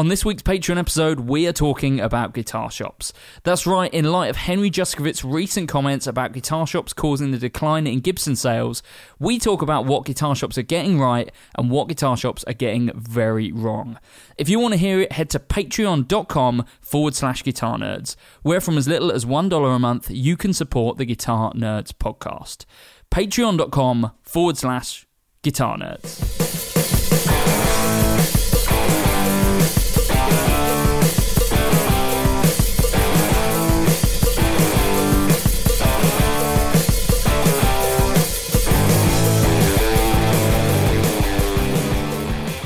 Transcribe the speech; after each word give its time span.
On 0.00 0.08
this 0.08 0.24
week's 0.24 0.42
Patreon 0.42 0.78
episode, 0.78 1.20
we 1.20 1.46
are 1.46 1.52
talking 1.52 2.00
about 2.00 2.32
guitar 2.32 2.70
shops. 2.70 3.12
That's 3.42 3.66
right, 3.66 3.92
in 3.92 4.10
light 4.10 4.30
of 4.30 4.36
Henry 4.36 4.70
Juszkiewicz's 4.70 5.26
recent 5.26 5.68
comments 5.68 6.06
about 6.06 6.32
guitar 6.32 6.66
shops 6.66 6.94
causing 6.94 7.32
the 7.32 7.36
decline 7.36 7.86
in 7.86 8.00
Gibson 8.00 8.34
sales, 8.34 8.82
we 9.18 9.38
talk 9.38 9.60
about 9.60 9.84
what 9.84 10.06
guitar 10.06 10.34
shops 10.34 10.56
are 10.56 10.62
getting 10.62 10.98
right 10.98 11.30
and 11.54 11.70
what 11.70 11.88
guitar 11.88 12.16
shops 12.16 12.44
are 12.44 12.54
getting 12.54 12.90
very 12.94 13.52
wrong. 13.52 13.98
If 14.38 14.48
you 14.48 14.58
want 14.58 14.72
to 14.72 14.78
hear 14.78 15.02
it, 15.02 15.12
head 15.12 15.28
to 15.30 15.38
patreon.com 15.38 16.64
forward 16.80 17.14
slash 17.14 17.42
guitar 17.42 17.76
nerds, 17.76 18.16
where 18.40 18.62
from 18.62 18.78
as 18.78 18.88
little 18.88 19.12
as 19.12 19.26
$1 19.26 19.76
a 19.76 19.78
month, 19.78 20.10
you 20.10 20.34
can 20.34 20.54
support 20.54 20.96
the 20.96 21.04
Guitar 21.04 21.52
Nerds 21.52 21.92
podcast. 21.92 22.64
Patreon.com 23.10 24.12
forward 24.22 24.56
slash 24.56 25.06
guitar 25.42 25.76
nerds. 25.76 26.79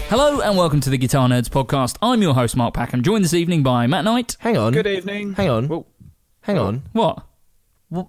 Hello 0.09 0.41
and 0.41 0.57
welcome 0.57 0.81
to 0.81 0.91
the 0.91 0.99
Guitar 0.99 1.29
Nerds 1.29 1.49
podcast. 1.49 1.97
I'm 2.01 2.23
your 2.23 2.35
host, 2.35 2.57
Mark 2.57 2.75
Packham, 2.75 3.03
joined 3.03 3.25
this 3.25 3.35
evening 3.35 3.63
by 3.63 3.87
Matt 3.87 4.05
Knight. 4.05 4.37
Hang 4.39 4.57
on. 4.57 4.73
Good 4.73 4.87
evening. 4.87 5.33
Hang 5.33 5.49
on. 5.51 5.69
Well, 5.69 5.87
Hang 6.43 6.59
on. 6.59 6.83
What? 6.93 7.25
What? 7.89 8.09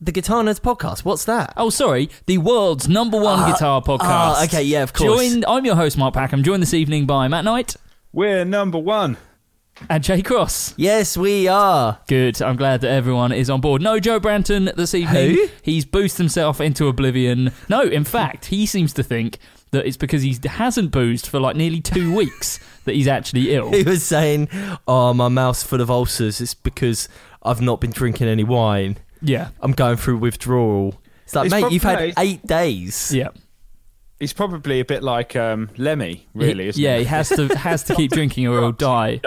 The 0.00 0.12
Guitar 0.12 0.42
Nerds 0.42 0.60
podcast. 0.60 1.04
What's 1.04 1.24
that? 1.26 1.54
Oh, 1.56 1.70
sorry, 1.70 2.10
the 2.26 2.38
world's 2.38 2.88
number 2.88 3.18
one 3.18 3.50
guitar 3.50 3.80
podcast. 3.80 3.98
ah, 4.02 4.44
okay, 4.44 4.62
yeah, 4.62 4.82
of 4.82 4.92
course. 4.92 5.20
Joined, 5.20 5.44
I'm 5.46 5.64
your 5.64 5.76
host, 5.76 5.96
Mark 5.96 6.14
Packham, 6.14 6.42
joined 6.42 6.62
this 6.62 6.74
evening 6.74 7.06
by 7.06 7.28
Matt 7.28 7.44
Knight 7.44 7.76
we're 8.12 8.44
number 8.44 8.78
one. 8.78 9.16
and 9.88 10.02
Jay 10.02 10.22
Cross. 10.22 10.74
Yes, 10.76 11.16
we 11.16 11.46
are. 11.46 12.00
Good. 12.08 12.40
I'm 12.42 12.56
glad 12.56 12.80
that 12.80 12.90
everyone 12.90 13.32
is 13.32 13.48
on 13.50 13.60
board. 13.60 13.80
No 13.82 14.00
Joe 14.00 14.18
Branton 14.18 14.74
this 14.74 14.94
evening. 14.94 15.34
Who? 15.34 15.46
He's 15.62 15.84
boosted 15.84 16.18
himself 16.18 16.60
into 16.60 16.88
oblivion. 16.88 17.52
No, 17.68 17.82
in 17.82 18.04
fact, 18.04 18.46
he 18.46 18.66
seems 18.66 18.92
to 18.94 19.02
think 19.02 19.38
that 19.70 19.86
it's 19.86 19.96
because 19.96 20.22
he 20.22 20.36
hasn't 20.44 20.90
boozed 20.90 21.26
for 21.26 21.38
like 21.40 21.56
nearly 21.56 21.80
two 21.80 22.14
weeks 22.16 22.58
that 22.84 22.94
he's 22.94 23.08
actually 23.08 23.54
ill. 23.54 23.70
He 23.72 23.82
was 23.82 24.02
saying, 24.04 24.48
"Oh, 24.86 25.12
my 25.14 25.28
mouth's 25.28 25.62
full 25.62 25.80
of 25.80 25.90
ulcers. 25.90 26.40
It's 26.40 26.54
because 26.54 27.08
I've 27.42 27.60
not 27.60 27.80
been 27.80 27.90
drinking 27.90 28.28
any 28.28 28.44
wine. 28.44 28.96
Yeah. 29.20 29.48
I'm 29.60 29.72
going 29.72 29.96
through 29.96 30.18
withdrawal." 30.18 30.94
It's 31.24 31.34
like, 31.34 31.46
It's 31.46 31.52
mate, 31.54 31.70
you've 31.72 31.82
had 31.82 31.98
probably- 31.98 32.14
eight 32.18 32.46
days. 32.46 33.12
Yeah. 33.14 33.28
He's 34.18 34.32
probably 34.32 34.80
a 34.80 34.84
bit 34.84 35.02
like 35.04 35.36
um, 35.36 35.68
Lemmy, 35.76 36.26
really, 36.34 36.64
He- 36.64 36.68
isn't 36.70 36.82
yeah, 36.82 36.94
he? 36.96 37.00
he 37.00 37.04
has 37.06 37.28
to 37.28 37.46
has 37.56 37.84
to 37.84 37.94
keep 37.94 38.10
drinking 38.18 38.48
or 38.48 38.58
he'll 38.60 38.72
die. 38.72 39.20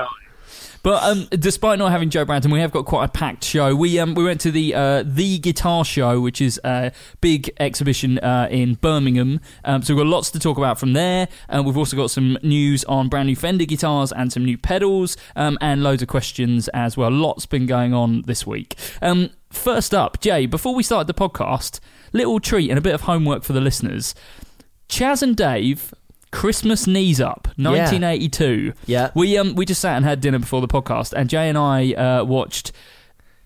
But 0.84 1.04
um, 1.04 1.28
despite 1.32 1.78
not 1.78 1.92
having 1.92 2.10
Joe 2.10 2.26
Branton, 2.26 2.52
we 2.52 2.60
have 2.60 2.72
got 2.72 2.86
quite 2.86 3.06
a 3.06 3.08
packed 3.08 3.44
show. 3.44 3.76
We 3.76 4.00
um, 4.00 4.16
we 4.16 4.24
went 4.24 4.42
to 4.42 4.52
the 4.52 4.74
uh, 4.74 5.04
the 5.06 5.38
Guitar 5.38 5.86
Show, 5.86 6.20
which 6.20 6.42
is 6.42 6.60
a 6.64 6.92
big 7.22 7.52
exhibition 7.60 8.18
uh, 8.20 8.48
in 8.50 8.76
Birmingham. 8.76 9.40
Um, 9.64 9.84
so 9.84 9.94
we've 9.94 10.04
got 10.04 10.10
lots 10.10 10.32
to 10.32 10.40
talk 10.40 10.58
about 10.58 10.80
from 10.80 10.94
there. 10.94 11.28
Uh, 11.50 11.62
we've 11.64 11.78
also 11.78 11.96
got 11.96 12.10
some 12.10 12.38
news 12.42 12.84
on 12.86 13.10
brand 13.10 13.28
new 13.28 13.36
Fender 13.36 13.66
guitars 13.66 14.12
and 14.12 14.34
some 14.34 14.44
new 14.44 14.58
pedals, 14.58 15.18
um, 15.36 15.58
and 15.62 15.84
loads 15.84 16.02
of 16.02 16.08
questions 16.08 16.68
as 16.70 16.98
well. 16.98 17.12
Lots 17.12 17.46
been 17.46 17.68
going 17.68 17.94
on 17.94 18.24
this 18.24 18.48
week. 18.48 18.76
Um, 19.02 19.30
first 19.52 19.94
up, 19.94 20.20
Jay. 20.20 20.48
Before 20.48 20.74
we 20.74 20.82
started 20.82 21.08
the 21.08 21.14
podcast, 21.14 21.80
little 22.12 22.40
treat 22.40 22.70
and 22.70 22.80
a 22.80 22.82
bit 22.82 22.96
of 22.96 23.02
homework 23.02 23.44
for 23.44 23.54
the 23.54 23.62
listeners. 23.62 24.16
Chas 24.92 25.24
and 25.24 25.38
Dave, 25.38 25.94
Christmas 26.32 26.88
Knees 26.88 27.20
Up, 27.22 27.48
1982. 27.58 28.74
Yeah. 28.86 29.12
We 29.16 29.38
um 29.38 29.56
we 29.56 29.66
just 29.66 29.82
sat 29.82 29.96
and 29.96 30.06
had 30.06 30.22
dinner 30.22 30.40
before 30.40 30.62
the 30.62 30.68
podcast, 30.68 31.14
and 31.14 31.30
Jay 31.30 31.50
and 31.50 31.58
I 31.58 31.94
uh, 31.94 32.24
watched 32.24 32.72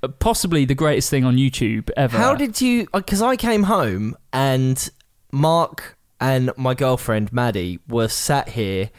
uh, 0.03 0.07
possibly 0.07 0.66
the 0.66 0.75
greatest 0.75 1.09
thing 1.09 1.25
on 1.25 1.35
YouTube 1.38 1.90
ever. 1.97 2.18
How 2.18 2.35
did 2.35 2.62
you? 2.62 2.88
Because 2.94 3.22
I 3.22 3.35
came 3.35 3.63
home 3.63 4.16
and 4.31 4.90
Mark 5.31 5.97
and 6.19 6.51
my 6.57 6.73
girlfriend 6.73 7.34
Maddie 7.34 7.79
were 7.88 8.07
sat 8.07 8.50
here 8.50 8.90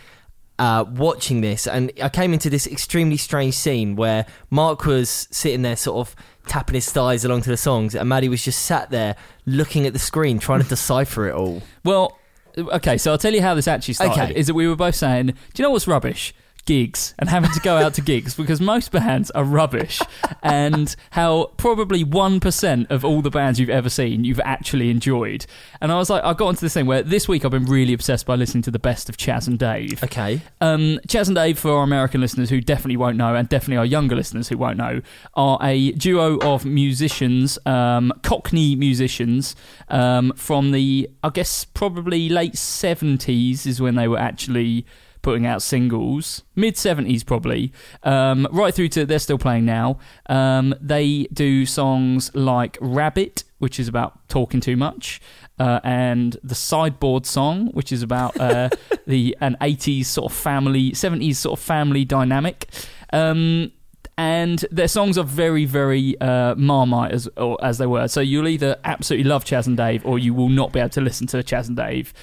uh, 0.59 0.85
watching 0.89 1.41
this, 1.41 1.67
and 1.67 1.93
I 2.03 2.09
came 2.09 2.33
into 2.33 2.51
this 2.51 2.67
extremely 2.67 3.17
strange 3.17 3.55
scene 3.55 3.95
where 3.95 4.27
Mark 4.51 4.87
was 4.87 5.29
sitting 5.31 5.63
there, 5.63 5.77
sort 5.77 6.09
of 6.09 6.17
tapping 6.47 6.75
his 6.75 6.91
thighs 6.91 7.25
along 7.25 7.43
to 7.43 7.51
the 7.51 7.57
songs, 7.57 7.95
and 7.95 8.09
Maddie 8.09 8.29
was 8.29 8.43
just 8.43 8.65
sat 8.65 8.91
there 8.91 9.17
looking 9.45 9.87
at 9.87 9.93
the 9.93 9.99
screen, 9.99 10.39
trying 10.39 10.63
to 10.63 10.69
decipher 10.77 11.29
it 11.29 11.35
all. 11.35 11.63
Well, 11.85 12.16
okay, 12.59 12.99
so 12.99 13.13
I'll 13.13 13.19
tell 13.19 13.35
you 13.35 13.43
how 13.43 13.55
this 13.55 13.69
actually 13.69 13.95
started. 13.95 14.23
Okay. 14.23 14.35
Is 14.35 14.47
that 14.47 14.55
we 14.55 14.67
were 14.69 14.77
both 14.77 14.95
saying, 14.95 15.27
do 15.27 15.35
you 15.57 15.63
know 15.63 15.71
what's 15.71 15.87
rubbish? 15.87 16.35
Gigs 16.67 17.15
and 17.19 17.29
having 17.29 17.51
to 17.53 17.61
go 17.61 17.77
out 17.77 17.95
to 17.95 18.01
gigs 18.01 18.35
because 18.37 18.61
most 18.61 18.93
bands 18.93 19.31
are 19.31 19.45
rubbish, 19.45 20.01
and 20.43 20.95
how 21.11 21.53
probably 21.57 22.05
one 22.05 22.41
percent 22.41 22.91
of 22.91 23.05
all 23.05 23.23
the 23.23 23.31
bands 23.31 23.59
you've 23.59 23.71
ever 23.71 23.89
seen 23.89 24.25
you've 24.25 24.41
actually 24.41 24.91
enjoyed. 24.91 25.47
And 25.81 25.91
I 25.93 25.97
was 25.97 26.11
like, 26.11 26.25
I 26.25 26.35
got 26.35 26.51
into 26.51 26.61
this 26.63 26.75
thing 26.75 26.87
where 26.87 27.03
this 27.03 27.29
week 27.29 27.45
I've 27.45 27.51
been 27.51 27.65
really 27.65 27.93
obsessed 27.93 28.27
by 28.27 28.35
listening 28.35 28.63
to 28.63 28.71
the 28.71 28.79
best 28.79 29.09
of 29.09 29.17
Chas 29.17 29.47
and 29.47 29.59
Dave. 29.59 30.03
Okay. 30.03 30.41
Um, 30.61 31.01
Chas 31.09 31.29
and 31.29 31.35
Dave, 31.35 31.59
for 31.59 31.71
our 31.71 31.85
American 31.85 32.21
listeners 32.21 32.51
who 32.51 32.61
definitely 32.61 32.97
won't 32.97 33.17
know, 33.17 33.35
and 33.35 33.49
definitely 33.49 33.79
our 33.79 33.87
younger 33.87 34.17
listeners 34.17 34.49
who 34.49 34.59
won't 34.59 34.77
know, 34.77 35.01
are 35.35 35.59
a 35.63 35.93
duo 35.93 36.39
of 36.39 36.65
musicians, 36.65 37.59
um, 37.67 38.13
Cockney 38.23 38.75
musicians, 38.75 39.55
um, 39.89 40.33
from 40.37 40.73
the, 40.73 41.09
I 41.23 41.31
guess, 41.31 41.65
probably 41.65 42.29
late 42.29 42.55
70s 42.55 43.67
is 43.67 43.81
when 43.81 43.95
they 43.95 44.09
were 44.09 44.19
actually 44.19 44.85
putting 45.27 45.45
out 45.45 45.61
singles, 45.61 46.45
mid 46.55 46.77
70s 46.77 47.27
probably, 47.27 47.73
um, 48.05 48.47
right 48.53 48.73
through 48.73 48.87
to 48.87 49.05
they're 49.05 49.19
still 49.19 49.39
playing 49.39 49.65
now. 49.65 49.99
Um, 50.27 50.73
they 50.81 51.25
do 51.33 51.67
songs 51.67 52.31
like 52.33 52.79
Rabbit, 52.81 53.43
which 53.59 53.81
is 53.81 53.89
about 53.89 54.29
talking 54.29 54.61
too 54.61 54.77
much, 54.77 55.21
uh, 55.59 55.81
and 55.83 56.37
the 56.45 56.55
Sideboard 56.55 57.27
song, 57.27 57.73
which 57.73 57.91
is 57.91 58.05
about 58.05 58.39
uh, 58.39 58.69
the 59.09 59.37
an 59.41 59.57
80s 59.61 60.05
sort 60.05 60.31
of 60.31 60.39
family, 60.39 60.93
70s 60.93 61.35
sort 61.35 61.59
of 61.59 61.65
family 61.65 62.05
dynamic. 62.05 62.69
Um, 63.13 63.73
and 64.17 64.65
their 64.71 64.87
songs 64.87 65.19
are 65.19 65.25
very, 65.25 65.65
very 65.65 66.19
uh, 66.21 66.55
Marmite 66.55 67.11
as 67.11 67.29
or, 67.37 67.59
as 67.65 67.79
they 67.79 67.87
were. 67.87 68.07
So 68.07 68.21
you'll 68.21 68.47
either 68.47 68.77
absolutely 68.85 69.29
love 69.29 69.45
Chas 69.45 69.67
and 69.67 69.77
Dave, 69.77 70.07
or 70.07 70.21
you 70.21 70.35
will 70.35 70.49
not 70.49 70.73
be 70.73 70.79
able 70.79 70.91
to 70.91 71.01
listen 71.01 71.27
to 71.29 71.43
Chas 71.43 71.67
and 71.67 71.77
Dave. 71.77 72.15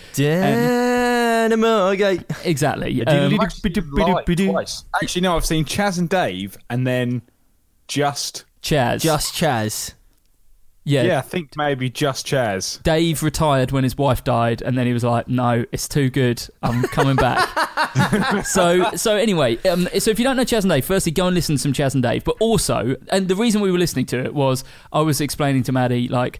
Dynamite. 1.49 2.25
Exactly. 2.45 3.05
Um, 3.05 3.31
Lied 3.35 4.25
twice. 4.51 4.85
Actually, 5.01 5.21
no, 5.21 5.35
I've 5.35 5.45
seen 5.45 5.65
Chas 5.65 5.97
and 5.97 6.09
Dave, 6.09 6.57
and 6.69 6.85
then 6.87 7.21
just 7.87 8.45
Chas. 8.61 9.03
Just 9.03 9.35
Chas. 9.35 9.93
yeah. 10.85 11.03
yeah, 11.03 11.17
I 11.19 11.21
think 11.21 11.51
maybe 11.57 11.89
just 11.89 12.25
Chas. 12.25 12.79
Dave 12.83 13.23
retired 13.23 13.71
when 13.71 13.83
his 13.83 13.97
wife 13.97 14.23
died, 14.23 14.61
and 14.61 14.77
then 14.77 14.87
he 14.87 14.93
was 14.93 15.03
like, 15.03 15.27
"No, 15.27 15.65
it's 15.71 15.87
too 15.87 16.09
good. 16.09 16.41
I'm 16.61 16.83
coming 16.83 17.15
back." 17.15 18.45
so, 18.45 18.91
so 18.95 19.15
anyway, 19.15 19.57
um, 19.67 19.87
so 19.99 20.11
if 20.11 20.19
you 20.19 20.23
don't 20.23 20.37
know 20.37 20.43
Chas 20.43 20.63
and 20.63 20.71
Dave, 20.71 20.85
firstly, 20.85 21.11
go 21.11 21.27
and 21.27 21.35
listen 21.35 21.55
to 21.55 21.61
some 21.61 21.73
Chas 21.73 21.93
and 21.93 22.03
Dave. 22.03 22.23
But 22.23 22.37
also, 22.39 22.95
and 23.09 23.27
the 23.27 23.35
reason 23.35 23.61
we 23.61 23.71
were 23.71 23.77
listening 23.77 24.05
to 24.07 24.19
it 24.19 24.33
was 24.33 24.63
I 24.91 25.01
was 25.01 25.21
explaining 25.21 25.63
to 25.63 25.71
Maddie 25.71 26.07
like. 26.07 26.39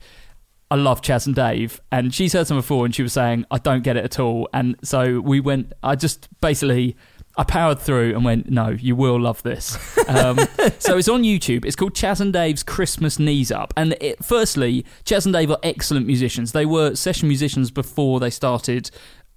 I 0.72 0.76
love 0.76 1.02
Chas 1.02 1.28
and 1.28 1.36
Dave, 1.36 1.82
and 1.92 2.14
she's 2.14 2.34
heard 2.34 2.48
some 2.48 2.58
before, 2.58 2.86
and 2.86 2.96
she 2.96 3.04
was 3.04 3.14
saying 3.14 3.46
I 3.52 3.58
don't 3.60 3.84
get 3.84 3.96
it 3.96 4.04
at 4.04 4.20
all, 4.20 4.50
and 4.54 4.76
so 4.84 5.20
we 5.20 5.40
went. 5.40 5.74
I 5.84 5.96
just 5.96 6.28
basically 6.42 6.96
I 7.36 7.44
powered 7.44 7.80
through 7.80 8.14
and 8.14 8.24
went, 8.24 8.50
no, 8.50 8.70
you 8.70 8.96
will 8.96 9.20
love 9.20 9.42
this. 9.44 9.78
Um, 10.06 10.38
so 10.80 10.98
it's 10.98 11.08
on 11.08 11.24
YouTube. 11.24 11.64
It's 11.64 11.78
called 11.78 11.96
Chas 11.96 12.20
and 12.20 12.34
Dave's 12.34 12.62
Christmas 12.62 13.20
Knees 13.20 13.54
Up. 13.54 13.74
And 13.78 13.96
it, 14.02 14.24
firstly, 14.24 14.86
Chas 15.06 15.26
and 15.26 15.34
Dave 15.34 15.50
are 15.50 15.58
excellent 15.64 16.06
musicians. 16.06 16.52
They 16.52 16.66
were 16.66 16.94
session 16.96 17.30
musicians 17.30 17.72
before 17.72 18.20
they 18.20 18.30
started 18.30 18.92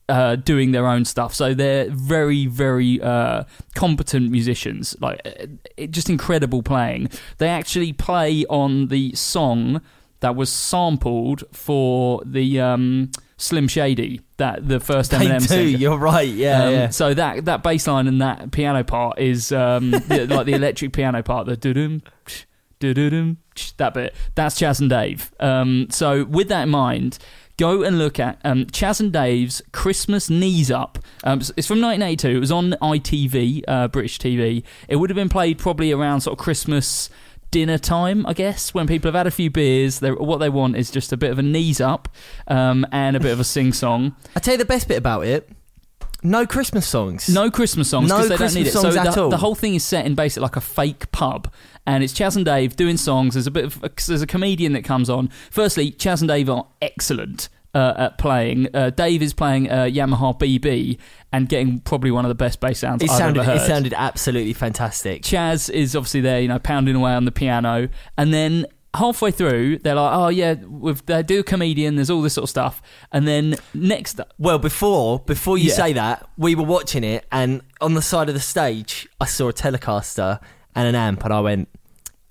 uh, 0.08 0.36
doing 0.36 0.72
their 0.72 0.88
own 0.88 1.04
stuff. 1.04 1.34
So 1.34 1.54
they're 1.54 1.88
very, 1.88 2.46
very 2.46 3.00
uh, 3.00 3.44
competent 3.76 4.32
musicians. 4.32 4.96
Like, 5.00 5.20
it, 5.76 5.92
just 5.92 6.10
incredible 6.10 6.64
playing. 6.64 7.10
They 7.38 7.48
actually 7.48 7.92
play 7.92 8.44
on 8.46 8.88
the 8.88 9.14
song 9.14 9.80
that 10.20 10.36
was 10.36 10.50
sampled 10.50 11.44
for 11.52 12.22
the. 12.24 12.60
Um, 12.60 13.10
Slim 13.38 13.68
Shady, 13.68 14.22
that 14.38 14.66
the 14.66 14.80
first 14.80 15.10
They 15.10 15.18
Eminem 15.18 15.42
single. 15.42 15.78
You're 15.78 15.98
right. 15.98 16.26
Yeah, 16.26 16.64
Um, 16.64 16.72
yeah. 16.72 16.88
So 16.88 17.12
that 17.12 17.44
that 17.44 17.62
bass 17.62 17.86
line 17.86 18.08
and 18.08 18.22
that 18.22 18.50
piano 18.50 18.82
part 18.82 19.18
is 19.18 19.52
um, 19.52 19.90
the, 20.08 20.26
like 20.26 20.46
the 20.46 20.54
electric 20.54 20.94
piano 20.94 21.22
part, 21.22 21.46
the 21.46 21.54
doo-dum, 21.54 22.00
doo-doo-dum, 22.78 23.36
that 23.76 23.92
bit. 23.94 24.14
That's 24.34 24.58
Chas 24.58 24.80
and 24.80 24.88
Dave. 24.90 25.32
Um, 25.38 25.88
so 25.90 26.24
with 26.24 26.48
that 26.48 26.62
in 26.62 26.70
mind, 26.70 27.18
go 27.58 27.82
and 27.82 27.98
look 27.98 28.18
at 28.18 28.38
um, 28.44 28.66
Chas 28.66 29.00
and 29.00 29.12
Dave's 29.12 29.62
Christmas 29.72 30.30
Knees 30.30 30.70
Up. 30.70 30.98
Um, 31.24 31.40
it's 31.40 31.66
from 31.66 31.80
1982. 31.80 32.28
It 32.36 32.40
was 32.40 32.50
on 32.52 32.72
ITV, 32.82 33.62
uh, 33.68 33.88
British 33.88 34.18
TV. 34.18 34.62
It 34.88 34.96
would 34.96 35.10
have 35.10 35.14
been 35.16 35.28
played 35.28 35.58
probably 35.58 35.92
around 35.92 36.22
sort 36.22 36.38
of 36.38 36.42
Christmas 36.42 37.10
dinner 37.50 37.78
time, 37.78 38.26
I 38.26 38.32
guess, 38.32 38.74
when 38.74 38.86
people 38.86 39.08
have 39.08 39.14
had 39.14 39.26
a 39.26 39.30
few 39.30 39.50
beers. 39.50 40.00
What 40.00 40.38
they 40.38 40.48
want 40.48 40.76
is 40.76 40.90
just 40.90 41.12
a 41.12 41.16
bit 41.16 41.30
of 41.30 41.38
a 41.38 41.42
knees 41.42 41.80
up 41.80 42.08
um, 42.48 42.86
and 42.92 43.16
a 43.16 43.20
bit 43.20 43.32
of 43.32 43.40
a 43.40 43.44
sing 43.44 43.72
song. 43.72 44.14
I 44.36 44.40
tell 44.40 44.54
you 44.54 44.58
the 44.58 44.64
best 44.64 44.88
bit 44.88 44.98
about 44.98 45.26
it. 45.26 45.48
No 46.22 46.46
Christmas 46.46 46.86
songs. 46.88 47.28
No 47.28 47.50
Christmas 47.50 47.88
songs 47.88 48.08
No 48.08 48.16
because 48.16 48.28
they 48.30 48.36
don't 48.36 48.54
need 48.54 48.60
it. 48.66 48.72
Christmas 48.72 48.82
songs 48.82 48.94
so 48.94 49.00
at 49.00 49.14
the, 49.14 49.22
all. 49.22 49.30
the 49.30 49.36
whole 49.36 49.54
thing 49.54 49.74
is 49.74 49.84
set 49.84 50.06
in 50.06 50.14
basically 50.14 50.42
like 50.42 50.56
a 50.56 50.60
fake 50.60 51.10
pub, 51.12 51.52
and 51.86 52.02
it's 52.02 52.12
Chas 52.12 52.36
and 52.36 52.44
Dave 52.44 52.74
doing 52.74 52.96
songs. 52.96 53.34
There's 53.34 53.46
a 53.46 53.50
bit 53.50 53.64
of 53.64 53.80
there's 54.06 54.22
a 54.22 54.26
comedian 54.26 54.72
that 54.72 54.82
comes 54.82 55.08
on. 55.08 55.28
Firstly, 55.50 55.90
Chas 55.90 56.22
and 56.22 56.28
Dave 56.28 56.48
are 56.50 56.66
excellent. 56.82 57.48
Uh, 57.76 57.92
at 57.98 58.16
playing, 58.16 58.68
uh, 58.72 58.88
Dave 58.88 59.20
is 59.20 59.34
playing 59.34 59.70
uh, 59.70 59.82
Yamaha 59.84 60.38
BB 60.40 60.96
and 61.30 61.46
getting 61.46 61.78
probably 61.80 62.10
one 62.10 62.24
of 62.24 62.30
the 62.30 62.34
best 62.34 62.58
bass 62.58 62.78
sounds 62.78 63.02
It 63.02 63.10
I've 63.10 63.18
sounded. 63.18 63.40
ever 63.40 63.50
heard. 63.50 63.60
It 63.60 63.66
sounded 63.66 63.94
absolutely 63.94 64.54
fantastic. 64.54 65.22
Chas 65.22 65.68
is 65.68 65.94
obviously 65.94 66.22
there, 66.22 66.40
you 66.40 66.48
know, 66.48 66.58
pounding 66.58 66.96
away 66.96 67.12
on 67.12 67.26
the 67.26 67.32
piano, 67.32 67.90
and 68.16 68.32
then 68.32 68.64
halfway 68.94 69.30
through, 69.30 69.78
they're 69.80 69.94
like, 69.96 70.10
"Oh 70.16 70.28
yeah, 70.28 70.54
with 70.54 71.04
they 71.04 71.22
do 71.22 71.40
a 71.40 71.42
comedian. 71.42 71.96
There's 71.96 72.08
all 72.08 72.22
this 72.22 72.32
sort 72.32 72.44
of 72.44 72.48
stuff," 72.50 72.80
and 73.12 73.28
then 73.28 73.56
next, 73.74 74.18
Well, 74.38 74.58
before 74.58 75.18
before 75.20 75.58
you 75.58 75.68
Yeah. 75.68 75.74
say 75.74 75.92
that, 75.92 76.26
we 76.38 76.54
were 76.54 76.64
watching 76.64 77.04
it, 77.04 77.26
and 77.30 77.60
on 77.82 77.92
the 77.92 78.00
side 78.00 78.28
of 78.30 78.34
the 78.34 78.40
stage, 78.40 79.06
I 79.20 79.26
saw 79.26 79.48
a 79.50 79.52
Telecaster 79.52 80.40
and 80.74 80.88
an 80.88 80.94
amp, 80.94 81.22
and 81.24 81.32
I 81.34 81.40
went, 81.40 81.68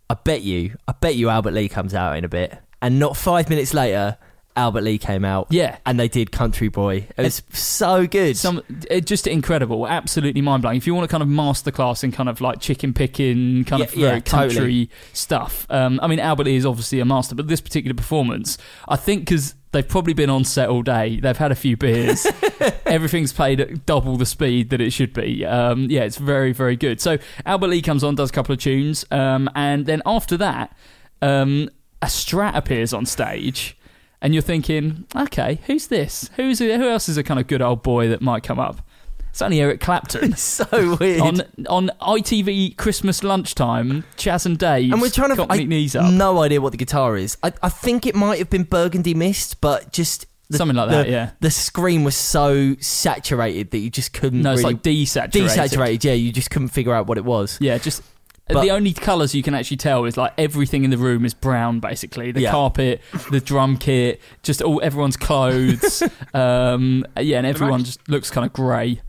"I 0.10 0.16
bet 0.16 0.42
you, 0.42 0.76
I 0.88 0.94
bet 1.00 1.14
you, 1.16 1.30
Albert 1.30 1.52
Lee 1.52 1.70
comes 1.70 1.94
out 1.94 2.18
in 2.18 2.24
a 2.26 2.30
bit." 2.30 2.58
And 2.82 2.98
not 2.98 3.16
five 3.16 3.48
minutes 3.48 3.76
later, 3.76 4.18
Albert 4.56 4.82
Lee 4.82 4.98
came 4.98 5.26
out. 5.26 5.48
Yeah. 5.50 5.78
and 5.86 6.00
they 6.00 6.08
did 6.08 6.32
Country 6.32 6.68
Boy. 6.70 7.08
It 7.18 7.22
was 7.24 7.42
so 7.52 8.08
good. 8.08 8.38
some 8.38 8.62
it, 8.90 9.06
just 9.06 9.28
incredible, 9.28 9.88
absolutely 9.88 10.42
mind 10.42 10.62
blowing. 10.62 10.78
If 10.78 10.88
you 10.88 10.96
want 10.96 11.10
to 11.10 11.12
kind 11.12 11.22
of 11.24 11.30
masterclass 11.30 12.04
in 12.04 12.12
kind 12.12 12.30
of 12.30 12.42
like 12.42 12.60
chicken 12.60 12.94
picking, 12.94 13.64
kind 13.66 13.82
of 13.84 13.94
Yeah, 13.96 14.02
yeah, 14.02 14.10
very 14.10 14.22
country 14.22 14.54
totally. 14.56 14.90
stuff. 15.14 15.68
Um, 15.70 16.00
I 16.02 16.08
mean, 16.08 16.20
Albert 16.20 16.46
Lee 16.46 16.56
is 16.56 16.66
obviously 16.66 17.00
a 17.00 17.06
master, 17.06 17.36
but 17.36 17.48
this 17.48 17.62
particular 17.62 17.94
performance, 17.94 18.58
I 18.88 18.96
think, 18.96 19.22
because 19.22 19.56
they've 19.72 19.88
probably 19.88 20.14
been 20.14 20.30
on 20.30 20.46
set 20.46 20.70
all 20.70 20.82
day, 20.84 21.20
they've 21.20 21.36
had 21.38 21.52
a 21.52 21.56
few 21.56 21.76
beers, 21.76 22.26
everything's 22.86 23.34
played 23.34 23.60
at 23.60 23.86
double 23.86 24.16
the 24.16 24.26
speed 24.26 24.70
that 24.70 24.80
it 24.80 24.92
should 24.92 25.14
be. 25.14 25.46
Um, 25.46 25.88
yeah, 25.90 26.04
it's 26.04 26.18
very 26.18 26.54
very 26.54 26.76
good. 26.78 27.02
So 27.02 27.18
Albert 27.46 27.68
Lee 27.68 27.82
comes 27.82 28.04
on, 28.04 28.16
does 28.16 28.30
a 28.30 28.34
couple 28.34 28.54
of 28.54 28.60
tunes, 28.60 29.06
um, 29.12 29.50
and 29.56 29.86
then 29.86 30.02
after 30.06 30.38
that, 30.38 30.76
um, 31.22 31.70
a 32.02 32.06
Strat 32.08 32.56
appears 32.56 32.94
on 32.94 33.06
stage. 33.06 33.78
And 34.22 34.34
you're 34.34 34.42
thinking, 34.42 35.06
okay, 35.16 35.60
who's 35.68 35.88
this? 35.88 36.30
Who's 36.36 36.60
who 36.60 36.72
else 36.90 37.10
is 37.10 37.18
a 37.18 37.24
kind 37.24 37.40
of 37.40 37.48
good 37.48 37.62
old 37.62 37.84
boy 37.84 38.08
that 38.10 38.22
might 38.22 38.44
come 38.44 38.60
up? 38.60 38.82
It's 39.30 39.42
only 39.42 39.60
Eric 39.60 39.82
Clapton. 39.82 40.36
so 40.38 40.98
weird. 41.00 41.20
on 41.22 41.42
on 41.68 41.92
ITV 42.02 42.78
Christmas 42.78 43.24
lunchtime, 43.24 44.06
Chas 44.16 44.46
and 44.46 44.58
Dave. 44.58 44.92
and 44.94 45.02
we're 45.02 45.10
trying 45.10 45.30
to. 45.32 45.36
got 45.36 45.52
I, 45.52 45.58
knees 45.64 45.96
up. 45.96 46.12
No 46.12 46.42
idea 46.42 46.62
what 46.62 46.72
the 46.72 46.78
guitar 46.78 47.18
is. 47.18 47.38
I, 47.44 47.52
I 47.62 47.70
think 47.70 48.06
it 48.06 48.16
might 48.16 48.40
have 48.40 48.50
been 48.50 48.64
Burgundy 48.64 49.14
Mist, 49.14 49.60
but 49.60 49.92
just 49.92 50.26
the, 50.50 50.58
Something 50.58 50.78
like 50.78 50.90
the- 50.90 50.96
that, 50.98 51.10
yeah. 51.10 51.32
The 51.42 51.52
screen 51.52 52.04
was 52.04 52.16
so 52.16 52.76
saturated 52.80 53.72
that 53.72 53.80
you 53.80 53.90
just 53.90 54.14
couldn't. 54.14 54.42
No, 54.42 54.54
it's 54.54 54.62
really, 54.62 54.76
like 54.76 54.84
desaturated. 54.84 55.32
desaturated. 55.32 56.04
Yeah, 56.04 56.14
you 56.14 56.32
just 56.32 56.50
couldn't 56.52 56.70
figure 56.70 56.94
out 56.94 57.08
what 57.08 57.18
it 57.18 57.26
was. 57.26 57.58
Yeah, 57.60 57.78
just 57.78 58.04
But- 58.48 58.62
the 58.62 58.72
only 58.72 58.94
colours 58.94 59.34
you 59.34 59.42
can 59.42 59.56
actually 59.56 59.78
tell 59.78 60.06
is 60.06 60.18
like 60.18 60.34
everything 60.38 60.84
in 60.84 60.92
the 60.92 60.98
room 60.98 61.26
is 61.26 61.34
brown. 61.34 61.80
Basically, 61.80 62.32
the 62.32 62.42
Yeah. 62.42 62.52
carpet, 62.52 63.02
the 63.32 63.40
drum 63.40 63.78
kit, 63.78 64.22
just 64.44 64.62
all 64.62 64.80
everyone's 64.84 65.18
clothes. 65.18 66.04
um, 66.34 67.06
yeah, 67.20 67.38
and 67.38 67.48
everyone 67.48 67.84
just 67.84 68.08
looks 68.08 68.30
kind 68.30 68.46
of 68.46 68.54
grey. 68.54 69.02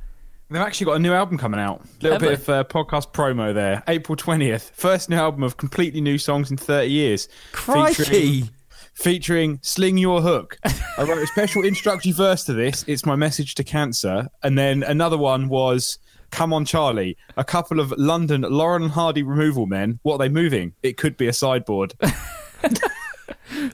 They've 0.49 0.63
actually 0.63 0.85
got 0.87 0.93
a 0.97 0.99
new 1.01 1.13
album 1.13 1.39
coming 1.39 1.59
out. 1.61 1.81
A 1.81 2.03
little 2.05 2.13
Have 2.13 2.21
bit 2.21 2.47
they? 2.47 2.53
of 2.55 2.61
uh, 2.61 2.65
podcast 2.65 3.13
promo 3.13 3.53
there. 3.53 3.83
April 3.89 4.17
20th. 4.17 4.71
First 4.73 5.11
new 5.11 5.17
album 5.17 5.43
of 5.43 5.57
completely 5.57 6.01
new 6.01 6.19
songs 6.19 6.51
in 6.53 6.57
30 6.57 6.89
years. 6.89 7.29
Crikey! 7.53 7.95
Featuring, 8.05 8.51
featuring 8.95 9.59
Sling 9.63 9.99
Your 9.99 10.23
Hook. 10.23 10.57
I 10.65 11.03
wrote 11.03 11.19
a 11.19 11.27
special 11.27 11.65
introductory 11.65 12.13
verse 12.13 12.45
to 12.45 12.53
this. 12.53 12.85
It's 12.87 13.05
my 13.05 13.17
message 13.17 13.57
to 13.57 13.65
cancer. 13.65 14.29
And 14.43 14.57
then 14.57 14.83
another 14.85 15.19
one 15.19 15.49
was 15.49 15.99
Come 16.31 16.53
on 16.53 16.65
Charlie. 16.65 17.17
A 17.37 17.45
couple 17.45 17.81
of 17.81 17.93
London 17.97 18.43
Laurel 18.43 18.85
and 18.85 18.93
Hardy 18.93 19.23
removal 19.23 19.67
men. 19.67 19.99
What 20.03 20.15
are 20.15 20.19
they 20.19 20.29
moving? 20.29 20.75
It 20.83 20.97
could 20.97 21.17
be 21.17 21.27
a 21.29 21.33
sideboard. 21.33 21.95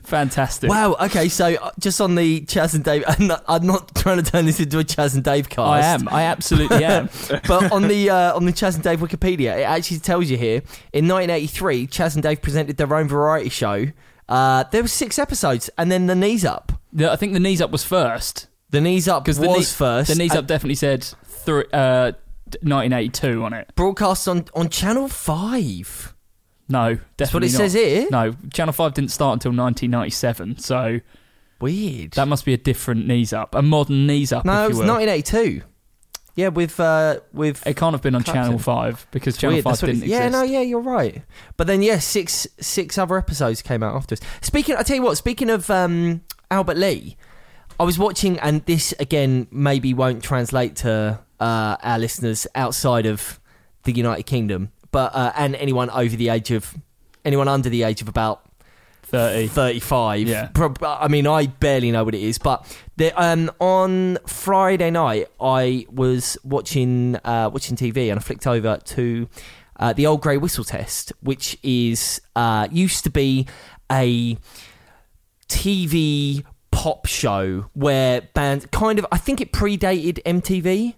Fantastic. 0.03 0.69
Wow. 0.69 0.95
Okay, 1.01 1.29
so 1.29 1.55
uh, 1.55 1.71
just 1.79 1.99
on 1.99 2.15
the 2.15 2.41
Chas 2.45 2.73
and 2.73 2.83
Dave, 2.83 3.03
I'm 3.07 3.27
not, 3.27 3.43
I'm 3.47 3.65
not 3.65 3.93
trying 3.95 4.23
to 4.23 4.31
turn 4.31 4.45
this 4.45 4.59
into 4.59 4.79
a 4.79 4.83
Chas 4.83 5.15
and 5.15 5.23
Dave 5.23 5.49
cast. 5.49 5.67
I 5.67 5.79
am. 5.81 6.07
I 6.07 6.23
absolutely 6.23 6.83
am. 6.83 7.09
but 7.47 7.71
on 7.71 7.87
the 7.87 8.09
uh, 8.09 8.35
on 8.35 8.45
the 8.45 8.51
Chas 8.51 8.75
and 8.75 8.83
Dave 8.83 8.99
Wikipedia, 8.99 9.57
it 9.57 9.63
actually 9.63 9.99
tells 9.99 10.29
you 10.29 10.37
here 10.37 10.61
in 10.93 11.07
1983, 11.07 11.87
Chas 11.87 12.15
and 12.15 12.23
Dave 12.23 12.41
presented 12.41 12.77
their 12.77 12.93
own 12.93 13.07
variety 13.07 13.49
show. 13.49 13.87
Uh, 14.29 14.63
there 14.71 14.81
were 14.81 14.87
six 14.87 15.19
episodes, 15.19 15.69
and 15.77 15.91
then 15.91 16.07
the 16.07 16.15
knees 16.15 16.45
up. 16.45 16.71
The- 16.91 17.11
I 17.11 17.15
think 17.15 17.33
the 17.33 17.39
knees 17.39 17.61
up 17.61 17.71
was 17.71 17.83
first 17.83 18.47
The 18.69 18.79
knees 18.79 19.07
up 19.07 19.27
was 19.27 19.37
because 19.37 19.53
the 19.53 19.59
knee- 19.59 19.65
first. 19.65 20.09
The 20.09 20.15
knees 20.15 20.35
up 20.35 20.47
definitely 20.47 20.75
said 20.75 21.03
thr 21.03 21.61
uh, 21.73 22.13
1982 22.61 23.43
on 23.43 23.53
it. 23.53 23.71
broadcast 23.75 24.27
on 24.27 24.45
on 24.55 24.69
Channel 24.69 25.07
Five. 25.07 26.13
No, 26.69 26.97
definitely 27.17 27.17
That's 27.17 27.33
what 27.33 27.43
it 27.43 27.51
not. 27.51 27.57
says 27.57 27.73
here. 27.73 28.07
No, 28.09 28.33
Channel 28.53 28.73
Five 28.73 28.93
didn't 28.93 29.11
start 29.11 29.33
until 29.33 29.49
1997, 29.51 30.59
so 30.59 30.99
Weird. 31.59 32.11
that 32.13 32.27
must 32.27 32.45
be 32.45 32.53
a 32.53 32.57
different 32.57 33.07
knees 33.07 33.33
up, 33.33 33.53
a 33.55 33.61
modern 33.61 34.07
knees 34.07 34.31
up. 34.31 34.45
no, 34.45 34.65
it 34.65 34.69
was 34.69 34.77
will. 34.77 34.87
1982. 34.87 35.61
Yeah, 36.35 36.47
with 36.47 36.79
uh, 36.79 37.19
with 37.31 37.65
It 37.67 37.75
can't 37.77 37.93
have 37.93 38.01
been 38.01 38.15
on 38.15 38.23
Clapton. 38.23 38.43
Channel 38.45 38.59
Five 38.59 39.05
because 39.11 39.37
Channel 39.37 39.55
Weird, 39.55 39.63
Five 39.65 39.71
that's 39.73 39.81
what 39.83 39.89
it- 39.89 39.93
didn't 39.93 40.03
exist. 40.05 40.19
yeah, 40.21 40.29
no, 40.29 40.41
yeah, 40.41 40.61
you're 40.61 40.79
right. 40.81 41.21
But 41.57 41.67
then, 41.67 41.83
yeah, 41.83 41.99
six 41.99 42.47
six 42.59 42.97
other 42.97 43.17
episodes 43.17 43.61
came 43.61 43.83
out 43.83 43.95
afterwards. 43.95 44.21
Speaking, 44.41 44.75
I 44.75 44.81
tell 44.81 44.95
you 44.95 45.03
what. 45.03 45.15
Speaking 45.17 45.51
of 45.51 45.69
um, 45.69 46.21
Albert 46.49 46.77
Lee, 46.77 47.17
I 47.79 47.83
was 47.83 47.99
watching, 47.99 48.39
and 48.39 48.65
this 48.65 48.93
again 48.99 49.45
maybe 49.51 49.93
won't 49.93 50.23
translate 50.23 50.75
to 50.77 51.19
uh, 51.43 51.77
our 51.83 51.99
listeners 51.99 52.47
outside 52.55 53.05
of 53.05 53.39
the 53.83 53.91
United 53.91 54.23
Kingdom, 54.23 54.71
but 54.91 55.13
uh, 55.13 55.33
and 55.35 55.55
anyone 55.55 55.89
over 55.89 56.15
the 56.15 56.29
age 56.29 56.51
of 56.51 56.73
anyone 57.25 57.47
under 57.47 57.69
the 57.69 57.83
age 57.83 58.01
of 58.01 58.07
about 58.07 58.45
Thirty. 59.03 59.47
35. 59.47 60.27
Yeah. 60.27 60.49
I 60.81 61.07
mean, 61.07 61.27
I 61.27 61.45
barely 61.45 61.91
know 61.91 62.03
what 62.03 62.15
it 62.15 62.21
is, 62.21 62.39
but 62.39 62.65
the, 62.97 63.11
um, 63.21 63.51
on 63.59 64.17
Friday 64.25 64.89
night, 64.89 65.27
I 65.39 65.85
was 65.91 66.35
watching 66.43 67.17
uh, 67.17 67.51
watching 67.53 67.75
TV 67.75 68.09
and 68.09 68.19
I 68.19 68.23
flicked 68.23 68.47
over 68.47 68.77
to 68.77 69.29
uh, 69.79 69.93
the 69.93 70.07
old 70.07 70.21
grey 70.21 70.37
whistle 70.37 70.63
test, 70.63 71.13
which 71.21 71.57
is 71.61 72.21
uh, 72.35 72.67
used 72.71 73.03
to 73.03 73.11
be 73.11 73.45
a 73.91 74.37
TV 75.47 76.43
pop 76.71 77.05
show 77.05 77.65
where 77.73 78.21
bands 78.33 78.65
kind 78.71 78.97
of 78.97 79.05
I 79.11 79.17
think 79.17 79.41
it 79.41 79.51
predated 79.51 80.23
MTV. 80.23 80.95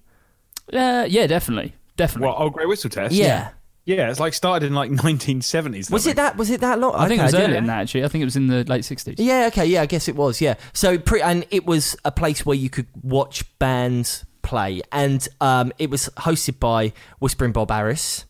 Uh, 0.74 1.06
yeah, 1.08 1.28
definitely, 1.28 1.74
definitely. 1.98 2.28
What, 2.28 2.40
Old 2.40 2.54
Grey 2.54 2.66
Whistle 2.66 2.90
Test? 2.90 3.14
Yeah. 3.14 3.50
Yeah, 3.86 4.10
it's 4.10 4.20
like 4.20 4.34
started 4.34 4.66
in 4.66 4.74
like 4.74 4.90
1970s. 5.30 5.92
Was 5.92 6.08
it 6.08 6.16
that? 6.16 6.38
Was 6.38 6.50
it 6.50 6.62
that 6.62 6.80
long? 6.80 6.96
I 6.96 7.08
think 7.08 7.20
it 7.20 7.22
Okay, 7.22 7.24
was 7.26 7.32
didn't- 7.34 7.46
earlier 7.46 7.58
than 7.58 7.68
that. 7.68 7.82
Actually, 7.82 8.04
I 8.04 8.08
think 8.08 8.22
it 8.24 8.26
was 8.26 8.36
in 8.36 8.48
the 8.48 8.64
late 8.64 8.82
60s. 8.82 9.16
Yeah, 9.20 9.46
okay, 9.52 9.66
yeah, 9.68 9.84
I 9.84 9.86
guess 9.86 10.08
it 10.08 10.16
was, 10.16 10.42
yeah. 10.42 10.56
So, 10.74 10.98
pre- 10.98 11.22
and 11.22 11.46
it 11.52 11.66
was 11.68 11.96
a 12.04 12.12
place 12.12 12.46
where 12.48 12.56
you 12.58 12.70
could 12.72 12.88
watch 13.04 13.44
bands 13.60 14.26
play, 14.42 14.82
and 14.92 15.28
um, 15.40 15.72
it 15.78 15.92
was 15.92 16.10
hosted 16.18 16.60
by 16.60 16.94
Whispering 17.20 17.52
Bob 17.52 17.70
Harris, 17.70 18.26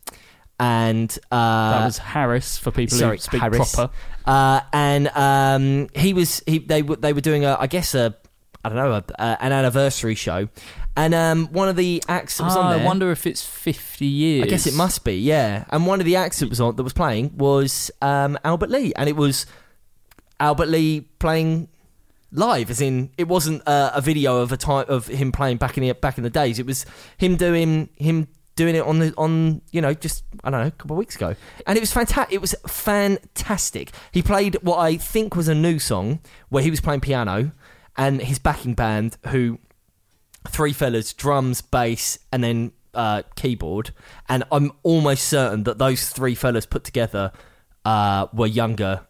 and 0.60 1.10
uh, 1.30 1.70
that 1.80 1.84
was 1.86 1.98
Harris 1.98 2.58
for 2.58 2.70
people 2.70 2.98
sorry, 2.98 3.16
who 3.16 3.22
speak 3.22 3.40
Harris. 3.40 3.74
proper. 3.74 3.94
Uh, 4.26 4.60
and 4.74 5.08
um, 5.08 5.88
he 5.94 6.12
was 6.12 6.42
he 6.46 6.58
they 6.58 6.82
were 6.82 6.96
they 6.96 7.12
were 7.14 7.20
doing 7.22 7.44
a 7.46 7.56
I 7.58 7.66
guess 7.66 7.94
a 7.94 8.14
I 8.64 8.68
don't 8.68 8.76
know 8.76 8.92
a, 8.92 9.04
a, 9.18 9.36
an 9.42 9.52
anniversary 9.52 10.14
show, 10.16 10.48
and 10.96 11.14
um, 11.14 11.46
one 11.52 11.68
of 11.68 11.76
the 11.76 12.02
acts 12.08 12.38
that 12.38 12.44
was 12.44 12.56
Ah, 12.56 12.60
on 12.62 12.70
there. 12.74 12.80
I 12.82 12.84
wonder 12.86 13.10
if 13.10 13.26
it's 13.26 13.44
50 13.44 14.06
years. 14.06 14.44
I 14.44 14.46
guess 14.46 14.66
it 14.66 14.74
must 14.74 15.04
be, 15.04 15.14
yeah. 15.18 15.64
And 15.70 15.86
one 15.86 16.00
of 16.00 16.06
the 16.06 16.16
acts 16.16 16.38
that 16.40 16.48
was 16.48 16.60
on 16.60 16.76
that 16.76 16.82
was 16.82 16.92
playing 16.92 17.36
was 17.36 17.90
um, 18.00 18.38
Albert 18.44 18.70
Lee, 18.70 18.92
and 18.96 19.08
it 19.08 19.16
was 19.16 19.46
Albert 20.40 20.68
Lee 20.68 21.02
playing 21.18 21.68
live, 22.32 22.70
as 22.70 22.80
in 22.80 23.10
it 23.16 23.28
wasn't 23.28 23.66
uh, 23.68 23.90
a 23.94 24.00
video 24.00 24.38
of 24.38 24.52
a 24.52 24.56
time 24.56 24.86
of 24.88 25.06
him 25.06 25.32
playing 25.32 25.58
back 25.58 25.76
in 25.76 25.82
the 25.84 25.92
back 25.92 26.18
in 26.18 26.24
the 26.24 26.30
days. 26.30 26.58
It 26.58 26.66
was 26.66 26.84
him 27.18 27.36
doing 27.36 27.88
him 27.96 28.28
doing 28.56 28.74
it 28.74 28.80
on 28.82 28.98
the 28.98 29.12
on 29.18 29.60
you 29.70 29.82
know 29.82 29.92
just 29.92 30.24
I 30.42 30.50
don't 30.50 30.60
know 30.62 30.66
a 30.68 30.70
couple 30.70 30.94
of 30.94 30.98
weeks 30.98 31.14
ago, 31.16 31.36
and 31.66 31.76
it 31.76 31.80
was 31.80 31.92
fantastic. 31.92 32.34
It 32.34 32.40
was 32.40 32.54
fantastic. 32.66 33.92
He 34.12 34.22
played 34.22 34.56
what 34.62 34.78
I 34.78 34.96
think 34.96 35.36
was 35.36 35.48
a 35.48 35.54
new 35.54 35.78
song 35.78 36.20
where 36.48 36.62
he 36.62 36.70
was 36.70 36.80
playing 36.80 37.00
piano, 37.00 37.52
and 37.96 38.20
his 38.20 38.38
backing 38.38 38.74
band 38.74 39.16
who 39.28 39.58
three 40.46 40.72
fellas, 40.72 41.12
drums, 41.12 41.60
bass, 41.60 42.18
and 42.32 42.42
then 42.42 42.72
uh, 42.94 43.22
keyboard. 43.36 43.90
And 44.28 44.44
I'm 44.50 44.72
almost 44.82 45.28
certain 45.28 45.64
that 45.64 45.78
those 45.78 46.08
three 46.08 46.34
fellas 46.34 46.66
put 46.66 46.84
together 46.84 47.32
uh, 47.84 48.26
were 48.32 48.46
younger. 48.46 49.06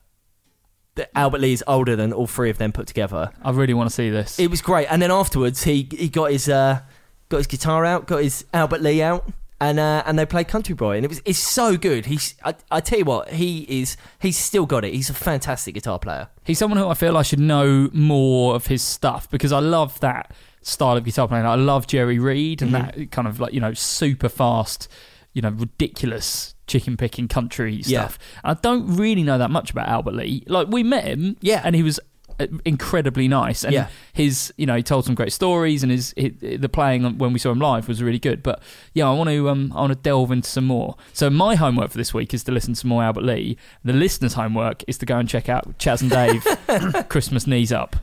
Albert 1.14 1.40
Lee 1.40 1.52
is 1.52 1.64
older 1.66 1.94
than 1.94 2.12
all 2.12 2.26
three 2.26 2.50
of 2.50 2.58
them 2.58 2.72
put 2.72 2.86
together. 2.86 3.30
I 3.42 3.50
really 3.50 3.74
want 3.74 3.88
to 3.90 3.94
see 3.94 4.10
this. 4.10 4.38
It 4.38 4.50
was 4.50 4.62
great. 4.62 4.86
And 4.90 5.00
then 5.02 5.10
afterwards, 5.10 5.64
he 5.64 5.88
he 5.90 6.08
got 6.08 6.30
his 6.30 6.48
uh, 6.48 6.80
got 7.28 7.38
his 7.38 7.46
guitar 7.46 7.84
out, 7.84 8.06
got 8.06 8.22
his 8.22 8.44
Albert 8.52 8.82
Lee 8.82 9.02
out. 9.02 9.30
And 9.58 9.78
uh, 9.78 10.02
and 10.04 10.18
they 10.18 10.26
played 10.26 10.48
Country 10.48 10.74
Boy, 10.74 10.96
and 10.96 11.04
it 11.04 11.08
was 11.08 11.22
it's 11.24 11.38
so 11.38 11.78
good. 11.78 12.06
He's 12.06 12.34
I, 12.44 12.54
I 12.70 12.80
tell 12.80 12.98
you 12.98 13.06
what, 13.06 13.30
he 13.30 13.60
is 13.68 13.96
he's 14.18 14.36
still 14.36 14.66
got 14.66 14.84
it. 14.84 14.92
He's 14.92 15.08
a 15.08 15.14
fantastic 15.14 15.74
guitar 15.74 15.98
player. 15.98 16.28
He's 16.44 16.58
someone 16.58 16.78
who 16.78 16.88
I 16.88 16.94
feel 16.94 17.16
I 17.16 17.22
should 17.22 17.40
know 17.40 17.88
more 17.94 18.54
of 18.54 18.66
his 18.66 18.82
stuff 18.82 19.30
because 19.30 19.52
I 19.52 19.60
love 19.60 19.98
that 20.00 20.34
style 20.66 20.96
of 20.96 21.04
guitar 21.04 21.28
playing. 21.28 21.46
I 21.46 21.54
love 21.54 21.86
Jerry 21.86 22.18
Reed 22.18 22.60
and 22.62 22.72
Mm-hmm. 22.72 23.00
that 23.00 23.10
kind 23.12 23.28
of 23.28 23.38
like, 23.40 23.52
you 23.52 23.60
know, 23.60 23.72
super 23.74 24.28
fast, 24.28 24.88
you 25.32 25.42
know, 25.42 25.50
ridiculous 25.50 26.54
chicken 26.66 26.96
picking 26.96 27.28
country 27.28 27.74
Yeah. 27.84 28.00
stuff. 28.08 28.18
I 28.42 28.54
don't 28.54 28.96
really 28.96 29.22
know 29.22 29.38
that 29.38 29.50
much 29.50 29.70
about 29.70 29.88
Albert 29.88 30.14
Lee. 30.14 30.42
Like, 30.48 30.66
we 30.68 30.82
met 30.82 31.04
him, 31.04 31.36
Yeah. 31.40 31.60
and 31.64 31.76
he 31.76 31.82
was 31.84 32.00
uh, 32.38 32.46
incredibly 32.66 33.28
nice. 33.28 33.64
And 33.64 33.72
Yeah. 33.72 33.86
his, 34.12 34.52
you 34.58 34.66
know, 34.66 34.74
he 34.76 34.82
told 34.82 35.04
some 35.06 35.14
great 35.14 35.32
stories, 35.32 35.82
and 35.84 35.90
his, 35.92 36.12
his 36.16 36.32
the 36.60 36.68
playing 36.68 37.16
when 37.18 37.32
we 37.32 37.38
saw 37.38 37.50
him 37.52 37.60
live 37.60 37.86
was 37.88 38.02
really 38.02 38.18
good. 38.18 38.42
But 38.42 38.60
yeah, 38.92 39.08
I 39.08 39.12
want 39.14 39.30
to 39.30 39.48
um, 39.48 39.72
I 39.74 39.80
want 39.80 39.92
to 39.92 39.98
delve 39.98 40.30
into 40.32 40.50
some 40.50 40.66
more. 40.66 40.96
So 41.14 41.30
my 41.30 41.54
homework 41.54 41.92
for 41.92 41.96
this 41.98 42.12
week 42.12 42.34
is 42.34 42.42
to 42.44 42.52
listen 42.52 42.74
to 42.74 42.80
some 42.80 42.88
more 42.90 43.02
Albert 43.04 43.22
Lee. 43.24 43.56
The 43.84 43.92
listeners' 43.94 44.34
homework 44.34 44.82
is 44.88 44.98
to 44.98 45.06
go 45.06 45.16
and 45.16 45.26
check 45.28 45.48
out 45.48 45.78
Chas 45.78 46.02
and 46.02 46.10
Dave 46.10 46.44
Christmas 47.08 47.46
Knees 47.46 47.72
Up. 47.72 47.96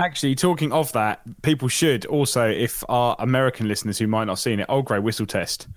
Actually, 0.00 0.34
talking 0.34 0.72
of 0.72 0.92
that, 0.92 1.20
people 1.42 1.68
should 1.68 2.06
also, 2.06 2.48
if 2.48 2.82
our 2.88 3.16
American 3.18 3.68
listeners 3.68 3.98
who 3.98 4.06
might 4.06 4.24
not 4.24 4.32
have 4.32 4.38
seen 4.38 4.60
it, 4.60 4.66
Old 4.68 4.86
Grey 4.86 4.98
Whistle 4.98 5.26
Test. 5.26 5.68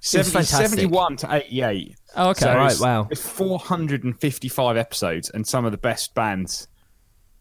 70, 0.00 0.42
71 0.42 1.16
to 1.18 1.34
88. 1.34 1.96
Oh, 2.16 2.30
okay. 2.30 2.40
So 2.40 2.54
Right, 2.56 2.80
wow. 2.80 3.08
It's 3.10 3.20
455 3.20 4.76
episodes, 4.76 5.30
and 5.30 5.46
some 5.46 5.64
of 5.64 5.70
the 5.70 5.78
best 5.78 6.14
bands 6.14 6.66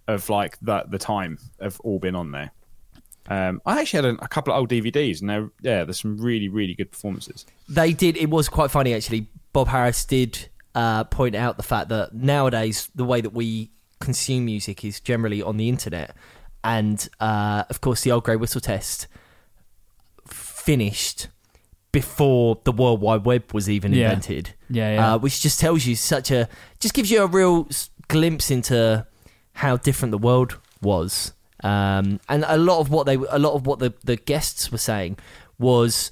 of 0.07 0.29
like 0.29 0.57
the, 0.61 0.83
the 0.89 0.99
time 0.99 1.39
have 1.59 1.79
all 1.79 1.97
been 1.97 2.15
on 2.15 2.31
there. 2.31 2.51
Um, 3.27 3.61
I 3.65 3.79
actually 3.79 4.05
had 4.05 4.15
a, 4.19 4.25
a 4.25 4.27
couple 4.27 4.53
of 4.53 4.59
old 4.59 4.69
DVDs, 4.69 5.21
and 5.21 5.29
they're, 5.29 5.49
yeah, 5.61 5.83
there's 5.85 6.01
some 6.01 6.17
really, 6.17 6.49
really 6.49 6.75
good 6.75 6.91
performances. 6.91 7.45
They 7.69 7.93
did. 7.93 8.17
It 8.17 8.29
was 8.29 8.49
quite 8.49 8.69
funny 8.71 8.93
actually. 8.93 9.27
Bob 9.53 9.67
Harris 9.67 10.05
did 10.05 10.49
uh, 10.75 11.03
point 11.05 11.35
out 11.35 11.57
the 11.57 11.63
fact 11.63 11.89
that 11.89 12.13
nowadays 12.13 12.89
the 12.95 13.05
way 13.05 13.21
that 13.21 13.33
we 13.33 13.71
consume 14.01 14.43
music 14.45 14.83
is 14.83 14.99
generally 14.99 15.41
on 15.41 15.55
the 15.57 15.69
internet, 15.69 16.15
and 16.63 17.07
uh, 17.19 17.63
of 17.69 17.79
course 17.81 18.01
the 18.01 18.11
old 18.11 18.23
grey 18.25 18.35
whistle 18.35 18.61
test 18.61 19.07
finished 20.27 21.27
before 21.91 22.59
the 22.63 22.71
World 22.71 23.01
Wide 23.01 23.25
Web 23.25 23.51
was 23.53 23.69
even 23.69 23.93
Yeah. 23.93 24.05
invented. 24.05 24.53
Yeah, 24.69 24.93
yeah. 24.93 25.13
Uh, 25.13 25.17
which 25.17 25.41
just 25.41 25.59
tells 25.59 25.85
you 25.85 25.95
such 25.95 26.31
a 26.31 26.47
just 26.79 26.93
gives 26.93 27.11
you 27.11 27.21
a 27.23 27.27
real 27.27 27.67
glimpse 28.07 28.49
into 28.49 29.05
how 29.53 29.77
different 29.77 30.11
the 30.11 30.17
world 30.17 30.57
was. 30.81 31.33
Um, 31.63 32.19
and 32.29 32.43
a 32.47 32.57
lot 32.57 32.79
of 32.79 32.89
what 32.89 33.05
they 33.05 33.15
a 33.15 33.37
lot 33.39 33.53
of 33.53 33.65
what 33.67 33.79
the, 33.79 33.93
the 34.03 34.15
guests 34.15 34.71
were 34.71 34.77
saying 34.77 35.17
was 35.59 36.11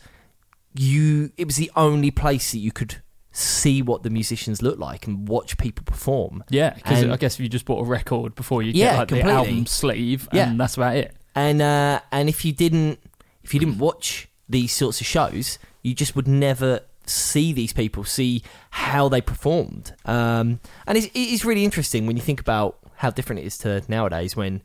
you 0.75 1.31
it 1.37 1.45
was 1.45 1.55
the 1.55 1.71
only 1.75 2.11
place 2.11 2.51
that 2.51 2.59
you 2.59 2.71
could 2.71 3.01
see 3.31 3.81
what 3.81 4.03
the 4.03 4.09
musicians 4.09 4.61
look 4.61 4.79
like 4.79 5.05
and 5.07 5.27
watch 5.27 5.57
people 5.57 5.83
perform. 5.85 6.43
Yeah, 6.49 6.73
because 6.73 7.03
I 7.03 7.17
guess 7.17 7.35
if 7.35 7.41
you 7.41 7.49
just 7.49 7.65
bought 7.65 7.81
a 7.81 7.85
record 7.85 8.35
before 8.35 8.61
you 8.63 8.71
Yeah, 8.73 8.91
get 8.93 8.97
like 8.97 9.07
completely. 9.09 9.31
the 9.31 9.37
album 9.37 9.65
sleeve, 9.65 10.27
Yeah. 10.33 10.49
and 10.49 10.59
that's 10.59 10.75
about 10.77 10.95
it. 10.95 11.15
And 11.35 11.61
uh, 11.61 12.01
and 12.11 12.27
if 12.29 12.43
you 12.43 12.51
didn't 12.51 12.99
if 13.43 13.53
you 13.53 13.59
didn't 13.59 13.77
watch 13.77 14.27
these 14.47 14.71
sorts 14.71 14.99
of 14.99 15.07
shows, 15.07 15.59
you 15.83 15.93
just 15.93 16.15
would 16.15 16.27
never 16.27 16.81
see 17.05 17.53
these 17.53 17.71
people, 17.73 18.03
see 18.03 18.43
how 18.71 19.07
they 19.09 19.21
performed. 19.21 19.93
Um, 20.05 20.59
and 20.87 20.97
it's, 20.97 21.07
it 21.07 21.15
is 21.15 21.45
really 21.45 21.63
interesting 21.63 22.05
when 22.07 22.15
you 22.17 22.21
think 22.21 22.39
about 22.39 22.77
how 22.97 23.09
different 23.09 23.41
it 23.41 23.45
is 23.45 23.57
to 23.59 23.81
nowadays 23.87 24.35
when 24.35 24.61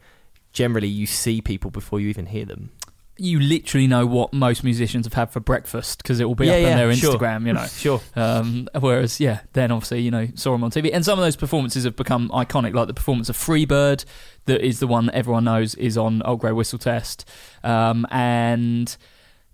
generally 0.53 0.89
you 0.89 1.07
see 1.07 1.41
people 1.41 1.71
before 1.71 2.01
you 2.01 2.09
even 2.09 2.27
hear 2.27 2.45
them. 2.45 2.71
You 3.17 3.39
literally 3.39 3.87
know 3.87 4.07
what 4.07 4.33
most 4.33 4.65
musicians 4.65 5.07
have 5.07 5.13
had 5.13 5.31
for 5.31 5.39
breakfast 5.39 6.03
because 6.03 6.19
it 6.19 6.25
will 6.25 6.35
be 6.35 6.47
Yeah, 6.47 6.55
up 6.55 6.61
yeah, 6.63 6.71
on 6.73 6.77
their 6.79 6.95
sure. 6.95 7.15
Instagram, 7.15 7.47
you 7.47 7.53
know. 7.53 7.67
Sure. 7.67 8.01
Um, 8.17 8.69
whereas, 8.79 9.21
yeah, 9.21 9.41
then 9.53 9.71
obviously, 9.71 10.01
you 10.03 10.11
know, 10.11 10.27
saw 10.35 10.51
them 10.53 10.65
on 10.65 10.71
TV. 10.73 10.91
And 10.93 11.05
some 11.05 11.19
of 11.19 11.25
those 11.25 11.37
performances 11.37 11.85
have 11.85 11.95
become 11.95 12.29
iconic, 12.31 12.75
like 12.75 12.89
the 12.89 12.95
performance 12.95 13.29
of 13.29 13.37
Freebird, 13.37 14.05
that 14.47 14.61
is 14.67 14.81
the 14.81 14.87
one 14.89 15.07
that 15.07 15.15
everyone 15.15 15.45
knows 15.45 15.75
is 15.77 15.97
on 15.97 16.23
Old 16.23 16.41
Grey 16.41 16.51
Whistle 16.53 16.79
Test. 16.79 17.29
Um, 17.63 18.05
and 18.11 18.97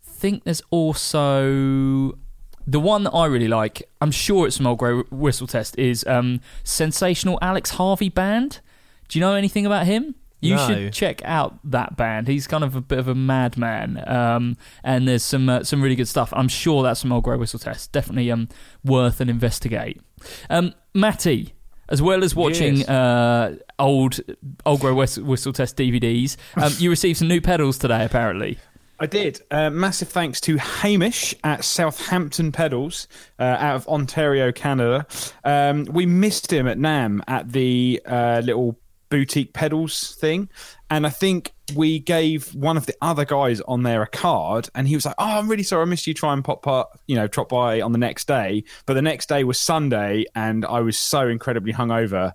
I 0.09 0.11
think 0.11 0.45
there's 0.45 0.62
also 0.71 2.19
the 2.67 2.81
one 2.81 3.05
that 3.05 3.11
I 3.12 3.26
really 3.26 3.49
like, 3.49 3.83
I'm 4.00 4.11
sure 4.11 4.47
it's 4.47 4.57
from 4.57 4.67
Old 4.69 4.79
Grey 4.79 5.02
Whistle 5.11 5.47
Test, 5.47 5.79
is 5.79 6.05
um, 6.07 6.40
Sensational 6.64 7.38
Alex 7.43 7.71
Harvey 7.73 8.09
Band. 8.09 8.61
Do 9.09 9.19
you 9.19 9.25
know 9.25 9.35
anything 9.35 9.67
about 9.67 9.87
him? 9.87 10.14
You 10.41 10.57
No. 10.57 10.67
should 10.67 10.93
check 10.93 11.21
out 11.25 11.59
that 11.65 11.97
band. 11.97 12.27
He's 12.29 12.47
kind 12.47 12.65
of 12.65 12.75
a 12.75 12.81
bit 12.81 12.99
of 12.99 13.09
a 13.09 13.15
madman, 13.15 14.03
um, 14.09 14.57
and 14.83 15.07
there's 15.07 15.23
some 15.25 15.49
uh, 15.49 15.65
some 15.65 15.83
really 15.83 15.97
good 15.97 16.09
stuff. 16.09 16.33
I'm 16.35 16.49
sure 16.49 16.83
that's 16.83 17.01
some 17.01 17.13
Old 17.13 17.25
Grey 17.25 17.37
Whistle 17.37 17.59
Test. 17.59 17.93
Definitely 17.93 18.31
um, 18.31 18.49
worth 18.85 19.21
an 19.21 19.29
investigate. 19.29 20.01
Um, 20.49 20.73
Matty, 20.95 21.55
as 21.91 22.01
well 22.01 22.25
as 22.25 22.35
watching 22.35 22.79
Yes. 22.79 22.89
uh, 22.89 23.57
old 23.79 24.21
Old 24.65 24.81
Grey 24.81 24.93
Whistle, 24.93 25.53
Test 25.53 25.77
DVDs, 25.77 26.37
um, 26.57 26.73
you 26.79 26.89
received 26.91 27.19
some 27.19 27.29
new 27.29 27.41
pedals 27.41 27.77
today. 27.77 28.05
Apparently, 28.05 28.59
I 28.99 29.07
did. 29.07 29.41
Uh, 29.51 29.69
massive 29.71 30.09
thanks 30.09 30.41
to 30.43 30.57
Hamish 30.57 31.35
at 31.45 31.65
Southampton 31.65 32.51
Pedals 32.53 33.09
uh, 33.39 33.43
out 33.43 33.77
of 33.77 33.89
Ontario, 33.89 34.53
Canada. 34.53 35.07
Um, 35.45 35.85
we 35.85 36.07
missed 36.07 36.53
him 36.53 36.67
at 36.67 36.79
NAMM 36.79 37.21
at 37.29 37.53
the 37.53 38.01
uh, 38.07 38.41
little 38.45 38.79
boutique 39.11 39.52
pedals 39.52 40.14
thing. 40.17 40.49
And 40.88 41.07
I 41.07 41.11
think 41.11 41.52
we 41.76 41.99
gave 41.99 42.55
one 42.55 42.76
of 42.76 42.87
the 42.87 42.95
other 43.02 43.25
guys 43.25 43.61
on 43.62 43.83
there 43.83 44.02
a 44.02 44.07
card, 44.07 44.69
and 44.75 44.88
he 44.88 44.95
was 44.95 45.05
like, 45.05 45.14
"Oh, 45.19 45.38
I'm 45.38 45.49
really 45.49 45.62
sorry, 45.62 45.83
I 45.83 45.85
missed 45.85 46.07
you. 46.07 46.14
Try 46.14 46.33
and 46.33 46.45
pop, 46.45 46.67
up, 46.67 46.99
you 47.07 47.17
know, 47.17 47.26
drop 47.26 47.50
by 47.50 47.81
on 47.81 47.93
the 47.93 47.99
next 47.99 48.26
day." 48.26 48.64
But 48.87 48.95
the 48.95 49.02
next 49.02 49.29
day 49.29 49.45
was 49.45 49.59
Sunday, 49.59 50.25
and 50.35 50.64
I 50.64 50.81
was 50.81 50.99
so 50.99 51.29
incredibly 51.29 51.73
hungover, 51.73 52.33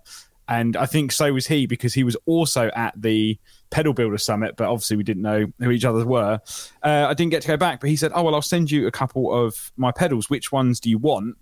and 0.47 0.77
I 0.77 0.85
think 0.85 1.11
so 1.11 1.33
was 1.33 1.47
he 1.47 1.65
because 1.65 1.93
he 1.93 2.03
was 2.03 2.15
also 2.25 2.69
at 2.75 2.93
the 3.01 3.39
Pedal 3.69 3.93
Builder 3.93 4.17
Summit, 4.17 4.55
but 4.57 4.67
obviously 4.67 4.97
we 4.97 5.03
didn't 5.03 5.23
know 5.23 5.45
who 5.59 5.71
each 5.71 5.85
other 5.85 6.05
were. 6.05 6.39
Uh, 6.83 7.05
I 7.09 7.13
didn't 7.13 7.31
get 7.31 7.41
to 7.43 7.47
go 7.49 7.57
back, 7.57 7.81
but 7.81 7.89
he 7.89 7.95
said, 7.95 8.11
"Oh 8.15 8.23
well, 8.23 8.35
I'll 8.35 8.41
send 8.41 8.71
you 8.71 8.87
a 8.87 8.91
couple 8.91 9.33
of 9.33 9.71
my 9.77 9.91
pedals. 9.91 10.29
Which 10.29 10.51
ones 10.51 10.79
do 10.79 10.89
you 10.89 10.97
want?" 10.97 11.35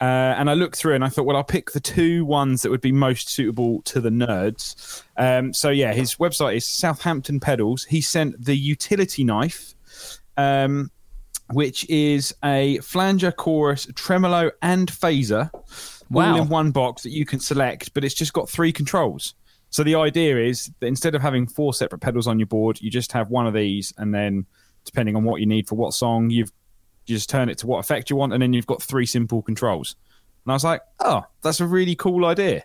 Uh, 0.00 0.34
and 0.38 0.48
I 0.48 0.54
looked 0.54 0.76
through 0.76 0.94
and 0.94 1.04
I 1.04 1.08
thought, 1.08 1.24
well, 1.26 1.36
I'll 1.36 1.42
pick 1.42 1.72
the 1.72 1.80
two 1.80 2.24
ones 2.24 2.62
that 2.62 2.70
would 2.70 2.80
be 2.80 2.92
most 2.92 3.28
suitable 3.30 3.82
to 3.82 4.00
the 4.00 4.10
nerds. 4.10 5.02
Um, 5.16 5.52
so 5.52 5.70
yeah, 5.70 5.92
his 5.92 6.14
website 6.16 6.54
is 6.56 6.64
Southampton 6.64 7.40
Pedals. 7.40 7.82
He 7.84 8.00
sent 8.00 8.44
the 8.44 8.56
utility 8.56 9.24
knife, 9.24 9.74
um, 10.36 10.92
which 11.52 11.84
is 11.90 12.32
a 12.44 12.78
flanger, 12.78 13.32
chorus, 13.32 13.88
tremolo, 13.96 14.52
and 14.62 14.88
phaser, 14.88 15.50
Wow. 16.10 16.34
all 16.36 16.42
in 16.42 16.48
one 16.48 16.70
box 16.70 17.02
that 17.02 17.10
you 17.10 17.24
can 17.26 17.40
select. 17.40 17.92
But 17.92 18.04
it's 18.04 18.14
just 18.14 18.32
got 18.32 18.48
three 18.48 18.72
controls. 18.72 19.34
So 19.70 19.82
the 19.82 19.96
idea 19.96 20.38
is 20.38 20.70
that 20.80 20.86
instead 20.86 21.14
of 21.14 21.22
having 21.22 21.46
four 21.46 21.74
separate 21.74 21.98
pedals 22.00 22.26
on 22.26 22.38
your 22.38 22.46
board, 22.46 22.80
you 22.80 22.90
just 22.90 23.12
have 23.12 23.30
one 23.30 23.46
of 23.46 23.54
these, 23.54 23.92
and 23.98 24.14
then 24.14 24.46
depending 24.84 25.14
on 25.16 25.24
what 25.24 25.40
you 25.40 25.46
need 25.46 25.68
for 25.68 25.74
what 25.74 25.92
song, 25.94 26.30
you've 26.30 26.50
you 27.06 27.14
just 27.16 27.28
turn 27.30 27.48
it 27.48 27.58
to 27.58 27.66
what 27.66 27.78
effect 27.78 28.10
you 28.10 28.16
want, 28.16 28.32
and 28.32 28.42
then 28.42 28.52
you've 28.52 28.66
got 28.66 28.82
three 28.82 29.06
simple 29.06 29.40
controls. 29.42 29.96
And 30.44 30.52
I 30.52 30.54
was 30.54 30.64
like, 30.64 30.80
oh, 31.00 31.22
that's 31.42 31.60
a 31.60 31.66
really 31.66 31.94
cool 31.94 32.24
idea. 32.26 32.64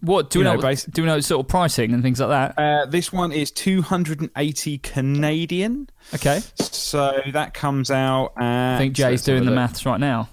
what 0.00 0.30
do 0.30 0.40
we 0.40 0.44
You 0.46 0.50
know? 0.52 0.56
know, 0.60 0.66
basi- 0.68 0.90
do 0.90 1.02
we 1.02 1.06
know 1.08 1.20
sort 1.20 1.44
of 1.44 1.48
pricing 1.48 1.92
and 1.94 2.02
things 2.02 2.20
like 2.20 2.28
that? 2.30 2.58
Uh, 2.58 2.86
this 2.86 3.12
one 3.12 3.30
is 3.32 3.50
280 3.50 4.78
Canadian. 4.78 5.88
Okay, 6.14 6.40
So 6.58 7.20
that 7.32 7.54
comes 7.54 7.90
out 7.90 8.32
at. 8.38 8.74
I 8.76 8.78
think 8.78 8.94
Jay's 8.94 9.04
let's 9.20 9.26
have 9.26 9.36
a 9.36 9.38
doing 9.40 9.48
the 9.48 9.54
maths 9.54 9.86
right 9.86 10.00
now. 10.00 10.28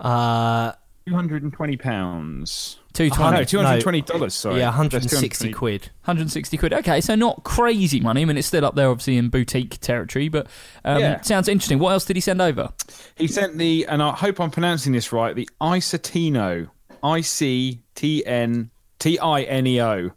Uh, 0.00 0.72
Two 1.06 1.14
hundred 1.14 1.42
and 1.42 1.52
twenty 1.52 1.76
pounds. 1.76 2.78
Two 2.92 3.08
Oh, 3.12 3.16
twenty. 3.16 3.38
no, 3.38 3.44
two 3.44 3.56
hundred 3.58 3.72
and 3.74 3.82
twenty 3.82 4.00
dollars. 4.02 4.34
Sorry, 4.34 4.58
yeah, 4.58 4.66
160 4.66 5.28
220. 5.28 5.52
quid. 5.54 5.82
160 6.04 6.56
quid. 6.58 6.72
Okay, 6.74 7.00
so 7.00 7.14
not 7.14 7.42
crazy 7.44 8.00
money. 8.00 8.22
I 8.22 8.24
mean, 8.26 8.36
it's 8.36 8.46
still 8.48 8.64
up 8.64 8.74
there, 8.74 8.88
obviously, 8.90 9.16
in 9.16 9.28
boutique 9.30 9.78
territory, 9.80 10.28
but 10.28 10.46
um, 10.84 10.98
Yeah. 11.00 11.20
sounds 11.22 11.48
interesting. 11.48 11.78
What 11.78 11.92
else 11.92 12.04
did 12.04 12.16
he 12.16 12.20
send 12.20 12.42
over? 12.42 12.68
He 13.16 13.26
sent 13.28 13.56
the, 13.56 13.86
and 13.86 14.02
I 14.02 14.12
hope 14.12 14.40
I'm 14.40 14.50
pronouncing 14.50 14.92
this 14.92 15.12
right, 15.12 15.34
the 15.34 15.48
Isotino, 15.60 16.68
I 17.02 17.20
C 17.22 17.82
T 17.94 18.24
N 18.26 18.70
T 18.98 19.18
I 19.18 19.42
N 19.42 19.66
E 19.66 19.80
O, 19.80 20.10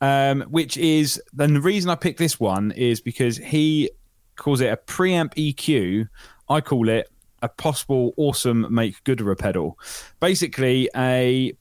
um, 0.00 0.42
which 0.42 0.76
is, 0.76 1.20
then 1.32 1.54
the 1.54 1.60
reason 1.60 1.90
I 1.90 1.94
picked 1.94 2.18
this 2.18 2.40
one 2.40 2.72
is 2.72 3.00
because 3.00 3.36
he 3.36 3.90
calls 4.36 4.60
it 4.60 4.72
a 4.72 4.76
preamp 4.76 5.34
EQ. 5.34 6.08
I 6.48 6.60
call 6.60 6.88
it 6.88 7.08
a 7.42 7.48
possible 7.48 8.12
awesome 8.16 8.66
make 8.68 9.02
gooder 9.04 9.34
pedal. 9.36 9.78
Basically, 10.18 10.88
a 10.96 11.52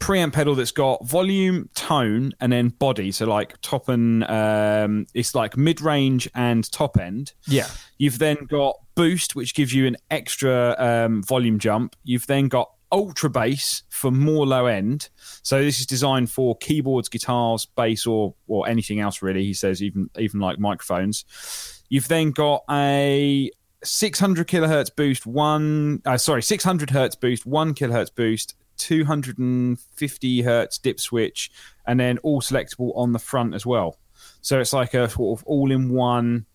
preamp 0.00 0.32
pedal 0.32 0.54
that's 0.54 0.72
got 0.72 1.06
volume, 1.06 1.68
tone, 1.74 2.32
and 2.40 2.52
then 2.52 2.70
body. 2.70 3.12
So 3.12 3.26
like 3.26 3.60
top 3.60 3.88
and 3.88 4.24
um, 4.24 5.06
it's 5.14 5.34
like 5.34 5.56
mid 5.56 5.80
range 5.80 6.28
and 6.34 6.70
top 6.72 6.98
end. 6.98 7.34
Yeah. 7.46 7.68
You've 7.98 8.18
then 8.18 8.46
got 8.48 8.76
boost, 8.94 9.36
which 9.36 9.54
gives 9.54 9.72
you 9.72 9.86
an 9.86 9.96
extra 10.10 10.74
um, 10.78 11.22
volume 11.22 11.58
jump. 11.58 11.94
You've 12.02 12.26
then 12.26 12.48
got 12.48 12.70
ultra 12.90 13.30
bass 13.30 13.82
for 13.88 14.10
more 14.10 14.46
low 14.46 14.66
end. 14.66 15.10
So 15.42 15.62
this 15.62 15.78
is 15.78 15.86
designed 15.86 16.30
for 16.30 16.56
keyboards, 16.56 17.08
guitars, 17.08 17.66
bass, 17.66 18.06
or 18.06 18.34
or 18.48 18.68
anything 18.68 19.00
else 19.00 19.22
really. 19.22 19.44
He 19.44 19.54
says 19.54 19.82
even 19.82 20.10
even 20.18 20.40
like 20.40 20.58
microphones. 20.58 21.82
You've 21.88 22.08
then 22.08 22.30
got 22.30 22.62
a 22.70 23.50
600 23.84 24.46
kilohertz 24.46 24.94
boost, 24.94 25.26
one 25.26 26.02
uh, 26.06 26.16
sorry 26.16 26.42
600 26.42 26.90
hertz 26.90 27.16
boost, 27.16 27.46
one 27.46 27.74
kilohertz 27.74 28.14
boost, 28.14 28.54
250 28.80 30.42
hertz 30.42 30.78
dip 30.78 30.98
switch, 30.98 31.50
and 31.86 32.00
then 32.00 32.18
all 32.18 32.40
selectable 32.40 32.96
on 32.96 33.12
the 33.12 33.18
front 33.18 33.54
as 33.54 33.66
well. 33.66 33.98
So 34.40 34.60
it's 34.60 34.72
like 34.72 34.94
a 34.94 35.08
sort 35.08 35.38
of 35.38 35.44
all-in-one 35.46 36.46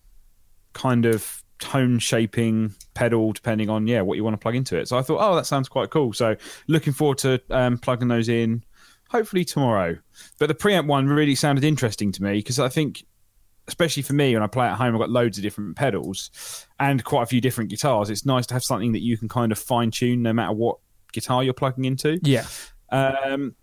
kind 0.72 1.06
of 1.06 1.42
tone 1.58 1.98
shaping 1.98 2.74
pedal 2.92 3.32
depending 3.32 3.70
on 3.70 3.86
yeah 3.86 4.02
what 4.02 4.16
you 4.16 4.22
want 4.24 4.34
to 4.34 4.38
plug 4.38 4.54
into 4.54 4.76
it. 4.76 4.88
So 4.88 4.98
i 4.98 5.02
thought 5.02 5.18
oh 5.20 5.34
that 5.36 5.46
sounds 5.46 5.68
quite 5.68 5.90
cool. 5.90 6.12
So 6.12 6.36
looking 6.66 6.92
forward 6.92 7.18
to 7.18 7.40
um, 7.50 7.78
plugging 7.78 8.08
those 8.08 8.28
in 8.28 8.62
hopefully 9.08 9.44
tomorrow. 9.44 9.96
But 10.38 10.48
the 10.48 10.54
preamp 10.54 10.86
one 10.86 11.06
really 11.06 11.34
sounded 11.34 11.64
interesting 11.64 12.12
to 12.12 12.22
me 12.22 12.34
because 12.34 12.58
i 12.58 12.68
think 12.68 13.04
especially 13.68 14.02
for 14.02 14.12
me 14.12 14.34
when 14.34 14.42
i 14.42 14.46
play 14.46 14.66
at 14.66 14.76
home 14.76 14.94
i've 14.94 15.00
got 15.00 15.10
loads 15.10 15.38
of 15.38 15.42
different 15.42 15.76
pedals 15.76 16.30
and 16.78 17.02
quite 17.02 17.22
a 17.22 17.26
few 17.26 17.40
different 17.40 17.70
guitars. 17.70 18.10
It's 18.10 18.26
nice 18.26 18.46
to 18.48 18.54
have 18.54 18.62
something 18.62 18.92
that 18.92 19.02
you 19.02 19.16
can 19.16 19.28
kind 19.28 19.50
of 19.50 19.58
fine 19.58 19.90
tune 19.90 20.22
no 20.22 20.32
matter 20.32 20.52
what 20.52 20.78
guitar 21.16 21.42
you're 21.42 21.52
plugging 21.54 21.84
into 21.84 22.18
Yeah. 22.22 22.46
um, 22.90 23.54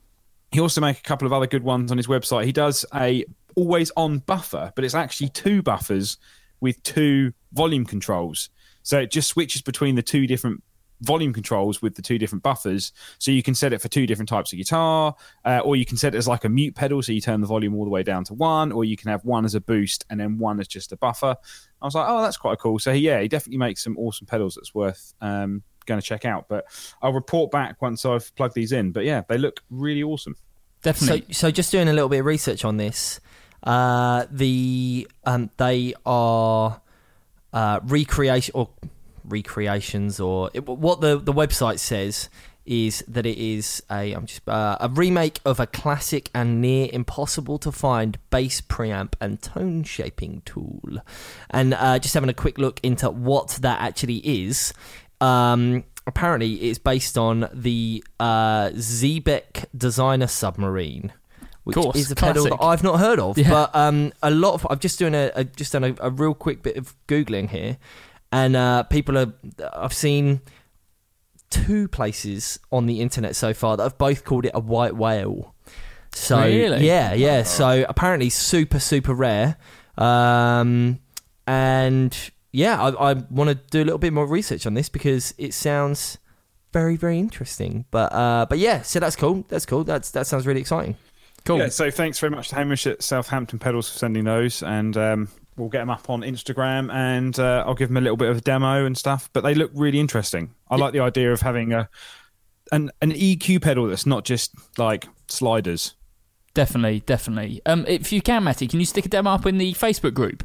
he 0.52 0.60
also 0.60 0.82
make 0.82 1.00
a 1.00 1.02
couple 1.02 1.26
of 1.26 1.34
other 1.34 1.48
good 1.48 1.64
ones 1.64 1.92
on 1.92 1.98
his 1.98 2.08
website. 2.08 2.46
He 2.46 2.52
does 2.52 2.86
a 2.94 3.26
always 3.56 3.92
on 3.98 4.20
buffer, 4.20 4.72
but 4.76 4.84
it's 4.86 4.94
actually 4.96 5.30
two 5.30 5.62
buffers 5.62 6.18
with 6.60 6.82
two 6.84 7.34
volume 7.54 7.86
controls. 7.86 8.50
So 8.84 9.00
it 9.00 9.10
just 9.12 9.30
switches 9.30 9.62
between 9.62 9.96
the 9.96 10.04
two 10.04 10.28
different 10.28 10.62
volume 11.02 11.34
controls 11.34 11.82
with 11.82 11.96
the 11.96 12.02
two 12.02 12.18
different 12.18 12.44
buffers. 12.44 12.94
So 13.20 13.32
you 13.32 13.44
can 13.44 13.56
set 13.56 13.74
it 13.74 13.82
for 13.82 13.90
two 13.90 14.06
different 14.08 14.30
types 14.30 14.54
of 14.54 14.58
guitar, 14.58 15.16
uh, 15.44 15.60
or 15.66 15.76
you 15.76 15.86
can 15.86 15.98
set 15.98 16.14
it 16.16 16.18
as 16.18 16.28
like 16.28 16.46
a 16.46 16.50
mute 16.50 16.76
pedal, 16.76 17.02
so 17.02 17.12
you 17.12 17.20
turn 17.20 17.42
the 17.42 17.48
volume 17.48 17.76
all 17.76 17.84
the 17.84 17.90
way 17.90 18.04
down 18.04 18.24
to 18.26 18.34
one, 18.34 18.72
or 18.72 18.86
you 18.86 18.96
can 18.96 19.10
have 19.10 19.26
one 19.26 19.44
as 19.46 19.56
a 19.56 19.60
boost 19.62 20.06
and 20.10 20.20
then 20.20 20.38
one 20.38 20.60
as 20.60 20.68
just 20.68 20.92
a 20.92 20.98
buffer. 20.98 21.36
I 21.82 21.86
was 21.86 21.96
like, 21.96 22.06
oh, 22.08 22.22
that's 22.22 22.38
quite 22.38 22.60
cool. 22.60 22.80
So 22.80 22.92
yeah, 22.92 23.20
he 23.20 23.28
definitely 23.28 23.58
makes 23.58 23.84
some 23.84 23.98
awesome 23.98 24.28
pedals 24.28 24.56
that's 24.56 24.74
worth 24.74 25.14
um, 25.20 25.64
going 25.86 26.00
to 26.00 26.06
check 26.06 26.26
out. 26.26 26.48
But 26.48 26.66
I'll 27.02 27.14
report 27.14 27.52
back 27.52 27.82
once 27.82 28.06
I've 28.06 28.34
plugged 28.36 28.56
these 28.56 28.72
in. 28.72 28.92
But 28.92 29.06
yeah, 29.06 29.24
they 29.28 29.38
look 29.38 29.62
really 29.70 30.04
awesome. 30.04 30.36
Definitely. 30.82 31.34
So, 31.34 31.48
so 31.48 31.52
just 31.52 31.72
doing 31.72 31.88
a 31.88 31.94
little 31.94 32.10
bit 32.10 32.20
of 32.20 32.26
research 32.26 32.66
on 32.66 32.78
this, 32.78 33.20
uh, 33.64 34.26
the 34.30 35.08
um, 35.26 35.50
they 35.58 35.94
are 36.06 36.82
uh, 37.54 37.80
recreation 37.84 38.52
or 38.56 38.70
recreations 39.26 40.20
or 40.20 40.50
it, 40.54 40.68
what 40.68 41.00
the 41.00 41.18
the 41.18 41.32
website 41.32 41.80
says 41.80 42.30
is 42.66 43.04
that 43.08 43.26
it 43.26 43.38
is 43.38 43.84
a 43.92 44.14
I'm 44.14 44.26
just 44.26 44.48
uh, 44.48 44.78
a 44.80 44.90
remake 44.90 45.40
of 45.46 45.60
a 45.60 45.68
classic 45.68 46.30
and 46.34 46.62
near 46.62 46.90
impossible 46.92 47.58
to 47.60 47.72
find 47.72 48.18
bass 48.30 48.62
preamp 48.62 49.14
and 49.20 49.42
tone 49.42 49.84
shaping 49.84 50.42
tool, 50.46 51.00
and 51.50 51.74
uh, 51.74 52.00
just 52.00 52.14
having 52.14 52.30
a 52.30 52.34
quick 52.34 52.58
look 52.58 52.80
into 52.82 53.10
what 53.10 53.60
that 53.62 53.82
actually 53.82 54.18
is. 54.18 54.74
Um, 55.24 55.84
apparently, 56.06 56.56
it's 56.56 56.80
based 56.80 57.18
on 57.18 57.48
the 57.54 58.04
uh, 58.20 58.70
Zebek 58.72 59.66
Designer 59.76 60.28
Submarine, 60.28 61.14
which 61.64 61.76
Course, 61.76 61.96
is 61.96 62.12
a 62.12 62.16
pedal 62.16 62.44
classic. 62.44 62.60
that 62.60 62.66
I've 62.66 62.84
not 62.84 63.00
heard 63.00 63.20
of. 63.20 63.38
Yeah. 63.38 63.50
But 63.50 63.76
um, 63.76 64.12
a 64.22 64.32
lot 64.32 64.54
of 64.54 64.68
I've 64.70 64.80
just 64.80 65.00
doing 65.00 65.16
a, 65.16 65.32
a 65.36 65.44
just 65.44 65.72
done 65.74 65.84
a, 65.84 65.96
a 66.02 66.10
real 66.10 66.34
quick 66.34 66.62
bit 66.64 66.78
of 66.78 66.96
googling 67.08 67.50
here, 67.50 67.78
and 68.32 68.56
uh, 68.56 68.84
people 68.84 69.18
are 69.18 69.34
I've 69.74 69.94
seen 69.94 70.42
two 71.50 71.88
places 71.88 72.60
on 72.72 72.88
the 72.88 73.00
internet 73.00 73.36
so 73.36 73.54
far 73.54 73.78
that 73.78 73.84
have 73.84 73.98
both 73.98 74.26
called 74.26 74.46
it 74.46 74.52
a 74.56 74.60
white 74.60 74.96
whale. 74.96 75.54
So 76.12 76.40
Really? 76.44 76.86
yeah, 76.86 77.14
yeah. 77.14 77.44
So 77.44 77.86
apparently 77.88 78.30
super 78.30 78.80
super 78.80 79.14
rare, 79.14 79.56
um, 79.98 81.00
and 81.48 82.16
yeah, 82.54 82.82
I, 82.82 83.12
I 83.12 83.14
want 83.30 83.50
to 83.50 83.56
do 83.56 83.82
a 83.82 83.86
little 83.86 83.98
bit 83.98 84.14
more 84.14 84.28
research 84.28 84.66
on 84.66 84.76
this 84.76 84.88
because 84.88 85.34
it 85.38 85.54
sounds 85.54 86.20
very 86.72 86.96
very 86.96 87.20
interesting. 87.20 87.86
But 87.92 88.14
uh, 88.14 88.46
but 88.48 88.60
yeah, 88.60 88.84
so 88.84 89.00
that's 89.00 89.16
cool. 89.16 89.44
That's 89.50 89.66
cool. 89.66 89.84
That's 89.84 90.12
that 90.12 90.28
sounds 90.28 90.48
really 90.48 90.62
exciting. 90.62 90.96
cool. 91.46 91.58
Yeah, 91.58 91.70
so 91.70 91.90
thanks 91.92 92.20
very 92.20 92.30
much 92.30 92.50
to 92.50 92.56
Hamish 92.56 92.88
at 92.88 93.02
Southampton 93.04 93.60
Pedals 93.60 93.90
for 93.90 93.98
sending 93.98 94.24
those, 94.24 94.62
and 94.62 94.96
um, 94.96 95.30
we'll 95.58 95.70
get 95.70 95.80
them 95.80 95.90
up 95.90 96.10
on 96.10 96.22
Instagram, 96.22 96.94
and 96.94 97.38
uh, 97.40 97.64
I'll 97.66 97.76
give 97.76 97.90
them 97.90 97.98
a 97.98 98.02
little 98.02 98.18
bit 98.18 98.30
of 98.30 98.38
a 98.38 98.42
demo 98.42 98.86
and 98.86 98.96
stuff. 98.96 99.30
But 99.34 99.42
they 99.42 99.56
look 99.56 99.72
really 99.74 100.00
interesting. 100.00 100.54
I 100.70 100.76
like 100.76 100.94
the 100.94 101.00
idea 101.00 101.34
of 101.34 101.42
having 101.42 101.74
a 101.74 101.90
an 102.72 102.92
an 103.02 103.12
EQ 103.12 103.64
pedal 103.64 103.88
that's 103.88 104.06
not 104.06 104.26
just 104.26 104.54
like 104.78 105.08
sliders. 105.28 105.96
Definitely, 106.54 107.00
definitely. 107.00 107.62
Um, 107.66 107.84
if 107.88 108.12
you 108.12 108.22
can, 108.22 108.44
Matty, 108.44 108.68
can 108.68 108.80
you 108.80 108.86
stick 108.86 109.08
a 109.08 109.10
demo 109.10 109.32
up 109.32 109.48
in 109.48 109.58
the 109.58 109.74
Facebook 109.74 110.14
group? 110.14 110.44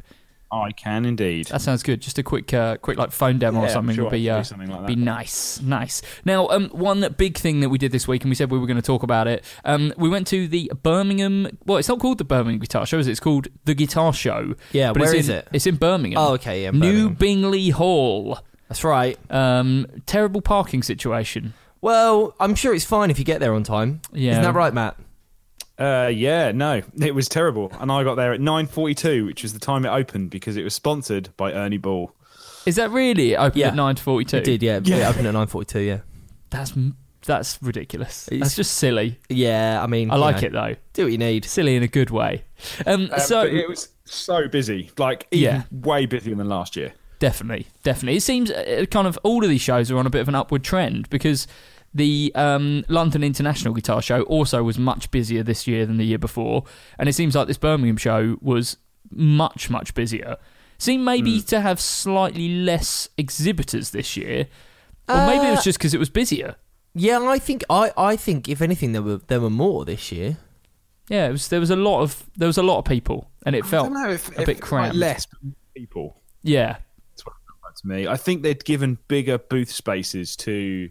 I 0.50 0.72
can 0.72 1.04
indeed. 1.04 1.46
That 1.46 1.60
sounds 1.60 1.82
good. 1.82 2.00
Just 2.00 2.18
a 2.18 2.22
quick, 2.22 2.52
uh, 2.54 2.78
quick 2.78 2.96
like 2.96 3.12
phone 3.12 3.38
demo 3.38 3.60
or 3.60 3.68
something 3.68 3.94
sure, 3.94 4.04
would 4.04 4.12
be 4.12 4.30
I 4.30 4.38
uh, 4.38 4.42
something 4.42 4.70
like 4.70 4.86
be 4.86 4.96
nice, 4.96 5.60
nice. 5.60 6.00
Now, 6.24 6.48
um, 6.48 6.68
one 6.70 7.14
big 7.18 7.36
thing 7.36 7.60
that 7.60 7.68
we 7.68 7.78
did 7.78 7.92
this 7.92 8.08
week, 8.08 8.22
and 8.22 8.30
we 8.30 8.34
said 8.34 8.50
we 8.50 8.58
were 8.58 8.66
going 8.66 8.76
to 8.76 8.82
talk 8.82 9.02
about 9.02 9.28
it. 9.28 9.44
Um, 9.64 9.92
we 9.96 10.08
went 10.08 10.26
to 10.28 10.48
the 10.48 10.72
Birmingham. 10.82 11.58
Well, 11.66 11.78
it's 11.78 11.88
not 11.88 12.00
called 12.00 12.18
the 12.18 12.24
Birmingham 12.24 12.60
Guitar 12.60 12.86
Show, 12.86 12.98
is 12.98 13.06
it? 13.06 13.10
It's 13.12 13.20
called 13.20 13.48
the 13.64 13.74
Guitar 13.74 14.12
Show. 14.12 14.54
Yeah, 14.72 14.92
but 14.92 15.02
where 15.02 15.14
it's 15.14 15.24
is 15.24 15.28
in, 15.28 15.36
it? 15.36 15.48
It's 15.52 15.66
in 15.66 15.76
Birmingham. 15.76 16.18
Oh, 16.18 16.32
okay, 16.34 16.62
yeah, 16.62 16.70
New 16.70 16.80
Birmingham. 16.80 17.14
Bingley 17.14 17.68
Hall. 17.70 18.38
That's 18.68 18.84
right. 18.84 19.18
Um, 19.30 19.86
terrible 20.06 20.40
parking 20.40 20.82
situation. 20.82 21.54
Well, 21.80 22.34
I'm 22.40 22.54
sure 22.54 22.74
it's 22.74 22.84
fine 22.84 23.10
if 23.10 23.18
you 23.18 23.24
get 23.24 23.40
there 23.40 23.54
on 23.54 23.62
time. 23.62 24.00
Yeah. 24.12 24.32
Isn't 24.32 24.42
that 24.42 24.54
right, 24.54 24.74
Matt? 24.74 24.96
Uh, 25.78 26.10
yeah, 26.12 26.50
no, 26.52 26.82
it 27.00 27.14
was 27.14 27.28
terrible, 27.28 27.72
and 27.80 27.90
I 27.92 28.02
got 28.04 28.16
there 28.16 28.32
at 28.32 28.40
nine 28.40 28.66
forty-two, 28.66 29.24
which 29.26 29.42
was 29.42 29.52
the 29.52 29.58
time 29.60 29.84
it 29.84 29.90
opened 29.90 30.30
because 30.30 30.56
it 30.56 30.64
was 30.64 30.74
sponsored 30.74 31.30
by 31.36 31.52
Ernie 31.52 31.76
Ball. 31.78 32.12
Is 32.66 32.76
that 32.76 32.90
really 32.90 33.36
open 33.36 33.58
Yeah. 33.60 33.68
at 33.68 33.74
nine 33.76 33.96
forty 33.96 34.24
two? 34.24 34.38
It 34.38 34.44
did, 34.44 34.62
yeah. 34.62 34.80
Yeah. 34.82 34.96
It 34.96 35.10
opened 35.10 35.26
at 35.28 35.34
9.42, 35.34 35.86
yeah. 35.86 35.98
That's 36.50 36.74
that's 37.24 37.58
ridiculous. 37.62 38.28
It's- 38.28 38.40
That's 38.40 38.56
just 38.56 38.74
silly. 38.74 39.18
Yeah, 39.28 39.82
I 39.82 39.86
mean... 39.86 40.10
I 40.10 40.14
you 40.14 40.20
like 40.20 40.40
know, 40.42 40.46
it 40.48 40.52
though. 40.52 40.74
Do 40.94 41.02
what 41.04 41.12
you 41.12 41.18
need. 41.18 41.44
Silly 41.44 41.76
in 41.76 41.82
a 41.82 41.88
good 41.88 42.10
way. 42.10 42.44
Um, 42.86 43.10
Um, 43.12 43.20
so 43.20 43.42
but 43.42 43.52
it 43.52 43.68
was 43.68 43.88
so 44.04 44.48
busy, 44.48 44.90
like 44.98 45.26
even 45.30 45.44
Yeah. 45.56 45.62
way 45.70 46.06
busier 46.06 46.34
than 46.36 46.48
last 46.48 46.74
year. 46.76 46.92
Definitely, 47.18 47.66
definitely. 47.82 48.16
It 48.16 48.22
seems 48.22 48.50
uh, 48.50 48.84
kind 48.90 49.06
of 49.06 49.18
all 49.24 49.42
of 49.44 49.50
these 49.50 49.60
shows 49.60 49.90
are 49.90 49.98
on 49.98 50.06
a 50.06 50.10
bit 50.10 50.20
of 50.20 50.28
an 50.28 50.34
upward 50.36 50.62
trend 50.64 51.10
because 51.10 51.46
the 51.98 52.32
um, 52.34 52.84
London 52.88 53.22
International 53.22 53.74
Guitar 53.74 54.00
Show 54.00 54.22
also 54.22 54.62
was 54.62 54.78
much 54.78 55.10
busier 55.10 55.42
this 55.42 55.66
year 55.66 55.84
than 55.84 55.98
the 55.98 56.04
year 56.04 56.18
before, 56.18 56.64
and 56.98 57.08
it 57.08 57.12
seems 57.12 57.34
like 57.34 57.46
this 57.46 57.58
Birmingham 57.58 57.98
show 57.98 58.38
was 58.40 58.78
much 59.10 59.68
much 59.70 59.92
busier. 59.94 60.36
Seemed 60.78 61.04
maybe 61.04 61.42
to 61.42 61.60
have 61.60 61.80
slightly 61.80 62.48
less 62.48 63.08
exhibitors 63.18 63.90
this 63.90 64.16
year, 64.16 64.46
or 65.08 65.26
maybe 65.26 65.46
it 65.46 65.50
was 65.50 65.58
Uh, 65.60 65.62
just 65.62 65.78
because 65.78 65.92
it 65.92 65.98
was 65.98 66.08
busier. 66.08 66.54
Yeah, 66.94 67.20
I 67.20 67.38
think 67.38 67.64
I, 67.68 67.92
I 67.96 68.16
think 68.16 68.48
if 68.48 68.62
anything 68.62 68.92
there 68.92 69.02
were 69.02 69.18
there 69.26 69.40
were 69.40 69.50
more 69.50 69.84
this 69.84 70.10
year. 70.12 70.38
Yeah, 71.10 71.28
it 71.28 71.32
was. 71.32 71.48
There 71.48 71.60
was 71.60 71.70
a 71.70 71.76
lot 71.76 72.02
of 72.02 72.24
there 72.36 72.46
was 72.46 72.58
a 72.58 72.62
lot 72.62 72.78
of 72.78 72.84
people, 72.84 73.30
and 73.46 73.56
it 73.56 73.64
I 73.64 73.66
felt 73.66 73.86
don't 73.86 73.94
know 74.02 74.10
if, 74.10 74.28
a 74.36 74.40
if 74.42 74.46
bit 74.46 74.70
like 74.72 74.94
less 74.94 75.26
people. 75.74 76.20
yeah, 76.42 76.76
That's 77.10 77.24
what 77.26 77.32
it 77.32 77.42
felt 77.46 77.58
like 77.64 77.74
to 77.76 77.86
me. 77.88 78.06
I 78.06 78.16
think 78.16 78.42
they'd 78.42 78.64
given 78.64 78.98
bigger 79.08 79.38
booth 79.38 79.70
spaces 79.70 80.36
to 80.36 80.90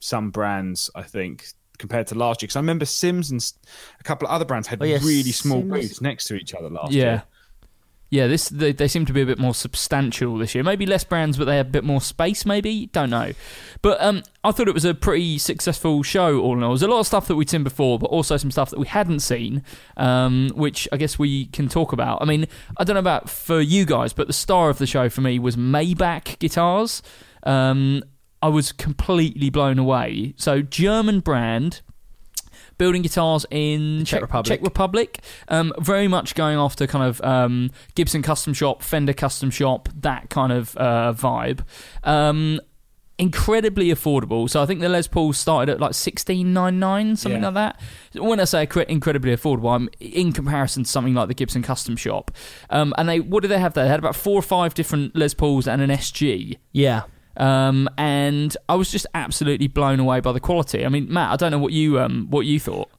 some 0.00 0.30
brands. 0.30 0.90
I 0.94 1.02
think 1.02 1.46
compared 1.78 2.08
to 2.08 2.14
last 2.14 2.42
year, 2.42 2.46
because 2.46 2.56
I 2.56 2.60
remember 2.60 2.84
Sims 2.84 3.30
and 3.30 3.52
a 3.98 4.02
couple 4.02 4.28
of 4.28 4.32
other 4.34 4.44
brands 4.44 4.68
had 4.68 4.82
Oh, 4.82 4.84
yeah, 4.84 4.98
really 4.98 5.32
small 5.32 5.60
Sims. 5.60 5.70
booths 5.72 6.00
next 6.00 6.24
to 6.26 6.34
each 6.34 6.52
other 6.54 6.68
last 6.68 6.92
yeah. 6.92 7.04
year. 7.04 7.22
Yeah, 8.12 8.26
this 8.26 8.48
they, 8.48 8.72
they 8.72 8.88
seem 8.88 9.06
to 9.06 9.12
be 9.12 9.22
a 9.22 9.26
bit 9.26 9.38
more 9.38 9.54
substantial 9.54 10.36
this 10.36 10.52
year. 10.52 10.64
Maybe 10.64 10.84
less 10.84 11.04
brands, 11.04 11.38
but 11.38 11.44
they 11.44 11.56
have 11.56 11.68
a 11.68 11.70
bit 11.70 11.84
more 11.84 12.00
space. 12.00 12.44
Maybe 12.44 12.86
don't 12.86 13.08
know. 13.10 13.32
But 13.82 14.02
um, 14.02 14.24
I 14.42 14.50
thought 14.50 14.66
it 14.66 14.74
was 14.74 14.84
a 14.84 14.94
pretty 14.94 15.38
successful 15.38 16.02
show. 16.02 16.40
All 16.40 16.56
in 16.56 16.64
all, 16.64 16.70
there's 16.70 16.82
a 16.82 16.88
lot 16.88 16.98
of 16.98 17.06
stuff 17.06 17.28
that 17.28 17.36
we'd 17.36 17.48
seen 17.48 17.62
before, 17.62 18.00
but 18.00 18.08
also 18.08 18.36
some 18.36 18.50
stuff 18.50 18.70
that 18.70 18.80
we 18.80 18.88
hadn't 18.88 19.20
seen, 19.20 19.62
um, 19.96 20.50
which 20.56 20.88
I 20.90 20.96
guess 20.96 21.20
we 21.20 21.46
can 21.46 21.68
talk 21.68 21.92
about. 21.92 22.20
I 22.20 22.24
mean, 22.24 22.46
I 22.76 22.82
don't 22.82 22.94
know 22.94 23.00
about 23.00 23.30
for 23.30 23.60
you 23.60 23.86
guys, 23.86 24.12
but 24.12 24.26
the 24.26 24.32
star 24.32 24.70
of 24.70 24.78
the 24.78 24.88
show 24.88 25.08
for 25.08 25.20
me 25.20 25.38
was 25.38 25.54
Maybach 25.54 26.40
guitars. 26.40 27.02
Um, 27.44 28.02
I 28.42 28.48
was 28.48 28.72
completely 28.72 29.50
blown 29.50 29.78
away. 29.78 30.34
So 30.36 30.62
German 30.62 31.20
brand 31.20 31.82
building 32.78 33.02
guitars 33.02 33.44
in 33.50 34.04
Czech 34.06 34.22
Republic. 34.22 34.58
Czech 34.58 34.64
Republic. 34.64 35.18
Um, 35.48 35.72
very 35.78 36.08
much 36.08 36.34
going 36.34 36.56
after 36.56 36.86
kind 36.86 37.04
of 37.04 37.20
um, 37.22 37.70
Gibson 37.94 38.22
Custom 38.22 38.54
Shop, 38.54 38.82
Fender 38.82 39.12
Custom 39.12 39.50
Shop, 39.50 39.88
that 40.00 40.30
kind 40.30 40.50
of 40.52 40.74
uh, 40.78 41.12
vibe. 41.14 41.60
Um, 42.04 42.58
incredibly 43.18 43.88
affordable. 43.88 44.48
So 44.48 44.62
I 44.62 44.66
think 44.66 44.80
the 44.80 44.88
Les 44.88 45.06
Pauls 45.06 45.36
started 45.36 45.70
at 45.70 45.78
like 45.78 45.92
sixteen 45.92 46.54
nine 46.54 46.78
nine, 46.78 47.16
something 47.16 47.42
Yeah. 47.42 47.48
like 47.50 47.76
that. 48.14 48.22
When 48.22 48.40
I 48.40 48.44
say 48.44 48.66
incredibly 48.88 49.36
affordable, 49.36 49.74
I'm 49.76 49.90
in 50.00 50.32
comparison 50.32 50.84
to 50.84 50.88
something 50.90 51.12
like 51.12 51.28
the 51.28 51.34
Gibson 51.34 51.62
Custom 51.62 51.96
Shop. 51.96 52.30
Um, 52.70 52.94
and 52.96 53.06
they, 53.10 53.20
what 53.20 53.42
did 53.42 53.48
they 53.48 53.58
have 53.58 53.74
there? 53.74 53.84
They 53.84 53.90
had 53.90 53.98
about 53.98 54.16
four 54.16 54.38
or 54.38 54.42
five 54.42 54.72
different 54.72 55.14
Les 55.14 55.34
Pauls 55.34 55.68
and 55.68 55.82
an 55.82 55.90
SG. 55.90 56.56
Yeah. 56.72 57.02
Um, 57.36 57.88
and 57.96 58.56
I 58.68 58.74
was 58.74 58.90
just 58.90 59.06
absolutely 59.14 59.68
blown 59.68 60.00
away 60.00 60.20
by 60.20 60.32
the 60.32 60.40
quality. 60.40 60.84
I 60.84 60.88
mean, 60.88 61.12
Matt, 61.12 61.32
I 61.32 61.36
don't 61.36 61.50
know 61.50 61.58
what 61.58 61.72
you 61.72 62.00
um, 62.00 62.26
what 62.30 62.46
you 62.46 62.60
thought. 62.60 62.90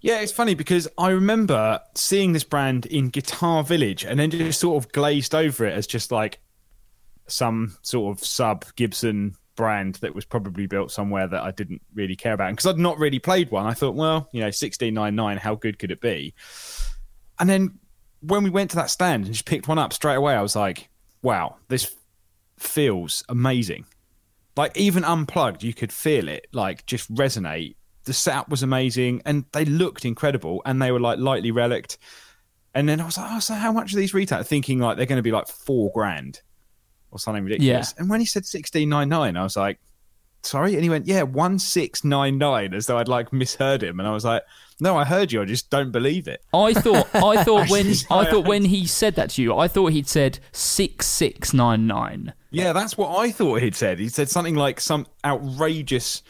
Yeah, 0.00 0.20
it's 0.20 0.32
funny 0.32 0.54
because 0.54 0.88
I 0.98 1.10
remember 1.10 1.80
seeing 1.94 2.32
this 2.32 2.42
brand 2.42 2.86
in 2.86 3.08
Guitar 3.08 3.62
Village 3.62 4.04
and 4.04 4.18
then 4.18 4.30
just 4.30 4.58
sort 4.58 4.82
of 4.82 4.90
glazed 4.90 5.32
over 5.32 5.64
it 5.64 5.74
as 5.74 5.86
just 5.86 6.10
like 6.10 6.40
some 7.28 7.76
sort 7.82 8.16
of 8.16 8.24
sub 8.24 8.64
Gibson 8.74 9.36
brand 9.54 9.96
that 9.96 10.14
was 10.14 10.24
probably 10.24 10.66
built 10.66 10.90
somewhere 10.90 11.28
that 11.28 11.42
I 11.42 11.52
didn't 11.52 11.82
really 11.94 12.16
care 12.16 12.32
about. 12.32 12.50
Because 12.50 12.66
I'd 12.66 12.78
not 12.78 12.98
really 12.98 13.20
played 13.20 13.52
one, 13.52 13.64
I 13.64 13.74
thought, 13.74 13.94
well, 13.94 14.28
you 14.32 14.40
know, 14.40 14.46
1699, 14.46 15.36
how 15.36 15.54
good 15.54 15.78
could 15.78 15.92
it 15.92 16.00
be? 16.00 16.34
And 17.38 17.48
then 17.48 17.78
when 18.20 18.42
we 18.42 18.50
went 18.50 18.70
to 18.70 18.76
that 18.76 18.90
stand 18.90 19.24
and 19.24 19.32
just 19.32 19.44
picked 19.44 19.68
one 19.68 19.78
up 19.78 19.92
straight 19.92 20.16
away, 20.16 20.34
I 20.34 20.42
was 20.42 20.56
like, 20.56 20.88
wow, 21.22 21.56
this 21.68 21.94
feels 22.62 23.24
amazing. 23.28 23.86
Like 24.56 24.76
even 24.76 25.04
unplugged, 25.04 25.62
you 25.62 25.74
could 25.74 25.92
feel 25.92 26.28
it 26.28 26.46
like 26.52 26.86
just 26.86 27.12
resonate. 27.14 27.76
The 28.04 28.12
setup 28.12 28.48
was 28.48 28.62
amazing 28.62 29.22
and 29.24 29.44
they 29.52 29.64
looked 29.64 30.04
incredible 30.04 30.62
and 30.64 30.80
they 30.80 30.90
were 30.92 31.00
like 31.00 31.18
lightly 31.18 31.50
relicked. 31.50 31.98
And 32.74 32.88
then 32.88 33.00
I 33.00 33.04
was 33.04 33.16
like, 33.16 33.30
oh, 33.30 33.40
so 33.40 33.54
how 33.54 33.72
much 33.72 33.92
are 33.92 33.96
these 33.96 34.14
retail? 34.14 34.42
Thinking 34.42 34.78
like 34.78 34.96
they're 34.96 35.06
going 35.06 35.18
to 35.18 35.22
be 35.22 35.30
like 35.30 35.46
four 35.46 35.90
grand 35.92 36.40
or 37.10 37.18
something 37.18 37.44
ridiculous. 37.44 37.94
And 37.98 38.08
when 38.10 38.20
he 38.20 38.26
said 38.26 38.46
sixteen 38.46 38.88
nine 38.88 39.08
nine, 39.08 39.36
I 39.36 39.42
was 39.42 39.56
like, 39.56 39.78
sorry. 40.42 40.74
And 40.74 40.82
he 40.82 40.90
went, 40.90 41.06
yeah, 41.06 41.22
one 41.22 41.58
six 41.58 42.04
nine 42.04 42.38
nine, 42.38 42.74
as 42.74 42.86
though 42.86 42.98
I'd 42.98 43.08
like 43.08 43.32
misheard 43.32 43.82
him. 43.82 43.98
And 44.00 44.08
I 44.08 44.12
was 44.12 44.24
like, 44.24 44.42
no, 44.80 44.96
I 44.96 45.04
heard 45.04 45.30
you. 45.30 45.40
I 45.42 45.44
just 45.44 45.70
don't 45.70 45.92
believe 45.92 46.26
it. 46.26 46.44
I 46.52 46.74
thought 46.74 47.08
I 47.14 47.44
thought 47.44 47.70
when 47.70 47.86
I 48.10 48.24
thought 48.24 48.46
when 48.46 48.64
he 48.64 48.86
said 48.86 49.14
that 49.14 49.30
to 49.30 49.42
you, 49.42 49.56
I 49.56 49.68
thought 49.68 49.92
he'd 49.92 50.08
said 50.08 50.40
six 50.50 51.06
six 51.06 51.54
nine 51.54 51.86
nine. 51.86 52.32
Yeah, 52.50 52.72
that's 52.72 52.98
what 52.98 53.16
I 53.16 53.30
thought 53.30 53.62
he'd 53.62 53.76
said. 53.76 53.98
He 53.98 54.08
said 54.08 54.28
something 54.28 54.56
like 54.56 54.80
some 54.80 55.06
outrageous, 55.24 56.22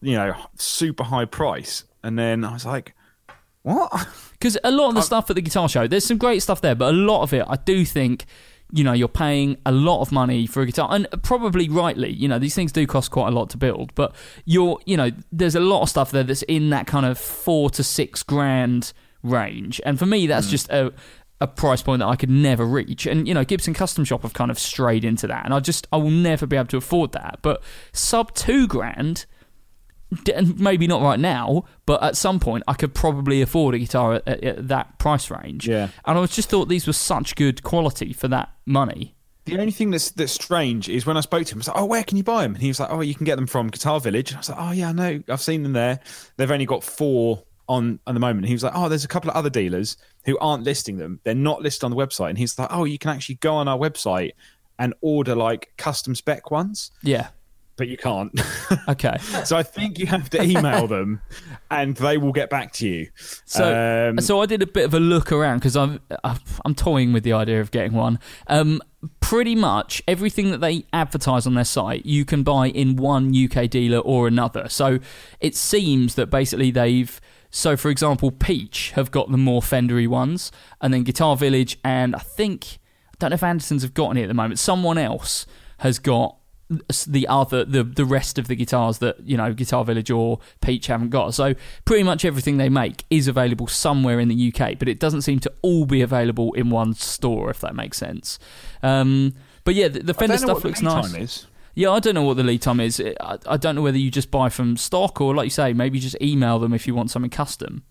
you 0.00 0.14
know, 0.14 0.34
super 0.56 1.04
high 1.04 1.24
price. 1.24 1.84
And 2.02 2.18
then 2.18 2.44
I 2.44 2.52
was 2.52 2.66
like, 2.66 2.94
what? 3.62 4.08
Because 4.32 4.58
a 4.62 4.70
lot 4.70 4.90
of 4.90 4.94
the 4.96 5.02
stuff 5.02 5.30
at 5.30 5.36
the 5.36 5.42
guitar 5.42 5.68
show, 5.70 5.86
there's 5.86 6.04
some 6.04 6.18
great 6.18 6.40
stuff 6.40 6.60
there, 6.60 6.74
but 6.74 6.92
a 6.92 6.96
lot 6.96 7.22
of 7.22 7.32
it, 7.32 7.46
I 7.48 7.56
do 7.56 7.84
think, 7.86 8.26
you 8.72 8.82
know, 8.82 8.92
you're 8.92 9.08
paying 9.08 9.56
a 9.66 9.72
lot 9.72 10.00
of 10.00 10.10
money 10.10 10.46
for 10.46 10.62
a 10.62 10.66
guitar, 10.66 10.88
and 10.90 11.06
probably 11.22 11.68
rightly. 11.68 12.12
You 12.12 12.28
know, 12.28 12.38
these 12.38 12.54
things 12.54 12.72
do 12.72 12.86
cost 12.86 13.10
quite 13.10 13.28
a 13.28 13.30
lot 13.30 13.50
to 13.50 13.56
build, 13.56 13.94
but 13.94 14.14
you're, 14.44 14.78
you 14.86 14.96
know, 14.96 15.10
there's 15.30 15.54
a 15.54 15.60
lot 15.60 15.82
of 15.82 15.88
stuff 15.88 16.10
there 16.10 16.24
that's 16.24 16.42
in 16.42 16.70
that 16.70 16.86
kind 16.86 17.06
of 17.06 17.18
four 17.18 17.70
to 17.70 17.82
six 17.82 18.22
grand 18.22 18.92
range, 19.22 19.80
and 19.84 19.98
for 19.98 20.06
me, 20.06 20.26
that's 20.26 20.48
mm. 20.48 20.50
just 20.50 20.70
a 20.70 20.92
a 21.40 21.46
price 21.46 21.82
point 21.82 21.98
that 21.98 22.06
I 22.06 22.16
could 22.16 22.30
never 22.30 22.64
reach. 22.64 23.06
And 23.06 23.28
you 23.28 23.34
know, 23.34 23.44
Gibson 23.44 23.74
Custom 23.74 24.04
Shop 24.04 24.22
have 24.22 24.32
kind 24.32 24.50
of 24.50 24.58
strayed 24.58 25.04
into 25.04 25.26
that, 25.26 25.44
and 25.44 25.52
I 25.52 25.60
just 25.60 25.86
I 25.92 25.96
will 25.96 26.10
never 26.10 26.46
be 26.46 26.56
able 26.56 26.68
to 26.68 26.76
afford 26.76 27.12
that. 27.12 27.40
But 27.42 27.62
sub 27.92 28.34
two 28.34 28.66
grand 28.66 29.26
maybe 30.58 30.86
not 30.86 31.02
right 31.02 31.18
now, 31.20 31.64
but 31.86 32.02
at 32.02 32.16
some 32.16 32.40
point 32.40 32.64
I 32.66 32.74
could 32.74 32.94
probably 32.94 33.42
afford 33.42 33.74
a 33.74 33.78
guitar 33.78 34.14
at, 34.14 34.28
at, 34.28 34.44
at 34.44 34.68
that 34.68 34.98
price 34.98 35.30
range. 35.30 35.68
Yeah. 35.68 35.88
And 36.04 36.18
I 36.18 36.20
was 36.20 36.30
just 36.34 36.48
thought 36.48 36.68
these 36.68 36.86
were 36.86 36.92
such 36.92 37.36
good 37.36 37.62
quality 37.62 38.12
for 38.12 38.28
that 38.28 38.50
money. 38.66 39.14
The 39.46 39.58
only 39.58 39.72
thing 39.72 39.90
that's 39.90 40.10
that's 40.10 40.32
strange 40.32 40.88
is 40.88 41.04
when 41.04 41.18
I 41.18 41.20
spoke 41.20 41.44
to 41.46 41.52
him, 41.54 41.58
I 41.58 41.60
was 41.60 41.68
like, 41.68 41.76
"Oh, 41.78 41.84
where 41.84 42.02
can 42.02 42.16
you 42.16 42.22
buy 42.24 42.44
them?" 42.44 42.54
And 42.54 42.62
he 42.62 42.68
was 42.68 42.80
like, 42.80 42.88
"Oh, 42.90 43.02
you 43.02 43.14
can 43.14 43.26
get 43.26 43.36
them 43.36 43.46
from 43.46 43.68
Guitar 43.68 44.00
Village." 44.00 44.30
And 44.30 44.36
I 44.36 44.40
was 44.40 44.48
like, 44.48 44.58
"Oh, 44.58 44.70
yeah, 44.72 44.88
I 44.88 44.92
know. 44.92 45.22
I've 45.28 45.42
seen 45.42 45.62
them 45.62 45.74
there. 45.74 46.00
They've 46.38 46.50
only 46.50 46.64
got 46.64 46.82
four 46.82 47.42
on 47.68 48.00
at 48.06 48.14
the 48.14 48.20
moment." 48.20 48.38
And 48.38 48.48
he 48.48 48.54
was 48.54 48.62
like, 48.62 48.72
"Oh, 48.74 48.88
there's 48.88 49.04
a 49.04 49.08
couple 49.08 49.28
of 49.30 49.36
other 49.36 49.50
dealers 49.50 49.98
who 50.24 50.38
aren't 50.38 50.64
listing 50.64 50.96
them. 50.96 51.20
They're 51.24 51.34
not 51.34 51.60
listed 51.60 51.84
on 51.84 51.90
the 51.90 51.96
website." 51.98 52.30
And 52.30 52.38
he's 52.38 52.58
like, 52.58 52.68
"Oh, 52.70 52.84
you 52.84 52.96
can 52.98 53.10
actually 53.10 53.34
go 53.34 53.54
on 53.56 53.68
our 53.68 53.76
website 53.76 54.30
and 54.78 54.94
order 55.02 55.34
like 55.34 55.72
custom 55.76 56.14
spec 56.14 56.50
ones, 56.50 56.90
Yeah. 57.02 57.28
But 57.76 57.88
you 57.88 57.96
can't." 57.96 58.32
Okay. 58.88 59.16
so 59.44 59.56
I 59.56 59.62
think 59.62 59.98
you 59.98 60.06
have 60.06 60.28
to 60.30 60.42
email 60.42 60.86
them, 60.86 61.20
and 61.70 61.96
they 61.96 62.18
will 62.18 62.32
get 62.32 62.50
back 62.50 62.72
to 62.74 62.88
you. 62.88 63.08
So, 63.44 64.10
Um, 64.10 64.18
so 64.20 64.40
I 64.42 64.46
did 64.46 64.62
a 64.62 64.66
bit 64.66 64.84
of 64.84 64.94
a 64.94 65.00
look 65.00 65.32
around 65.32 65.58
because 65.58 65.76
I'm 65.76 66.00
I'm 66.24 66.74
toying 66.74 67.12
with 67.12 67.22
the 67.24 67.32
idea 67.32 67.60
of 67.60 67.70
getting 67.70 67.92
one. 67.92 68.18
Um, 68.48 68.82
pretty 69.20 69.54
much 69.54 70.02
everything 70.08 70.50
that 70.50 70.60
they 70.60 70.84
advertise 70.92 71.46
on 71.46 71.54
their 71.54 71.64
site, 71.64 72.04
you 72.04 72.24
can 72.24 72.42
buy 72.42 72.68
in 72.68 72.96
one 72.96 73.32
UK 73.34 73.70
dealer 73.70 73.98
or 73.98 74.26
another. 74.26 74.68
So 74.68 74.98
it 75.40 75.54
seems 75.54 76.14
that 76.16 76.26
basically 76.30 76.70
they've. 76.70 77.20
So, 77.50 77.76
for 77.76 77.88
example, 77.90 78.32
Peach 78.32 78.90
have 78.92 79.12
got 79.12 79.30
the 79.30 79.38
more 79.38 79.60
Fendery 79.62 80.08
ones, 80.08 80.50
and 80.80 80.92
then 80.92 81.04
Guitar 81.04 81.36
Village, 81.36 81.78
and 81.84 82.16
I 82.16 82.18
think 82.18 82.78
I 83.12 83.16
don't 83.18 83.30
know 83.30 83.34
if 83.34 83.42
Andersons 83.44 83.82
have 83.82 83.94
got 83.94 84.10
any 84.10 84.22
at 84.22 84.28
the 84.28 84.34
moment. 84.34 84.58
Someone 84.58 84.98
else 84.98 85.46
has 85.78 85.98
got 86.00 86.36
the 87.06 87.26
other 87.28 87.64
the 87.64 87.84
the 87.84 88.04
rest 88.04 88.38
of 88.38 88.48
the 88.48 88.56
guitars 88.56 88.98
that 88.98 89.20
you 89.20 89.36
know 89.36 89.52
Guitar 89.52 89.84
Village 89.84 90.10
or 90.10 90.38
Peach 90.60 90.86
haven't 90.86 91.10
got. 91.10 91.34
So 91.34 91.54
pretty 91.84 92.02
much 92.02 92.24
everything 92.24 92.56
they 92.56 92.68
make 92.68 93.04
is 93.10 93.28
available 93.28 93.66
somewhere 93.66 94.18
in 94.20 94.28
the 94.28 94.52
UK, 94.54 94.78
but 94.78 94.88
it 94.88 94.98
doesn't 94.98 95.22
seem 95.22 95.40
to 95.40 95.52
all 95.62 95.84
be 95.84 96.00
available 96.00 96.52
in 96.54 96.70
one 96.70 96.94
store 96.94 97.50
if 97.50 97.60
that 97.60 97.74
makes 97.74 97.98
sense. 97.98 98.38
Um, 98.82 99.34
but 99.64 99.74
yeah, 99.74 99.88
the, 99.88 100.00
the 100.00 100.14
Fender 100.14 100.38
stuff 100.38 100.54
what 100.54 100.62
the 100.62 100.68
looks 100.68 100.82
lead 100.82 100.94
nice. 100.94 101.12
time 101.12 101.22
is. 101.22 101.46
Yeah, 101.76 101.90
I 101.90 101.98
don't 101.98 102.14
know 102.14 102.22
what 102.22 102.36
the 102.36 102.44
lead 102.44 102.62
time 102.62 102.78
is. 102.80 103.02
I, 103.20 103.38
I 103.46 103.56
don't 103.56 103.74
know 103.74 103.82
whether 103.82 103.98
you 103.98 104.10
just 104.10 104.30
buy 104.30 104.48
from 104.48 104.76
stock 104.76 105.20
or, 105.20 105.34
like 105.34 105.46
you 105.46 105.50
say, 105.50 105.72
maybe 105.72 105.98
just 105.98 106.16
email 106.22 106.60
them 106.60 106.72
if 106.72 106.86
you 106.86 106.94
want 106.94 107.10
something 107.10 107.30
custom. 107.30 107.82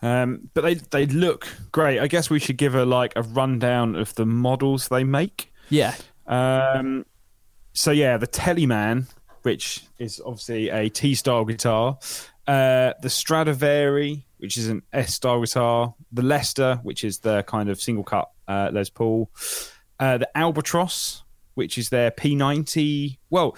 Um, 0.00 0.50
but 0.52 0.60
they 0.60 0.74
they 0.74 1.06
look 1.06 1.48
great. 1.72 1.98
I 1.98 2.06
guess 2.06 2.28
we 2.30 2.38
should 2.38 2.56
give 2.58 2.74
a 2.74 2.84
like 2.84 3.12
a 3.16 3.22
rundown 3.22 3.96
of 3.96 4.14
the 4.14 4.26
models 4.26 4.88
they 4.88 5.02
make. 5.02 5.50
Yeah, 5.70 5.94
Um, 6.26 7.06
so 7.74 7.90
yeah, 7.90 8.16
the 8.16 8.26
Teleman, 8.26 9.06
which 9.42 9.84
is 9.98 10.20
obviously 10.24 10.70
a 10.70 10.88
T 10.88 11.14
style 11.14 11.44
guitar, 11.44 11.98
uh, 12.46 12.92
the 13.02 13.08
Stradivari, 13.08 14.24
which 14.38 14.56
is 14.56 14.68
an 14.68 14.82
S 14.92 15.14
style 15.14 15.40
guitar, 15.40 15.94
the 16.12 16.22
Lester, 16.22 16.80
which 16.82 17.04
is 17.04 17.18
the 17.18 17.42
kind 17.44 17.68
of 17.68 17.80
single 17.80 18.04
cut 18.04 18.30
uh, 18.48 18.70
Les 18.72 18.90
Paul, 18.90 19.30
uh, 20.00 20.18
the 20.18 20.28
Albatross, 20.36 21.22
which 21.54 21.78
is 21.78 21.88
their 21.90 22.10
P90. 22.10 23.18
Well, 23.30 23.56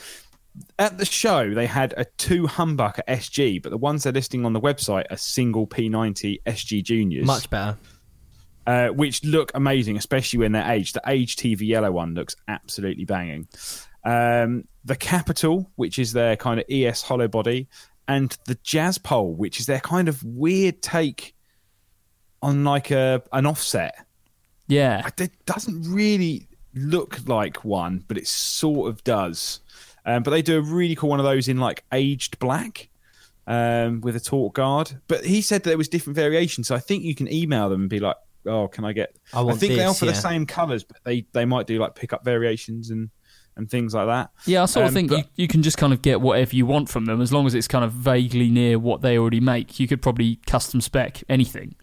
at 0.78 0.96
the 0.96 1.04
show 1.04 1.52
they 1.52 1.66
had 1.66 1.92
a 1.96 2.04
two 2.16 2.44
humbucker 2.46 3.02
SG, 3.08 3.62
but 3.62 3.70
the 3.70 3.76
ones 3.78 4.04
they're 4.04 4.12
listing 4.12 4.46
on 4.46 4.52
the 4.54 4.60
website 4.60 5.04
are 5.10 5.16
single 5.16 5.66
P90 5.66 6.40
SG 6.46 6.82
Juniors 6.82 7.26
Much 7.26 7.50
better. 7.50 7.76
uh, 8.66 8.88
which 8.88 9.22
look 9.24 9.50
amazing, 9.54 9.96
especially 9.98 10.38
when 10.38 10.52
they're 10.52 10.70
aged. 10.70 10.94
The 10.94 11.02
aged 11.06 11.38
TV 11.38 11.60
yellow 11.62 11.92
one 11.92 12.14
looks 12.14 12.36
absolutely 12.48 13.04
banging. 13.04 13.48
Um, 14.06 14.68
the 14.84 14.96
Capital, 14.96 15.70
which 15.74 15.98
is 15.98 16.12
their 16.12 16.36
kind 16.36 16.60
of 16.60 16.66
ES 16.70 17.02
hollow 17.02 17.28
body, 17.28 17.68
and 18.08 18.36
the 18.46 18.54
Jazz 18.62 18.98
Pole, 18.98 19.34
which 19.34 19.60
is 19.60 19.66
their 19.66 19.80
kind 19.80 20.08
of 20.08 20.22
weird 20.22 20.80
take 20.80 21.34
on 22.40 22.64
like 22.64 22.90
a 22.90 23.22
an 23.32 23.46
offset. 23.46 24.06
yeah. 24.68 25.08
It 25.18 25.32
doesn't 25.44 25.92
really 25.92 26.48
look 26.74 27.26
like 27.26 27.64
one, 27.64 28.04
but 28.06 28.16
it 28.16 28.28
sort 28.28 28.88
of 28.88 29.02
does. 29.04 29.60
Um, 30.04 30.22
but 30.22 30.30
they 30.30 30.42
do 30.42 30.58
a 30.58 30.60
really 30.60 30.94
cool 30.94 31.10
one 31.10 31.18
of 31.18 31.26
those 31.26 31.48
in 31.48 31.58
like 31.58 31.82
aged 31.92 32.38
black 32.38 32.88
um, 33.48 34.00
with 34.02 34.14
a 34.14 34.20
tort 34.20 34.54
guard. 34.54 35.00
But 35.08 35.24
he 35.24 35.40
said 35.40 35.64
there 35.64 35.76
was 35.76 35.88
different 35.88 36.14
variations, 36.14 36.68
so 36.68 36.76
I 36.76 36.78
think 36.78 37.02
you 37.02 37.14
can 37.14 37.32
email 37.32 37.68
them 37.68 37.82
and 37.82 37.90
be 37.90 37.98
like, 37.98 38.16
"Oh, 38.46 38.68
can 38.68 38.84
I 38.84 38.92
get?" 38.92 39.16
I 39.32 39.42
want 39.42 39.58
think 39.58 39.74
they 39.74 39.84
offer 39.84 40.04
yeah. 40.04 40.12
the 40.12 40.18
same 40.18 40.46
colours, 40.46 40.84
but 40.84 40.98
they 41.02 41.26
they 41.32 41.44
might 41.44 41.66
do 41.66 41.78
like 41.78 41.96
pickup 41.96 42.24
variations 42.24 42.90
and 42.90 43.10
and 43.56 43.70
things 43.70 43.94
like 43.94 44.06
that. 44.06 44.30
Yeah, 44.46 44.62
I 44.62 44.66
sort 44.66 44.84
of 44.84 44.88
Um, 44.90 44.94
think 44.94 45.10
but- 45.10 45.18
you, 45.18 45.24
you 45.36 45.48
can 45.48 45.62
just 45.62 45.78
kind 45.78 45.92
of 45.92 46.02
get 46.02 46.20
whatever 46.20 46.54
you 46.54 46.66
want 46.66 46.88
from 46.88 47.06
them 47.06 47.20
as 47.20 47.32
long 47.32 47.46
as 47.46 47.54
it's 47.54 47.68
kind 47.68 47.84
of 47.84 47.92
vaguely 47.92 48.48
near 48.50 48.78
what 48.78 49.00
they 49.02 49.18
already 49.18 49.40
make. 49.40 49.80
You 49.80 49.88
could 49.88 50.02
probably 50.02 50.36
custom 50.46 50.80
spec 50.80 51.22
anything. 51.28 51.74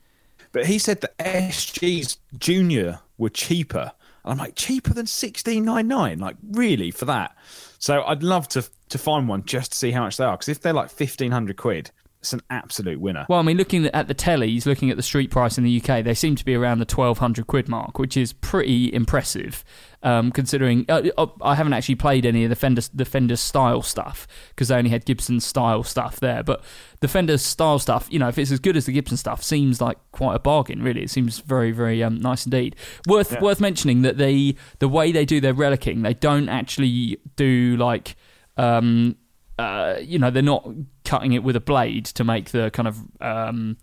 But 0.51 0.67
he 0.67 0.77
said 0.77 1.01
that 1.01 1.17
SG's 1.17 2.17
Junior 2.37 2.99
were 3.17 3.29
cheaper. 3.29 3.91
And 4.23 4.31
I'm 4.33 4.37
like, 4.37 4.55
cheaper 4.55 4.93
than 4.93 5.07
sixteen 5.07 5.65
nine 5.65 5.87
nine? 5.87 6.19
Like, 6.19 6.35
really, 6.51 6.91
for 6.91 7.05
that? 7.05 7.35
So 7.79 8.03
I'd 8.03 8.23
love 8.23 8.47
to 8.49 8.63
to 8.89 8.97
find 8.97 9.27
one 9.27 9.43
just 9.45 9.71
to 9.71 9.77
see 9.77 9.91
how 9.91 10.03
much 10.03 10.17
they 10.17 10.23
are. 10.25 10.35
Because 10.37 10.49
if 10.49 10.61
they're 10.61 10.73
like 10.73 10.89
fifteen 10.91 11.31
hundred 11.31 11.57
quid, 11.57 11.89
it's 12.23 12.31
an 12.31 12.41
absolute 12.49 13.01
winner. 13.01 13.25
Well, 13.27 13.39
I 13.39 13.41
mean, 13.41 13.57
looking 13.57 13.85
at 13.87 14.07
the 14.07 14.15
tellies, 14.15 14.65
looking 14.65 14.89
at 14.89 14.95
the 14.95 15.03
street 15.03 15.29
price 15.29 15.57
in 15.57 15.65
the 15.65 15.81
UK, 15.81 16.05
they 16.05 16.13
seem 16.13 16.35
to 16.35 16.45
be 16.45 16.55
around 16.55 16.79
the 16.79 16.85
twelve 16.85 17.17
hundred 17.17 17.47
quid 17.47 17.67
mark, 17.67 17.99
which 17.99 18.15
is 18.15 18.31
pretty 18.31 18.93
impressive. 18.93 19.65
Um, 20.03 20.31
considering 20.31 20.85
uh, 20.87 21.03
uh, 21.17 21.27
I 21.41 21.55
haven't 21.55 21.73
actually 21.73 21.95
played 21.95 22.25
any 22.25 22.45
of 22.45 22.49
the 22.49 22.55
Fender 22.55 22.81
the 22.93 23.03
Fender 23.03 23.35
style 23.35 23.81
stuff 23.81 24.25
because 24.49 24.69
they 24.69 24.75
only 24.75 24.89
had 24.89 25.03
Gibson 25.03 25.41
style 25.41 25.83
stuff 25.83 26.21
there, 26.21 26.43
but 26.43 26.63
the 27.01 27.09
Fender 27.09 27.37
style 27.37 27.77
stuff, 27.77 28.07
you 28.09 28.19
know, 28.19 28.29
if 28.29 28.37
it's 28.37 28.51
as 28.51 28.59
good 28.59 28.77
as 28.77 28.85
the 28.85 28.93
Gibson 28.93 29.17
stuff, 29.17 29.43
seems 29.43 29.81
like 29.81 29.97
quite 30.13 30.35
a 30.35 30.39
bargain. 30.39 30.81
Really, 30.81 31.03
it 31.03 31.09
seems 31.09 31.39
very 31.39 31.73
very 31.73 32.01
um, 32.01 32.19
nice 32.19 32.45
indeed. 32.45 32.77
Worth 33.05 33.41
worth 33.41 33.59
mentioning 33.59 34.01
that 34.03 34.17
they 34.17 34.55
the 34.79 34.87
way 34.87 35.11
they 35.11 35.25
do 35.25 35.41
their 35.41 35.53
relicking, 35.53 36.03
they 36.03 36.13
don't 36.13 36.47
actually 36.47 37.17
do 37.35 37.75
like. 37.75 38.15
Um, 38.55 39.17
uh, 39.59 39.95
you 40.01 40.17
know, 40.19 40.29
they're 40.31 40.41
not 40.43 40.67
cutting 41.05 41.33
it 41.33 41.43
with 41.43 41.55
a 41.55 41.59
blade 41.61 42.05
to 42.05 42.23
make 42.23 42.51
the 42.51 42.71
kind 42.71 42.87
of 42.87 42.97
um, 43.21 43.77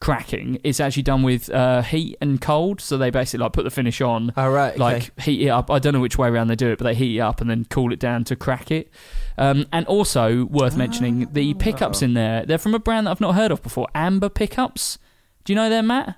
cracking. 0.00 0.58
It's 0.64 0.80
actually 0.80 1.02
done 1.02 1.22
with 1.22 1.50
uh, 1.50 1.82
heat 1.82 2.16
and 2.20 2.40
cold. 2.40 2.80
So 2.80 2.96
they 2.96 3.10
basically 3.10 3.44
like 3.44 3.52
put 3.52 3.64
the 3.64 3.70
finish 3.70 4.00
on, 4.00 4.32
Oh, 4.36 4.48
right, 4.50 4.70
okay. 4.72 4.78
like 4.80 5.20
heat 5.20 5.42
it 5.46 5.48
up. 5.50 5.70
I 5.70 5.78
don't 5.78 5.92
know 5.92 6.00
which 6.00 6.16
way 6.18 6.28
around 6.28 6.48
they 6.48 6.56
do 6.56 6.70
it, 6.70 6.78
but 6.78 6.84
they 6.84 6.94
heat 6.94 7.16
it 7.16 7.20
up 7.20 7.40
and 7.40 7.50
then 7.50 7.66
cool 7.68 7.92
it 7.92 7.98
down 8.00 8.24
to 8.24 8.36
crack 8.36 8.70
it. 8.70 8.90
Um, 9.36 9.66
and 9.72 9.86
also 9.86 10.44
worth 10.46 10.76
mentioning 10.76 11.28
the 11.32 11.54
pickups 11.54 12.02
in 12.02 12.14
there. 12.14 12.44
They're 12.46 12.58
from 12.58 12.74
a 12.74 12.78
brand 12.78 13.06
that 13.06 13.10
I've 13.12 13.20
not 13.20 13.34
heard 13.34 13.50
of 13.50 13.62
before. 13.62 13.88
Amber 13.94 14.28
pickups. 14.28 14.98
Do 15.44 15.52
you 15.52 15.56
know 15.56 15.70
them, 15.70 15.86
Matt? 15.86 16.16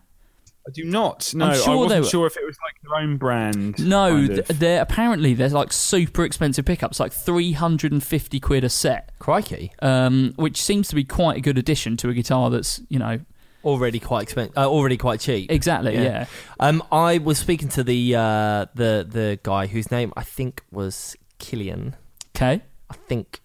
I 0.67 0.71
do 0.73 0.85
not. 0.85 1.33
No, 1.35 1.47
I'm 1.47 1.55
sure 1.57 1.63
I 1.63 1.73
they 1.73 1.77
wasn't 1.77 2.05
were- 2.05 2.09
sure 2.11 2.27
if 2.27 2.37
it 2.37 2.45
was 2.47 2.57
like 2.65 2.81
their 2.83 2.95
own 3.03 3.17
brand. 3.17 3.85
No, 3.87 4.11
kind 4.27 4.39
of. 4.39 4.59
they're 4.61 4.81
apparently 4.83 5.35
they're 5.35 5.49
like 5.49 5.73
super 5.73 6.25
expensive 6.25 6.65
pickups, 6.65 7.01
like 7.01 7.13
three 7.13 7.53
hundred 7.53 7.91
and 7.93 8.03
fifty 8.03 8.39
quid 8.41 8.63
a 8.65 8.69
set. 8.69 9.11
Crikey. 9.19 9.73
um, 9.83 10.33
which 10.37 10.63
seems 10.63 10.89
to 10.89 10.95
be 10.95 11.05
quite 11.05 11.37
a 11.39 11.41
good 11.41 11.59
addition 11.59 11.97
to 11.99 12.09
a 12.09 12.15
guitar 12.15 12.49
that's 12.51 12.81
you 12.89 12.99
know 12.99 13.21
Already 13.65 14.01
quite 14.01 14.23
expensive. 14.25 14.57
Uh, 14.59 14.67
already 14.69 14.97
quite 14.97 15.21
cheap. 15.21 15.49
exactly 15.51 15.95
yeah, 15.95 16.27
Um, 16.59 16.83
I 16.91 17.19
was 17.19 17.39
speaking 17.39 17.69
to 17.71 17.85
the 17.85 18.15
uh, 18.17 18.67
the 18.75 19.07
the 19.09 19.39
guy 19.43 19.67
whose 19.69 19.91
name 19.91 20.13
I 20.17 20.23
think 20.25 20.63
was 20.73 21.15
Killian. 21.39 21.95
okay 22.37 22.63
I 22.91 22.95
think 22.95 23.41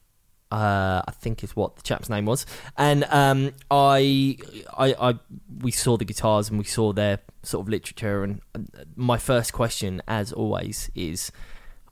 uh, 0.52 1.02
I 1.08 1.12
think 1.12 1.44
is 1.44 1.56
what 1.56 1.76
the 1.76 1.82
chap's 1.82 2.10
name 2.10 2.26
was, 2.26 2.46
and 2.78 3.04
um, 3.06 3.54
I, 3.70 4.38
I 4.78 4.94
I 5.10 5.16
we 5.62 5.72
saw 5.72 5.98
the 5.98 6.06
guitars 6.06 6.50
and 6.50 6.58
we 6.58 6.66
saw 6.66 6.94
their 6.94 7.20
sort 7.44 7.66
of 7.66 7.70
literature, 7.70 8.24
and 8.24 8.42
uh, 8.56 8.60
my 8.96 9.18
first 9.18 9.54
question, 9.54 10.02
as 10.08 10.32
always, 10.32 10.90
is, 10.96 11.32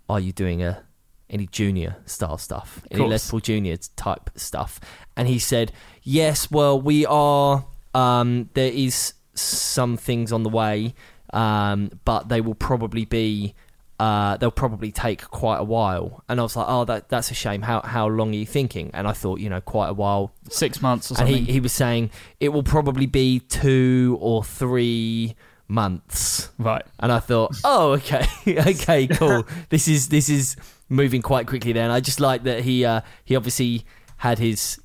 are 0.10 0.20
you 0.20 0.32
doing 0.32 0.64
a 0.64 0.84
any 1.30 1.48
junior 1.48 1.98
style 2.06 2.38
stuff, 2.38 2.82
any. 2.92 3.08
Les 3.08 3.30
Paul 3.30 3.40
Junior 3.40 3.78
type 3.96 4.30
stuff? 4.36 4.80
And 5.18 5.28
he 5.28 5.40
said, 5.40 5.72
yes. 6.04 6.52
Well, 6.52 6.80
we 6.80 7.06
are. 7.06 7.66
Um, 7.94 8.50
there 8.54 8.72
is 8.72 9.14
some 9.34 9.98
things 9.98 10.32
on 10.32 10.44
the 10.44 10.50
way, 10.50 10.94
um, 11.34 11.92
but 12.04 12.30
they 12.30 12.42
will 12.42 12.56
probably 12.56 13.06
be 13.06 13.56
uh, 14.00 14.36
they'll 14.38 14.52
probably 14.52 14.92
take 14.92 15.24
quite 15.30 15.58
a 15.58 15.64
while. 15.64 16.24
And 16.28 16.40
I 16.40 16.44
was 16.44 16.56
like, 16.56 16.66
oh, 16.68 16.86
that 16.86 17.10
that's 17.10 17.32
a 17.32 17.34
shame. 17.34 17.62
How 17.62 17.82
how 17.82 18.08
long 18.08 18.32
are 18.32 18.38
you 18.38 18.46
thinking? 18.46 18.92
And 18.94 19.08
I 19.08 19.14
thought, 19.14 19.40
you 19.40 19.50
know, 19.50 19.62
quite 19.62 19.90
a 19.90 19.94
while. 19.94 20.34
six 20.50 20.82
months 20.82 21.12
or 21.12 21.20
And 21.20 21.30
he, 21.30 21.40
he 21.42 21.60
was 21.60 21.72
saying 21.72 22.12
it 22.40 22.50
will 22.50 22.64
probably 22.64 23.06
be 23.06 23.40
two 23.40 24.18
or 24.20 24.44
three 24.44 25.36
months. 25.68 26.50
right 26.58 26.86
And 27.00 27.12
I 27.12 27.20
thought, 27.20 27.56
oh, 27.64 27.94
okay, 27.94 28.26
okay, 28.48 29.08
cool. 29.08 29.48
this 29.70 29.88
is 29.88 30.10
this 30.10 30.30
is 30.30 30.58
moving 30.90 31.22
quite 31.22 31.48
quickly. 31.48 31.72
Then 31.72 31.90
I 31.90 32.00
just 32.02 32.20
like 32.20 32.44
that 32.44 32.64
he 32.64 32.84
uh, 32.84 33.02
he 33.24 33.36
obviously 33.36 33.86
had 34.18 34.40
his, 34.40 34.80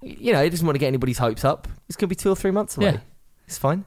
you 0.00 0.32
know, 0.32 0.42
he 0.42 0.48
doesn't 0.48 0.66
want 0.66 0.74
to 0.74 0.80
get 0.80 0.88
anybody's 0.88 1.18
hopes 1.18 1.44
up. 1.44 1.68
It's 1.88 1.96
gonna 1.96 2.08
be 2.08 2.14
two 2.14 2.30
or 2.30 2.36
three 2.36 2.50
months 2.50 2.76
away. 2.76 2.92
Yeah. 2.92 3.00
It's 3.46 3.58
fine. 3.58 3.84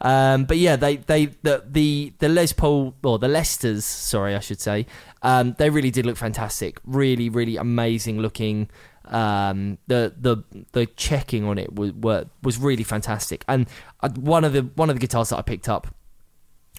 Um, 0.00 0.44
but 0.44 0.58
yeah, 0.58 0.76
they 0.76 0.96
they 0.96 1.26
the 1.26 1.64
the 1.66 2.12
the 2.18 2.28
Les 2.28 2.52
Paul 2.52 2.94
or 3.02 3.18
the 3.18 3.28
Lesters, 3.28 3.84
sorry, 3.84 4.34
I 4.34 4.40
should 4.40 4.60
say, 4.60 4.86
um, 5.22 5.54
they 5.58 5.70
really 5.70 5.90
did 5.90 6.04
look 6.06 6.16
fantastic. 6.16 6.78
Really, 6.84 7.28
really 7.28 7.56
amazing 7.56 8.20
looking. 8.20 8.68
Um, 9.06 9.78
the 9.86 10.14
the 10.18 10.64
the 10.72 10.86
checking 10.86 11.44
on 11.44 11.58
it 11.58 11.74
was 11.74 11.92
were, 11.92 12.26
was 12.42 12.58
really 12.58 12.84
fantastic. 12.84 13.44
And 13.48 13.68
uh, 14.00 14.10
one 14.10 14.44
of 14.44 14.52
the 14.52 14.62
one 14.62 14.90
of 14.90 14.96
the 14.96 15.00
guitars 15.00 15.30
that 15.30 15.38
I 15.38 15.42
picked 15.42 15.68
up, 15.68 15.94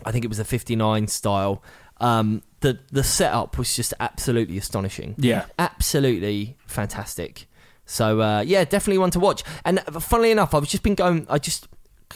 I 0.03 0.11
think 0.11 0.25
it 0.25 0.27
was 0.27 0.39
a 0.39 0.45
'59 0.45 1.07
style. 1.07 1.63
Um, 2.01 2.43
the 2.59 2.79
the 2.91 3.03
setup 3.03 3.57
was 3.57 3.75
just 3.75 3.93
absolutely 3.99 4.57
astonishing. 4.57 5.15
Yeah. 5.17 5.45
absolutely 5.57 6.57
fantastic. 6.67 7.47
So 7.85 8.21
uh, 8.21 8.41
yeah, 8.41 8.65
definitely 8.65 8.97
one 8.97 9.11
to 9.11 9.19
watch. 9.19 9.43
And 9.63 9.79
funnily 10.01 10.31
enough, 10.31 10.53
I've 10.53 10.67
just 10.67 10.83
been 10.83 10.95
going. 10.95 11.25
I 11.29 11.37
just 11.37 11.67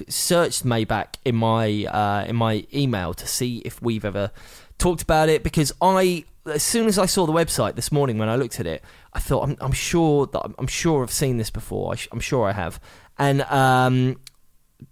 searched 0.08 0.66
Maybach 0.66 1.16
in 1.26 1.36
my 1.36 1.86
uh, 1.86 2.26
in 2.28 2.36
my 2.36 2.66
email 2.74 3.14
to 3.14 3.28
see 3.28 3.60
if 3.66 3.82
we've 3.82 4.06
ever 4.06 4.32
talked 4.78 5.02
about 5.02 5.30
it 5.30 5.44
because 5.44 5.72
I 5.82 6.26
as 6.46 6.64
soon 6.64 6.88
as 6.88 6.98
I 6.98 7.06
saw 7.06 7.26
the 7.26 7.34
website 7.34 7.76
this 7.76 7.92
morning 7.92 8.18
when 8.18 8.30
I 8.30 8.36
looked 8.36 8.60
at 8.60 8.66
it, 8.66 8.84
I 9.14 9.20
thought 9.20 9.44
I'm, 9.44 9.58
I'm 9.60 9.72
sure 9.72 10.26
that 10.28 10.42
I'm 10.58 10.68
sure 10.68 11.04
I've 11.04 11.12
seen 11.12 11.38
this 11.38 11.50
before. 11.50 11.94
I 11.94 11.96
sh- 11.96 12.08
I'm 12.12 12.20
sure 12.20 12.48
I 12.48 12.54
have. 12.54 12.80
And 13.18 13.42
um, 13.44 14.20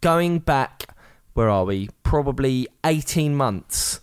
going 0.01 0.39
back, 0.39 0.93
where 1.33 1.49
are 1.49 1.65
we? 1.65 1.89
Probably 2.03 2.67
18 2.85 3.35
months. 3.35 4.01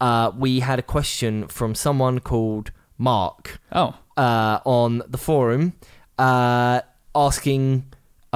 Uh, 0.00 0.30
we 0.36 0.60
had 0.60 0.78
a 0.78 0.82
question 0.82 1.48
from 1.48 1.74
someone 1.74 2.20
called 2.20 2.70
Mark 2.96 3.60
oh 3.72 3.94
uh, 4.16 4.60
on 4.64 5.02
the 5.08 5.18
forum 5.18 5.72
uh, 6.18 6.80
asking 7.14 7.84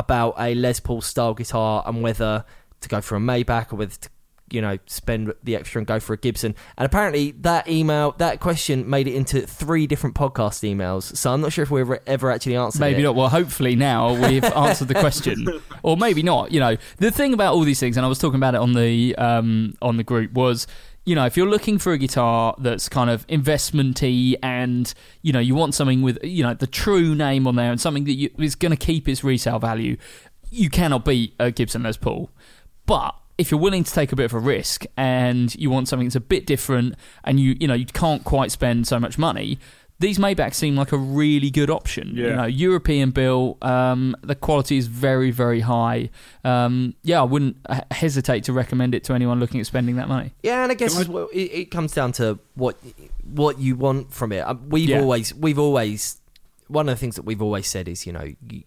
about 0.02 0.34
a 0.38 0.54
Les 0.54 0.80
Paul 0.80 1.00
style 1.00 1.34
guitar 1.34 1.82
and 1.86 2.02
whether 2.02 2.44
to 2.80 2.88
go 2.88 3.00
for 3.00 3.16
a 3.16 3.20
Maybach 3.20 3.72
or 3.72 3.76
whether 3.76 3.94
to 3.94 4.08
you 4.50 4.60
know 4.60 4.78
spend 4.86 5.32
the 5.42 5.56
extra 5.56 5.78
and 5.80 5.86
go 5.86 5.98
for 5.98 6.12
a 6.12 6.16
Gibson. 6.16 6.54
And 6.76 6.84
apparently 6.86 7.30
that 7.40 7.68
email 7.68 8.14
that 8.18 8.40
question 8.40 8.88
made 8.88 9.08
it 9.08 9.14
into 9.14 9.40
three 9.40 9.86
different 9.86 10.14
podcast 10.14 10.62
emails. 10.68 11.16
So 11.16 11.32
I'm 11.32 11.40
not 11.40 11.52
sure 11.52 11.62
if 11.62 11.70
we 11.70 11.80
ever, 11.80 12.00
ever 12.06 12.30
actually 12.30 12.56
answered 12.56 12.80
maybe 12.80 13.00
it. 13.00 13.04
not 13.04 13.14
well 13.14 13.28
hopefully 13.28 13.74
now 13.74 14.12
we've 14.28 14.44
answered 14.56 14.88
the 14.88 14.94
question 14.94 15.48
or 15.82 15.96
maybe 15.96 16.22
not 16.22 16.52
you 16.52 16.60
know 16.60 16.76
the 16.98 17.10
thing 17.10 17.32
about 17.32 17.54
all 17.54 17.62
these 17.62 17.80
things 17.80 17.96
and 17.96 18.04
i 18.04 18.08
was 18.08 18.18
talking 18.18 18.36
about 18.36 18.54
it 18.54 18.60
on 18.60 18.74
the 18.74 19.14
um 19.16 19.74
on 19.80 19.96
the 19.96 20.04
group 20.04 20.32
was 20.32 20.66
you 21.04 21.14
know 21.14 21.24
if 21.26 21.36
you're 21.36 21.48
looking 21.48 21.78
for 21.78 21.92
a 21.92 21.98
guitar 21.98 22.54
that's 22.58 22.88
kind 22.88 23.10
of 23.10 23.26
investmenty 23.26 24.36
and 24.42 24.94
you 25.22 25.32
know 25.32 25.40
you 25.40 25.54
want 25.54 25.74
something 25.74 26.02
with 26.02 26.18
you 26.22 26.42
know 26.42 26.54
the 26.54 26.66
true 26.66 27.14
name 27.14 27.46
on 27.46 27.56
there 27.56 27.70
and 27.70 27.80
something 27.80 28.04
that 28.04 28.14
you, 28.14 28.30
is 28.38 28.54
going 28.54 28.70
to 28.70 28.76
keep 28.76 29.08
its 29.08 29.24
resale 29.24 29.58
value 29.58 29.96
you 30.52 30.68
cannot 30.68 31.04
beat 31.04 31.34
a 31.40 31.50
gibson 31.50 31.82
les 31.82 31.96
paul. 31.96 32.30
But 32.86 33.14
if 33.38 33.50
you're 33.50 33.60
willing 33.60 33.82
to 33.82 33.92
take 33.92 34.12
a 34.12 34.16
bit 34.16 34.24
of 34.24 34.34
a 34.34 34.38
risk 34.38 34.84
and 34.96 35.52
you 35.56 35.70
want 35.70 35.88
something 35.88 36.06
that's 36.06 36.16
a 36.16 36.20
bit 36.20 36.46
different 36.46 36.94
and 37.24 37.40
you 37.40 37.56
you 37.58 37.66
know 37.66 37.74
you 37.74 37.86
can't 37.86 38.22
quite 38.24 38.52
spend 38.52 38.86
so 38.86 39.00
much 39.00 39.18
money 39.18 39.58
these 40.02 40.18
Maybachs 40.18 40.54
seem 40.56 40.76
like 40.76 40.92
a 40.92 40.96
really 40.98 41.50
good 41.50 41.70
option. 41.70 42.12
You 42.14 42.26
Yeah. 42.26 42.34
know, 42.36 42.44
European 42.44 43.10
built, 43.10 43.56
um, 43.64 44.14
the 44.22 44.34
quality 44.34 44.76
is 44.76 44.86
very, 44.88 45.30
very 45.30 45.60
high. 45.60 46.10
Um, 46.44 46.94
yeah, 47.02 47.20
I 47.20 47.24
wouldn't 47.24 47.56
hesitate 47.90 48.44
to 48.44 48.52
recommend 48.52 48.94
it 48.94 49.04
to 49.04 49.14
anyone 49.14 49.40
looking 49.40 49.60
at 49.60 49.66
spending 49.66 49.96
that 49.96 50.08
money. 50.08 50.32
Yeah, 50.42 50.62
and 50.64 50.70
I 50.72 50.74
guess 50.74 50.98
I- 50.98 51.10
well, 51.10 51.28
it, 51.32 51.50
it 51.62 51.70
comes 51.70 51.92
down 51.94 52.12
to 52.20 52.38
what 52.54 52.76
what 53.24 53.58
you 53.58 53.76
want 53.76 54.12
from 54.12 54.32
it. 54.32 54.40
Uh, 54.40 54.54
We've 54.68 54.88
Yeah. 54.90 55.00
always 55.00 55.34
we've 55.34 55.58
always 55.58 56.18
one 56.68 56.88
of 56.88 56.94
the 56.96 57.00
things 57.00 57.16
that 57.16 57.22
we've 57.24 57.42
always 57.42 57.66
said 57.66 57.88
is 57.88 58.06
you 58.06 58.12
know 58.12 58.26
you, 58.50 58.62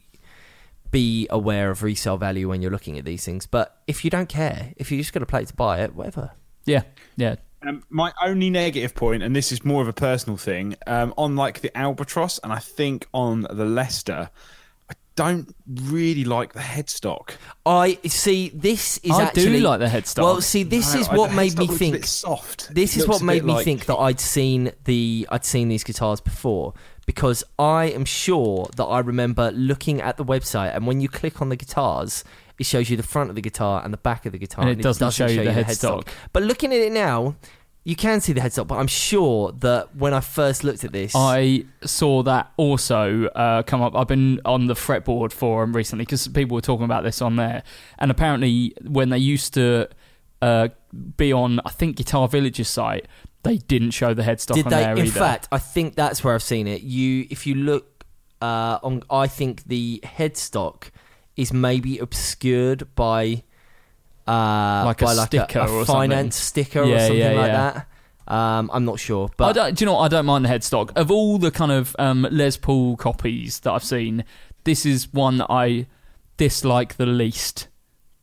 be 0.92 1.28
aware 1.30 1.72
of 1.72 1.84
resale 1.84 2.18
value 2.18 2.48
when 2.50 2.62
you're 2.62 2.72
looking 2.72 2.98
at 2.98 3.06
these 3.06 3.26
things. 3.26 3.46
But 3.46 3.82
if 3.88 4.04
you 4.06 4.10
don't 4.10 4.30
care, 4.30 4.74
if 4.78 4.92
you're 4.92 5.00
just 5.02 5.12
going 5.14 5.22
to 5.22 5.26
play 5.26 5.44
to 5.46 5.54
buy 5.54 5.82
it, 5.82 5.94
whatever. 5.96 6.32
Yeah, 6.66 6.84
yeah. 7.18 7.36
Um, 7.68 7.84
my 7.90 8.12
only 8.24 8.50
negative 8.50 8.94
point, 8.96 9.24
and 9.24 9.36
this 9.36 9.52
is 9.52 9.66
more 9.66 9.82
of 9.82 9.88
a 9.88 9.94
personal 9.94 10.38
thing, 10.38 10.76
um, 10.88 11.14
on 11.18 11.36
like 11.36 11.62
the 11.62 11.76
Albatross, 11.78 12.40
and 12.44 12.52
I 12.54 12.60
think 12.60 13.08
on 13.14 13.48
the 13.50 13.66
Lester, 13.66 14.30
I 14.90 14.94
don't 15.16 15.56
really 15.68 16.26
like 16.26 16.54
the 16.54 16.60
headstock. 16.60 17.32
I 17.66 17.98
see. 18.06 18.50
This 18.54 19.00
is 19.00 19.12
I 19.12 19.24
actually 19.24 19.46
do 19.58 19.60
like 19.60 19.80
the 19.80 19.88
headstock. 19.88 20.24
Well, 20.24 20.42
see, 20.42 20.64
this 20.64 20.94
No, 20.94 21.00
is 21.00 21.08
what 21.08 21.30
the 21.32 21.36
made 21.36 21.58
me 21.58 21.68
think. 21.68 22.06
soft. 22.06 22.74
This 22.74 22.96
It 22.96 23.02
is 23.02 23.08
what 23.08 23.22
made 23.22 23.44
me 23.44 23.54
like- 23.54 23.66
think 23.66 23.86
that 23.86 23.96
I'd 23.98 24.20
seen 24.20 24.72
the 24.84 25.28
I'd 25.32 25.46
seen 25.46 25.70
these 25.70 25.84
guitars 25.84 26.22
before 26.22 26.74
because 27.08 27.44
I 27.58 27.86
am 27.86 28.06
sure 28.06 28.68
that 28.76 28.84
I 28.84 29.00
remember 29.00 29.52
looking 29.52 30.02
at 30.02 30.18
the 30.18 30.26
website 30.26 30.76
and 30.76 30.86
when 30.88 31.02
you 31.02 31.08
click 31.10 31.42
on 31.42 31.50
the 31.50 31.56
guitars, 31.56 32.24
it 32.60 32.66
shows 32.66 32.90
you 32.90 32.98
the 32.98 33.04
front 33.04 33.30
of 33.30 33.36
the 33.36 33.42
guitar 33.42 33.82
and 33.84 33.92
the 33.94 33.98
back 33.98 34.26
of 34.26 34.32
the 34.32 34.38
guitar, 34.38 34.68
And 34.68 34.80
it 34.80 34.84
doesn't 34.84 35.12
show 35.12 35.28
you 35.28 35.44
the 35.44 35.52
headstock. 35.52 36.08
But 36.34 36.44
looking 36.44 36.74
at 36.74 36.80
it 36.80 36.92
now, 36.92 37.36
You 37.88 37.96
can 37.96 38.20
see 38.20 38.34
the 38.34 38.42
headstock, 38.42 38.66
but 38.66 38.80
I'm 38.80 38.88
sure 38.88 39.52
that 39.60 39.96
when 39.96 40.12
I 40.16 40.20
first 40.20 40.64
looked 40.64 40.84
at 40.84 40.92
this, 40.92 41.14
I 41.16 41.66
saw 41.84 42.24
that 42.24 42.52
also 42.58 43.26
uh, 43.28 43.62
come 43.62 43.84
up. 43.84 43.96
I've 43.96 44.08
been 44.08 44.42
on 44.44 44.66
the 44.66 44.74
fretboard 44.74 45.32
forum 45.32 45.72
recently 45.76 46.04
because 46.04 46.28
people 46.30 46.56
were 46.56 46.62
talking 46.62 46.86
about 46.86 47.04
this 47.04 47.22
on 47.22 47.36
there, 47.36 47.62
and 48.00 48.10
apparently 48.10 48.74
when 48.82 49.10
they 49.10 49.20
used 49.20 49.54
to 49.54 49.88
uh, 50.42 50.70
be 51.16 51.32
on, 51.32 51.60
I 51.64 51.70
think 51.70 51.98
Guitar 51.98 52.28
Village's 52.28 52.70
site, 52.70 53.06
they 53.44 53.58
didn't 53.58 53.92
show 53.92 54.16
the 54.16 54.24
headstock 54.24 54.56
did 54.56 54.66
on 54.66 54.72
they? 54.72 54.84
there 54.84 54.94
In 54.94 55.06
either. 55.06 55.20
fact, 55.20 55.48
I 55.52 55.60
think 55.60 55.94
that's 55.94 56.24
where 56.24 56.34
I've 56.34 56.42
seen 56.42 56.66
it. 56.66 56.82
You, 56.82 57.28
if 57.30 57.46
you 57.46 57.54
look 57.54 58.04
uh, 58.42 58.80
on, 58.82 59.04
I 59.12 59.28
think 59.28 59.64
the 59.68 60.02
headstock 60.04 60.90
is 61.36 61.52
maybe 61.54 61.98
obscured 62.00 62.88
by 62.96 63.44
uh, 64.28 64.84
Like 64.86 65.02
a 65.02 65.06
like 65.06 65.28
sticker 65.28 65.60
a, 65.60 65.70
or 65.70 65.82
a 65.82 65.86
something. 65.86 66.10
finance 66.12 66.36
sticker 66.36 66.82
or 66.82 66.86
Yeah, 66.86 67.00
something 67.00 67.18
yeah, 67.20 67.32
like 67.32 67.48
yeah. 67.52 67.72
that. 68.28 68.34
Um, 68.34 68.72
I'm 68.74 68.86
not 68.86 69.00
sure, 69.00 69.28
I 69.28 69.34
but 69.38 69.54
don't, 69.54 69.78
do 69.78 69.84
you 69.84 69.86
know 69.86 69.94
what? 69.94 70.02
I 70.02 70.08
don't 70.08 70.26
mind 70.26 70.46
the 70.46 70.50
headstock. 70.50 70.92
Of 70.96 71.12
all 71.12 71.38
the 71.38 71.52
kind 71.52 71.72
of 71.72 71.96
um, 72.00 72.28
Les 72.32 72.58
Paul 72.58 72.98
copies 72.98 73.60
that 73.60 73.72
I've 73.72 73.84
seen, 73.84 74.24
this 74.64 74.84
is 74.84 75.14
one 75.14 75.38
that 75.38 75.48
I 75.52 75.86
dislike 76.38 76.96
the 76.98 77.06
least 77.06 77.68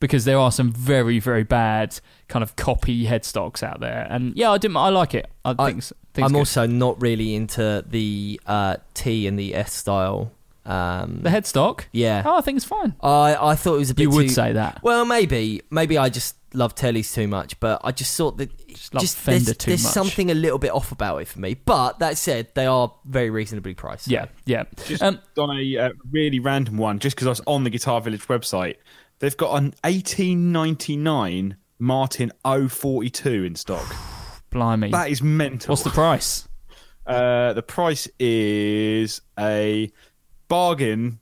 because 0.01 0.25
there 0.25 0.37
are 0.37 0.51
some 0.51 0.73
very, 0.73 1.19
very 1.19 1.43
bad 1.45 1.97
kind 2.27 2.43
of 2.43 2.57
copy 2.57 3.05
headstocks 3.05 3.63
out 3.63 3.79
there. 3.79 4.05
And 4.09 4.35
yeah, 4.35 4.51
I 4.51 4.57
didn't. 4.57 4.75
I 4.75 4.89
like 4.89 5.13
it. 5.15 5.29
I, 5.45 5.51
I- 5.51 5.67
think. 5.67 5.77
it's- 5.77 5.93
think 6.13 6.25
it's 6.25 6.29
I'm 6.29 6.33
good. 6.33 6.39
also 6.39 6.67
not 6.67 7.01
really 7.01 7.33
into 7.33 7.83
the 7.87 8.39
uh, 8.45 8.75
T 8.93 9.25
and 9.25 9.39
the 9.39 9.55
S 9.55 9.71
style. 9.73 10.31
Um, 10.65 11.19
the 11.23 11.29
headstock. 11.29 11.85
yeah, 11.91 12.23
Oh, 12.25 12.37
I 12.37 12.41
think 12.41 12.55
it's 12.57 12.65
fine. 12.65 12.95
I 13.01 13.35
I 13.35 13.55
thought 13.55 13.75
it 13.75 13.79
was 13.79 13.89
a 13.89 13.93
bit. 13.95 14.03
You 14.03 14.09
would 14.11 14.27
too- 14.29 14.33
say 14.33 14.53
that. 14.53 14.79
Well, 14.81 15.03
maybe, 15.05 15.61
maybe 15.69 15.97
I 15.97 16.07
just 16.09 16.37
love 16.53 16.73
tellies 16.75 17.13
too 17.13 17.27
much, 17.27 17.59
but 17.59 17.81
I 17.83 17.91
just 17.91 18.15
thought 18.15 18.37
that 18.37 18.55
Just 18.67 18.93
love 18.93 19.01
just 19.01 19.17
Fender 19.17 19.45
there's, 19.45 19.57
too 19.57 19.71
there's 19.71 19.83
much. 19.83 19.93
something 19.93 20.29
a 20.31 20.35
little 20.35 20.59
bit 20.59 20.71
off 20.71 20.91
about 20.91 21.17
it 21.17 21.27
for 21.27 21.39
me. 21.39 21.55
But 21.55 21.99
that 21.99 22.17
said, 22.17 22.47
they 22.53 22.65
are 22.67 22.93
very 23.05 23.29
reasonably 23.31 23.73
priced. 23.73 24.07
Yeah, 24.07 24.27
yeah. 24.45 24.63
Just 24.85 25.01
Um, 25.03 25.19
on 25.37 25.57
a 25.57 25.77
uh, 25.77 25.89
really 26.11 26.39
random 26.39 26.77
one, 26.77 26.99
just 26.99 27.15
because 27.15 27.25
I 27.27 27.31
was 27.31 27.41
on 27.47 27.63
the 27.65 27.69
Guitar 27.71 27.99
Village 28.01 28.27
website, 28.27 28.75
they've 29.19 29.35
got 29.35 29.57
an 29.57 29.73
1899 29.83 31.57
Martin 31.79 32.31
042 32.45 33.43
in 33.43 33.55
stock. 33.55 33.85
blimey. 34.51 34.91
That 34.91 35.09
is 35.09 35.21
mental. 35.21 35.71
What's 35.73 35.83
the 35.83 35.89
price? 35.89 36.47
Uh, 37.05 37.51
the 37.53 37.63
price 37.63 38.07
is 38.19 39.19
a 39.39 39.91
bargain, 40.53 41.19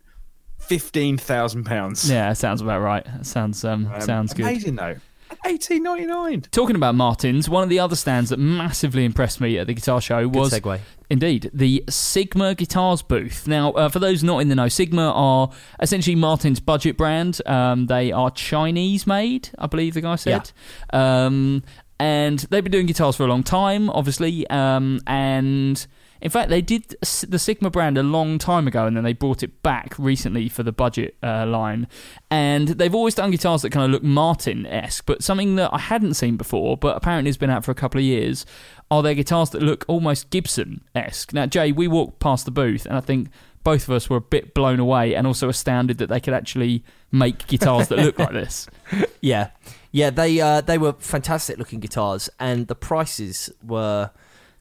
fifteen 0.59 1.17
thousand 1.17 1.63
pounds. 1.63 2.09
Yeah, 2.11 2.33
sounds 2.33 2.61
about 2.61 2.81
right. 2.81 3.05
That 3.05 3.25
sounds 3.25 3.63
um, 3.63 3.89
sounds 3.99 4.33
good. 4.33 4.45
Amazing 4.45 4.75
though. 4.75 4.97
Eighteen 5.45 5.83
ninety 5.83 6.05
nine. 6.05 6.41
Talking 6.51 6.75
about 6.75 6.95
Martins, 6.95 7.47
one 7.47 7.63
of 7.63 7.69
the 7.69 7.79
other 7.79 7.95
stands 7.95 8.31
that 8.31 8.37
massively 8.37 9.05
impressed 9.05 9.39
me 9.39 9.57
at 9.57 9.67
the 9.67 9.73
guitar 9.73 10.01
show 10.01 10.27
Good 10.27 10.35
was 10.35 10.51
segue. 10.51 10.81
indeed 11.09 11.49
the 11.53 11.81
Sigma 11.89 12.55
Guitars 12.55 13.01
booth. 13.01 13.47
Now, 13.47 13.71
uh, 13.71 13.87
for 13.87 13.99
those 13.99 14.21
not 14.21 14.39
in 14.39 14.49
the 14.49 14.55
know, 14.55 14.67
Sigma 14.67 15.11
are 15.11 15.49
essentially 15.81 16.17
Martin's 16.17 16.59
budget 16.59 16.97
brand. 16.97 17.39
Um, 17.45 17.85
they 17.85 18.11
are 18.11 18.31
Chinese 18.31 19.07
made, 19.07 19.49
I 19.57 19.67
believe 19.67 19.93
the 19.93 20.01
guy 20.01 20.17
said. 20.17 20.51
Um, 20.91 21.63
and 22.01 22.39
they've 22.49 22.63
been 22.63 22.71
doing 22.71 22.87
guitars 22.87 23.15
for 23.15 23.23
a 23.23 23.27
long 23.27 23.43
time, 23.43 23.89
obviously. 23.89 24.45
Um, 24.49 24.99
and 25.07 25.87
in 26.21 26.29
fact, 26.29 26.49
they 26.49 26.61
did 26.61 26.95
the 27.27 27.39
Sigma 27.39 27.71
brand 27.71 27.97
a 27.97 28.03
long 28.03 28.37
time 28.37 28.67
ago, 28.67 28.85
and 28.85 28.95
then 28.95 29.03
they 29.03 29.13
brought 29.13 29.41
it 29.41 29.63
back 29.63 29.95
recently 29.97 30.47
for 30.49 30.61
the 30.61 30.71
budget 30.71 31.15
uh, 31.23 31.45
line. 31.47 31.87
And 32.29 32.67
they've 32.69 32.93
always 32.93 33.15
done 33.15 33.31
guitars 33.31 33.63
that 33.63 33.71
kind 33.71 33.85
of 33.85 33.91
look 33.91 34.03
Martin 34.03 34.67
esque, 34.67 35.05
but 35.07 35.23
something 35.23 35.55
that 35.55 35.73
I 35.73 35.79
hadn't 35.79 36.13
seen 36.13 36.37
before, 36.37 36.77
but 36.77 36.95
apparently 36.95 37.29
has 37.29 37.37
been 37.37 37.49
out 37.49 37.65
for 37.65 37.71
a 37.71 37.75
couple 37.75 37.99
of 37.99 38.05
years, 38.05 38.45
are 38.91 39.01
their 39.01 39.15
guitars 39.15 39.49
that 39.49 39.63
look 39.63 39.83
almost 39.87 40.29
Gibson 40.29 40.81
esque. 40.93 41.33
Now, 41.33 41.47
Jay, 41.47 41.71
we 41.71 41.87
walked 41.87 42.19
past 42.19 42.45
the 42.45 42.51
booth, 42.51 42.85
and 42.85 42.95
I 42.95 43.01
think 43.01 43.29
both 43.63 43.87
of 43.87 43.91
us 43.91 44.09
were 44.09 44.17
a 44.17 44.21
bit 44.21 44.53
blown 44.53 44.79
away 44.79 45.15
and 45.15 45.25
also 45.25 45.49
astounded 45.49 45.97
that 45.99 46.07
they 46.07 46.19
could 46.19 46.33
actually 46.33 46.83
make 47.11 47.47
guitars 47.47 47.87
that 47.87 47.97
look 47.97 48.19
like 48.19 48.31
this. 48.31 48.67
Yeah, 49.21 49.51
yeah. 49.91 50.09
They 50.09 50.41
uh, 50.41 50.61
they 50.61 50.79
were 50.79 50.93
fantastic 50.93 51.59
looking 51.59 51.79
guitars, 51.79 52.27
and 52.39 52.67
the 52.67 52.75
prices 52.75 53.51
were 53.63 54.09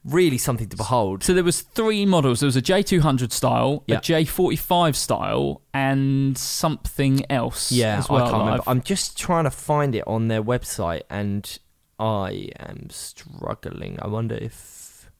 really 0.04 0.38
something 0.38 0.68
to 0.68 0.76
behold. 0.76 1.22
So 1.22 1.34
there 1.34 1.44
was 1.44 1.60
three 1.60 2.06
models. 2.06 2.40
There 2.40 2.46
was 2.46 2.56
a 2.56 2.62
J200 2.62 3.32
style, 3.32 3.84
Yeah. 3.86 3.98
a 3.98 4.00
J45 4.00 4.94
style, 4.96 5.62
and 5.74 6.36
something 6.38 7.24
else. 7.30 7.70
Yeah, 7.70 7.98
as 7.98 8.08
well 8.08 8.24
I 8.24 8.30
can't 8.30 8.40
remember. 8.40 8.62
I've... 8.62 8.68
I'm 8.68 8.82
just 8.82 9.18
trying 9.18 9.44
to 9.44 9.50
find 9.50 9.94
it 9.94 10.04
on 10.06 10.28
their 10.28 10.42
website, 10.42 11.02
and 11.10 11.58
I 11.98 12.48
am 12.58 12.88
struggling. 12.90 13.98
I 14.00 14.06
wonder 14.08 14.34
if 14.34 15.10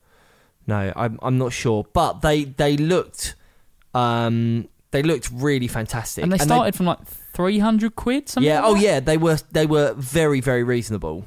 no, 0.67 0.93
I'm 0.97 1.19
I'm 1.23 1.37
not 1.37 1.53
sure, 1.53 1.87
but 1.93 2.23
they 2.23 2.45
they 2.45 2.77
looked 2.77 3.35
um 3.93 4.69
they 4.93 5.03
looked 5.03 5.31
really 5.33 5.69
fantastic, 5.69 6.23
and 6.23 6.33
they 6.33 6.39
started 6.39 6.75
from 6.75 6.87
like 6.87 7.05
300 7.35 7.97
quid. 7.97 8.29
Something 8.29 8.49
yeah, 8.49 8.61
like 8.61 8.71
oh 8.71 8.75
that? 8.75 8.83
yeah, 8.83 9.01
they 9.01 9.17
were 9.17 9.39
they 9.53 9.67
were 9.67 9.95
very 9.95 10.41
very 10.41 10.63
reasonable. 10.63 11.27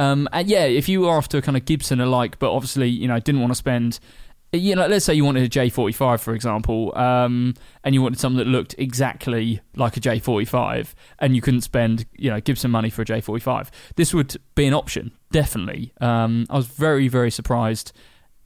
Um, 0.00 0.28
and 0.32 0.48
yeah, 0.48 0.64
if 0.64 0.88
you 0.88 1.02
were 1.02 1.10
after 1.10 1.42
kind 1.42 1.58
of 1.58 1.66
Gibson 1.66 2.00
alike, 2.00 2.38
but 2.38 2.50
obviously 2.50 2.88
you 2.88 3.06
know 3.06 3.20
didn't 3.20 3.42
want 3.42 3.50
to 3.50 3.54
spend, 3.54 4.00
you 4.50 4.74
know, 4.74 4.86
let's 4.86 5.04
say 5.04 5.12
you 5.12 5.26
wanted 5.26 5.44
a 5.44 5.48
J45 5.48 6.20
for 6.20 6.34
example, 6.34 6.96
um, 6.96 7.54
and 7.84 7.94
you 7.94 8.00
wanted 8.00 8.18
something 8.18 8.38
that 8.38 8.46
looked 8.46 8.74
exactly 8.78 9.60
like 9.76 9.98
a 9.98 10.00
J45, 10.00 10.94
and 11.18 11.36
you 11.36 11.42
couldn't 11.42 11.60
spend 11.60 12.06
you 12.16 12.30
know 12.30 12.40
Gibson 12.40 12.70
money 12.70 12.88
for 12.88 13.02
a 13.02 13.04
J45, 13.04 13.68
this 13.96 14.14
would 14.14 14.36
be 14.54 14.64
an 14.64 14.72
option 14.72 15.12
definitely. 15.32 15.92
Um, 16.00 16.46
I 16.48 16.56
was 16.56 16.66
very 16.66 17.08
very 17.08 17.30
surprised 17.30 17.92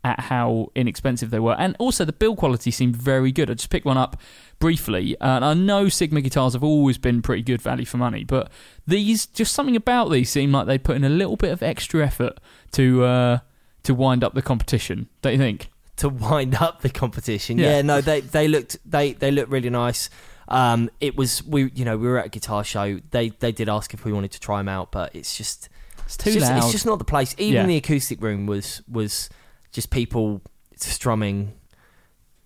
at 0.04 0.20
how 0.20 0.70
inexpensive 0.74 1.30
they 1.30 1.40
were, 1.40 1.56
and 1.58 1.74
also 1.78 2.04
the 2.04 2.12
build 2.12 2.36
quality 2.38 2.70
seemed 2.70 2.94
very 2.94 3.32
good. 3.32 3.50
I 3.50 3.54
just 3.54 3.70
picked 3.70 3.86
one 3.86 3.96
up 3.98 4.20
briefly, 4.58 5.16
and 5.20 5.44
I 5.44 5.54
know 5.54 5.88
Sigma 5.88 6.20
guitars 6.20 6.52
have 6.52 6.62
always 6.62 6.98
been 6.98 7.22
pretty 7.22 7.42
good 7.42 7.60
value 7.60 7.84
for 7.86 7.96
money, 7.96 8.22
but 8.22 8.50
these 8.86 9.26
just 9.26 9.52
something 9.54 9.76
about 9.76 10.10
these 10.10 10.30
seem 10.30 10.52
like 10.52 10.66
they 10.66 10.78
put 10.78 10.96
in 10.96 11.04
a 11.04 11.08
little 11.08 11.36
bit 11.36 11.50
of 11.50 11.62
extra 11.62 12.04
effort 12.04 12.38
to 12.72 13.02
uh, 13.04 13.38
to 13.82 13.94
wind 13.94 14.22
up 14.22 14.34
the 14.34 14.42
competition. 14.42 15.08
Don't 15.22 15.32
you 15.32 15.38
think? 15.38 15.70
to 15.96 16.08
wind 16.08 16.56
up 16.56 16.82
the 16.82 16.90
competition. 16.90 17.56
Yeah. 17.56 17.76
Yeah, 17.76 17.82
no, 17.82 18.00
they 18.00 18.20
they 18.20 18.48
looked 18.48 18.76
they 18.84 19.12
they 19.12 19.30
looked 19.30 19.50
really 19.50 19.70
nice. 19.70 20.10
Um, 20.48 20.90
it 21.00 21.16
was 21.16 21.42
we, 21.44 21.70
you 21.72 21.84
know, 21.84 21.96
we 21.96 22.08
were 22.08 22.18
at 22.18 22.26
a 22.26 22.28
guitar 22.30 22.64
show. 22.64 23.00
They 23.12 23.28
they 23.28 23.52
did 23.52 23.68
ask 23.68 23.94
if 23.94 24.04
we 24.04 24.12
wanted 24.12 24.32
to 24.32 24.40
try 24.40 24.58
them 24.58 24.68
out, 24.68 24.90
but 24.90 25.14
it's 25.14 25.36
just 25.36 25.68
It's 26.04 26.16
too 26.16 26.30
it's 26.30 26.40
just, 26.40 26.50
loud. 26.50 26.64
It's 26.64 26.72
just 26.72 26.84
not 26.84 26.98
the 26.98 27.04
place. 27.04 27.34
Even 27.38 27.54
Yeah. 27.62 27.66
the 27.66 27.76
acoustic 27.76 28.20
room 28.20 28.44
was 28.46 28.82
was 28.90 29.30
just 29.74 29.90
people 29.90 30.40
strumming 30.76 31.52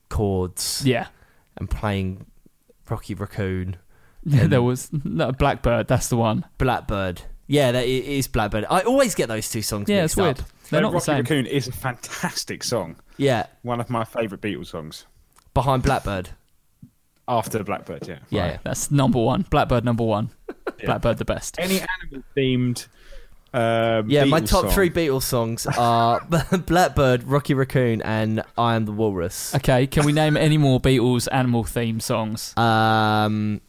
chords 0.09 0.83
yeah. 0.85 1.07
and 1.57 1.71
playing 1.71 2.27
Rocky 2.89 3.15
Raccoon, 3.15 3.77
there 4.25 4.63
was 4.63 4.91
no, 5.05 5.31
Blackbird. 5.33 5.87
That's 5.89 6.09
the 6.09 6.17
one. 6.17 6.45
Blackbird. 6.59 7.23
Yeah, 7.47 7.73
that 7.73 7.85
it 7.87 8.05
is 8.05 8.27
Blackbird. 8.29 8.67
I 8.69 8.81
always 8.81 9.15
get 9.15 9.29
those 9.29 9.49
two 9.49 9.63
songs 9.63 9.89
Yeah, 9.89 10.03
mixed 10.03 10.15
it's 10.19 10.23
weird. 10.23 10.41
up. 10.41 10.47
They're 10.71 10.81
So 10.81 10.81
not 10.81 10.89
the 10.91 10.95
Rocky 10.95 11.05
same. 11.05 11.17
Raccoon 11.19 11.47
is 11.47 11.69
a 11.69 11.73
fantastic 11.73 12.63
song. 12.65 12.97
Yeah, 13.17 13.47
One 13.63 13.81
of 13.81 13.89
my 13.91 14.05
favourite 14.05 14.41
Beatles 14.43 14.67
songs. 14.69 15.07
behind 15.55 15.83
Blackbird. 15.83 16.31
After 17.27 17.63
Blackbird, 17.63 18.07
yeah. 18.09 18.19
Yeah, 18.31 18.41
Right, 18.43 18.51
yeah. 18.53 18.59
That's 18.65 18.91
number 18.91 19.19
one. 19.21 19.43
Blackbird 19.51 19.85
number 19.85 20.05
one. 20.05 20.31
Blackbird 20.85 21.19
the 21.19 21.25
best. 21.27 21.57
Any 21.59 21.81
animal 21.81 22.23
themed. 22.37 22.87
Um, 23.55 24.11
Yeah, 24.11 24.25
my 24.25 24.41
top 24.41 24.63
song. 24.65 24.71
three 24.71 24.91
Beatles 24.91 25.23
songs 25.23 25.67
are 25.67 26.21
Blackbird, 26.67 27.25
Rocky 27.25 27.55
Raccoon, 27.55 28.03
and 28.03 28.43
I 28.59 28.75
Am 28.77 28.85
the 28.85 28.93
Walrus. 28.93 29.55
Okay, 29.55 29.87
can 29.87 30.05
we 30.05 30.13
name 30.13 30.37
any 30.37 30.59
more 30.59 30.81
Beatles 30.81 31.29
animal 31.33 31.65
theme 31.65 32.01
songs? 32.01 32.55
Um, 32.59 33.61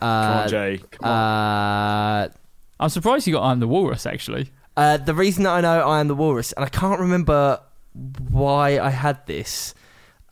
Come 0.00 0.10
on, 0.10 0.10
uh, 0.44 0.48
Jay. 0.48 0.78
Come 0.92 1.10
on. 1.10 1.12
uh, 1.12 2.28
I'm 2.80 2.88
surprised 2.88 3.26
you 3.26 3.32
got 3.34 3.42
I'm 3.42 3.58
the 3.60 3.66
Walrus 3.66 4.06
actually. 4.06 4.50
uh, 4.76 4.96
the 4.96 5.14
reason 5.14 5.42
that 5.44 5.50
I 5.50 5.60
know 5.60 5.80
I 5.88 6.00
Am 6.00 6.08
the 6.08 6.14
Walrus, 6.14 6.52
and 6.52 6.64
I 6.64 6.68
can't 6.68 7.00
remember 7.00 7.60
why 8.30 8.78
I 8.78 8.90
had 8.90 9.26
this, 9.26 9.74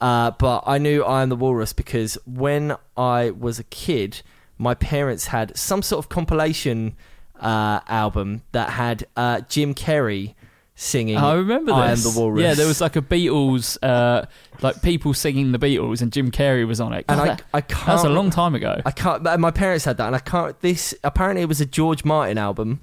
uh, 0.00 0.30
but 0.38 0.62
I 0.66 0.78
knew 0.78 1.02
I 1.02 1.22
Am 1.22 1.28
the 1.30 1.36
Walrus 1.36 1.72
because 1.72 2.16
when 2.26 2.76
I 2.96 3.30
was 3.30 3.58
a 3.58 3.64
kid, 3.64 4.22
my 4.58 4.74
parents 4.74 5.26
had 5.26 5.56
some 5.56 5.82
sort 5.82 6.04
of 6.04 6.08
compilation 6.08 6.94
uh, 7.40 7.80
album 7.88 8.42
that 8.52 8.70
had 8.70 9.06
uh, 9.16 9.40
Jim 9.48 9.74
Carrey 9.74 10.34
singing. 10.74 11.16
I 11.16 11.34
remember 11.34 11.72
this. 11.72 11.80
I 11.80 11.90
Am 12.08 12.14
the 12.14 12.20
Walrus. 12.20 12.42
Yeah, 12.42 12.54
there 12.54 12.66
was 12.66 12.80
like 12.80 12.96
a 12.96 13.02
Beatles, 13.02 13.78
uh, 13.82 14.26
like 14.62 14.82
people 14.82 15.12
singing 15.14 15.52
the 15.52 15.58
Beatles, 15.58 16.00
and 16.02 16.12
Jim 16.12 16.30
Carrey 16.30 16.66
was 16.66 16.80
on 16.80 16.92
it. 16.92 17.04
and 17.08 17.18
God, 17.18 17.22
I, 17.22 17.26
that- 17.34 17.42
I 17.54 17.60
can't. 17.60 17.86
that's 17.86 18.04
a 18.04 18.08
long 18.08 18.30
time 18.30 18.54
ago. 18.54 18.80
I 18.84 18.90
can't. 18.90 19.22
My 19.40 19.50
parents 19.50 19.84
had 19.84 19.96
that, 19.98 20.06
and 20.06 20.16
I 20.16 20.18
can't. 20.20 20.58
This 20.60 20.94
apparently 21.04 21.42
it 21.42 21.48
was 21.48 21.60
a 21.60 21.66
George 21.66 22.04
Martin 22.04 22.38
album. 22.38 22.80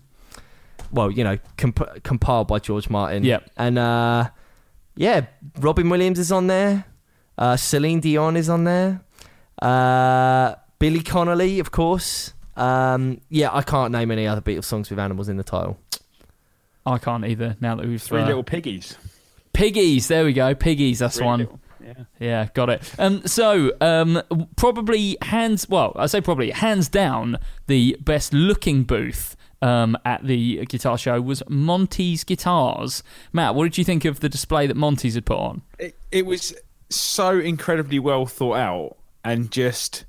Well, 0.91 1.09
you 1.09 1.23
know, 1.23 1.39
comp- 1.57 2.03
compiled 2.03 2.47
by 2.47 2.59
George 2.59 2.89
Martin. 2.89 3.23
Yeah. 3.23 3.39
And 3.57 3.79
uh, 3.79 4.29
yeah, 4.95 5.25
Robin 5.59 5.89
Williams 5.89 6.19
is 6.19 6.31
on 6.31 6.45
there. 6.47 6.85
Uh, 7.35 7.57
Celine 7.57 7.99
Dion 7.99 8.37
is 8.37 8.47
on 8.49 8.63
there. 8.63 9.01
Uh, 9.59 10.53
Billy 10.83 11.01
Connolly, 11.01 11.59
of 11.59 11.71
course. 11.71 12.33
Um, 12.57 13.21
yeah, 13.29 13.47
I 13.53 13.61
can't 13.61 13.93
name 13.93 14.11
any 14.11 14.27
other 14.27 14.41
Beatles 14.41 14.65
songs 14.65 14.89
with 14.89 14.99
animals 14.99 15.29
in 15.29 15.37
the 15.37 15.43
title. 15.43 15.79
I 16.85 16.97
can't 16.97 17.23
either. 17.23 17.55
Now 17.61 17.75
that 17.75 17.85
we've 17.85 18.01
Three 18.01 18.19
uh, 18.19 18.25
Little 18.25 18.43
Piggies. 18.43 18.97
piggies, 19.53 20.09
there 20.09 20.25
we 20.25 20.33
go. 20.33 20.53
Piggies, 20.53 20.99
that's 20.99 21.19
Three 21.19 21.25
one. 21.25 21.39
Little- 21.39 21.59
Yeah. 21.81 21.93
Yeah, 22.19 22.47
got 22.53 22.69
it. 22.69 22.81
Um, 22.99 23.25
so 23.25 23.71
um, 23.79 24.21
probably 24.57 25.15
hands. 25.21 25.69
Well, 25.69 25.93
I 25.95 26.07
say 26.07 26.19
probably 26.19 26.51
hands 26.51 26.89
down 26.89 27.37
the 27.67 27.95
best 28.01 28.33
looking 28.33 28.83
booth. 28.83 29.37
Um, 29.61 29.97
at 30.03 30.25
the 30.25 30.65
guitar 30.65 30.97
show 30.97 31.21
was 31.21 31.41
Monty's 31.47 32.25
guitars. 32.25 33.03
Matt, 33.31 33.55
what 33.55 33.63
did 33.63 33.77
you 33.77 33.85
think 33.85 34.03
of 34.03 34.19
the 34.19 34.27
display 34.27 34.67
that 34.67 34.75
Monty's 34.75 35.15
had 35.15 35.25
put 35.25 35.37
on? 35.37 35.61
It, 35.79 35.95
it 36.11 36.25
was 36.25 36.53
so 36.89 37.39
incredibly 37.39 37.99
well 37.99 38.25
thought 38.25 38.57
out 38.57 38.97
and 39.23 39.49
just. 39.49 40.03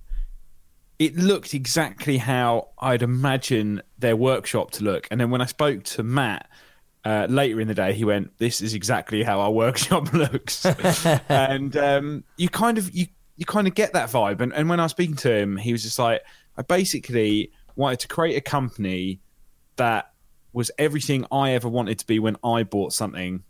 It 0.99 1.17
looked 1.17 1.55
exactly 1.55 2.19
how 2.19 2.69
I'd 2.79 3.03
imagine 3.03 3.83
their 3.99 4.17
workshop 4.17 4.71
to 4.73 4.85
look. 4.85 5.09
And 5.11 5.21
then 5.21 5.31
when 5.31 5.41
I 5.41 5.47
spoke 5.47 5.83
to 5.85 6.03
Matt 6.03 6.49
uh, 7.05 7.27
later 7.29 7.61
in 7.61 7.69
the 7.69 7.75
day, 7.75 7.93
he 7.93 8.05
went, 8.05 8.39
"This 8.39 8.61
is 8.61 8.75
exactly 8.75 9.23
how 9.23 9.41
our 9.41 9.51
workshop 9.65 10.13
looks." 10.13 10.65
and 11.29 11.77
um, 11.77 12.25
you 12.37 12.49
kind 12.49 12.79
of 12.79 12.95
you 12.95 13.07
you 13.37 13.45
kind 13.45 13.67
of 13.67 13.75
get 13.75 13.93
that 13.95 14.11
vibe. 14.11 14.41
And, 14.41 14.53
and 14.55 14.69
when 14.69 14.79
I 14.79 14.85
was 14.85 14.93
speaking 14.93 15.17
to 15.17 15.33
him, 15.33 15.57
he 15.57 15.73
was 15.73 15.83
just 15.83 15.99
like, 15.99 16.23
"I 16.57 16.63
basically 16.63 17.51
wanted 17.77 18.01
to 18.01 18.09
create 18.09 18.37
a 18.37 18.41
company 18.41 19.21
that 19.77 20.13
was 20.53 20.71
everything 20.79 21.27
I 21.33 21.51
ever 21.51 21.69
wanted 21.69 21.99
to 21.99 22.07
be 22.07 22.19
when 22.21 22.37
I 22.45 22.63
bought 22.63 22.93
something 22.93 23.43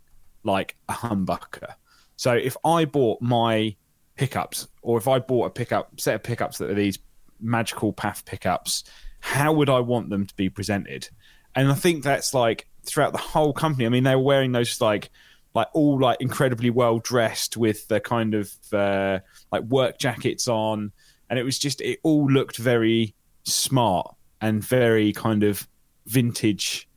like 0.43 0.75
a 0.89 0.93
humbucker. 0.93 1.75
So 2.17 2.33
if 2.33 2.57
I 2.65 2.85
bought 2.85 3.21
my 3.21 3.75
pickups, 4.15 4.67
or 4.81 4.97
if 4.97 5.07
I 5.07 5.19
bought 5.19 5.45
a 5.45 5.49
pickup 5.49 5.99
set 5.99 6.15
of 6.15 6.23
pickups 6.23 6.57
that 6.57 6.69
are 6.69 6.75
these 6.75 6.97
magical 7.39 7.93
path 7.93 8.25
pickups, 8.25 8.83
how 9.19 9.53
would 9.53 9.69
I 9.69 9.79
want 9.79 10.09
them 10.09 10.25
to 10.25 10.35
be 10.35 10.49
presented? 10.49 11.09
And 11.55 11.71
I 11.71 11.75
think 11.75 12.03
that's 12.03 12.33
like 12.33 12.67
throughout 12.85 13.11
the 13.13 13.17
whole 13.19 13.53
company. 13.53 13.85
I 13.85 13.89
mean, 13.89 14.03
they 14.03 14.15
were 14.15 14.21
wearing 14.21 14.51
those 14.51 14.79
like 14.81 15.09
like 15.53 15.67
all 15.73 15.99
like 15.99 16.19
incredibly 16.19 16.69
well 16.69 16.99
dressed 16.99 17.55
with 17.55 17.87
the 17.87 17.99
kind 18.01 18.33
of 18.33 18.51
uh, 18.73 19.19
like 19.51 19.63
work 19.63 19.97
jackets 19.97 20.47
on, 20.47 20.91
and 21.29 21.39
it 21.39 21.43
was 21.43 21.57
just 21.57 21.79
it 21.81 21.99
all 22.03 22.29
looked 22.29 22.57
very 22.57 23.15
smart 23.43 24.13
and 24.41 24.63
very 24.63 25.13
kind 25.13 25.43
of 25.43 25.67
vintage 26.05 26.89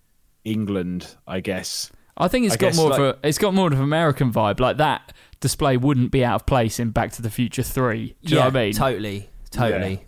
England, 0.44 1.16
I 1.26 1.40
guess. 1.40 1.90
I 2.16 2.26
think 2.26 2.46
it's 2.46 2.54
I 2.54 2.58
got 2.58 2.66
guess, 2.68 2.76
more 2.76 2.90
like- 2.90 2.98
of 2.98 3.04
a 3.22 3.26
it's 3.28 3.38
got 3.38 3.54
more 3.54 3.68
of 3.68 3.74
an 3.74 3.80
American 3.80 4.32
vibe. 4.32 4.58
Like 4.60 4.78
that 4.78 5.12
display 5.40 5.76
wouldn't 5.76 6.10
be 6.10 6.24
out 6.24 6.40
of 6.40 6.46
place 6.46 6.80
in 6.80 6.90
Back 6.90 7.12
to 7.12 7.22
the 7.22 7.30
Future 7.30 7.62
Three. 7.62 8.16
Do 8.24 8.30
you 8.30 8.40
know 8.40 8.46
what 8.46 8.56
I 8.56 8.64
mean? 8.64 8.72
Totally, 8.72 9.30
totally. 9.50 9.92
Yeah. 9.92 9.98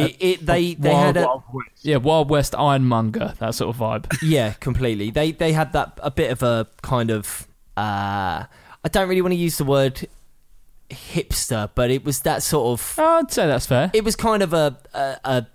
It, 0.00 0.16
it, 0.20 0.46
they 0.46 0.74
they 0.74 0.90
Wild, 0.90 1.16
had 1.16 1.16
a, 1.16 1.26
Wild 1.26 1.42
West. 1.52 1.70
Yeah, 1.82 1.96
Wild 1.96 2.30
West 2.30 2.54
Ironmonger, 2.54 3.34
that 3.38 3.54
sort 3.54 3.74
of 3.74 3.80
vibe. 3.80 4.18
Yeah, 4.22 4.52
completely. 4.54 5.10
They 5.10 5.32
they 5.32 5.52
had 5.52 5.72
that 5.72 5.98
a 6.02 6.10
bit 6.10 6.30
of 6.30 6.42
a 6.42 6.66
kind 6.82 7.10
of 7.10 7.46
uh 7.76 8.44
I 8.84 8.88
don't 8.90 9.08
really 9.08 9.22
want 9.22 9.32
to 9.32 9.38
use 9.38 9.58
the 9.58 9.64
word 9.64 10.06
hipster, 10.90 11.70
but 11.74 11.90
it 11.90 12.04
was 12.04 12.20
that 12.20 12.42
sort 12.42 12.78
of 12.80 12.98
I'd 12.98 13.30
say 13.30 13.46
that's 13.46 13.66
fair. 13.66 13.90
it 13.92 14.04
was 14.04 14.16
kind 14.16 14.42
of 14.42 14.52
a 14.52 14.78
a, 14.94 15.16
a 15.24 15.46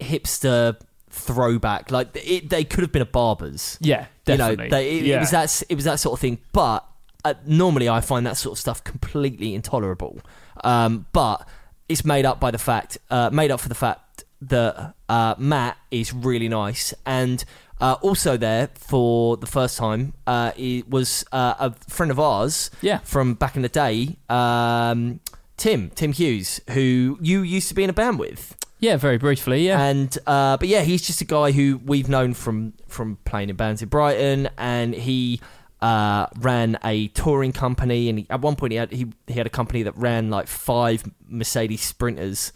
hipster 0.00 0.76
throwback. 1.10 1.90
Like 1.90 2.08
it, 2.14 2.50
they 2.50 2.64
could 2.64 2.80
have 2.80 2.92
been 2.92 3.02
a 3.02 3.06
barber's. 3.06 3.78
Yeah, 3.80 4.06
definitely. 4.24 4.64
You 4.64 4.70
know, 4.70 4.76
they, 4.76 4.98
it, 4.98 5.06
it 5.06 5.20
was 5.20 5.30
that 5.30 5.62
it 5.68 5.74
was 5.74 5.84
that 5.84 6.00
sort 6.00 6.14
of 6.14 6.20
thing. 6.20 6.38
But 6.52 6.84
uh, 7.24 7.34
normally, 7.46 7.88
I 7.88 8.00
find 8.00 8.26
that 8.26 8.36
sort 8.36 8.54
of 8.54 8.58
stuff 8.58 8.82
completely 8.82 9.54
intolerable. 9.54 10.20
Um, 10.64 11.06
but 11.12 11.46
it's 11.92 12.04
made 12.04 12.24
up 12.26 12.40
by 12.40 12.50
the 12.50 12.58
fact, 12.58 12.98
uh, 13.10 13.30
made 13.32 13.50
up 13.50 13.60
for 13.60 13.68
the 13.68 13.74
fact 13.74 14.24
that 14.40 14.94
uh, 15.08 15.34
Matt 15.38 15.76
is 15.90 16.12
really 16.12 16.48
nice, 16.48 16.92
and 17.06 17.44
uh, 17.80 17.96
also 18.02 18.36
there 18.36 18.68
for 18.74 19.36
the 19.36 19.46
first 19.46 19.76
time, 19.78 20.14
uh, 20.26 20.52
it 20.56 20.88
was 20.88 21.24
uh, 21.32 21.54
a 21.58 21.70
friend 21.88 22.10
of 22.10 22.18
ours, 22.18 22.70
Yeah. 22.80 22.98
from 22.98 23.34
back 23.34 23.54
in 23.56 23.62
the 23.62 23.68
day, 23.68 24.16
um, 24.28 25.20
Tim, 25.56 25.90
Tim 25.94 26.12
Hughes, 26.12 26.60
who 26.70 27.18
you 27.20 27.42
used 27.42 27.68
to 27.68 27.74
be 27.74 27.84
in 27.84 27.90
a 27.90 27.92
band 27.92 28.18
with. 28.18 28.56
yeah, 28.80 28.96
very 28.96 29.16
briefly, 29.18 29.66
yeah. 29.66 29.80
And 29.84 30.16
uh, 30.26 30.56
but 30.56 30.66
yeah, 30.68 30.80
he's 30.82 31.02
just 31.06 31.20
a 31.20 31.24
guy 31.24 31.52
who 31.52 31.80
we've 31.84 32.08
known 32.08 32.34
from 32.34 32.72
from 32.88 33.16
playing 33.24 33.48
in 33.50 33.54
bands 33.56 33.80
in 33.82 33.88
Brighton, 33.88 34.48
and 34.58 34.92
he 34.94 35.40
uh, 35.82 36.28
ran 36.38 36.78
a 36.84 37.08
touring 37.08 37.52
company. 37.52 38.08
And 38.08 38.20
he, 38.20 38.26
at 38.30 38.40
one 38.40 38.56
point, 38.56 38.72
he 38.72 38.78
had 38.78 38.90
he, 38.92 39.06
he 39.26 39.34
had 39.34 39.46
a 39.46 39.50
company 39.50 39.82
that 39.82 39.96
ran 39.96 40.30
like 40.30 40.46
five 40.46 41.04
Mercedes 41.28 41.82
Sprinters, 41.82 42.52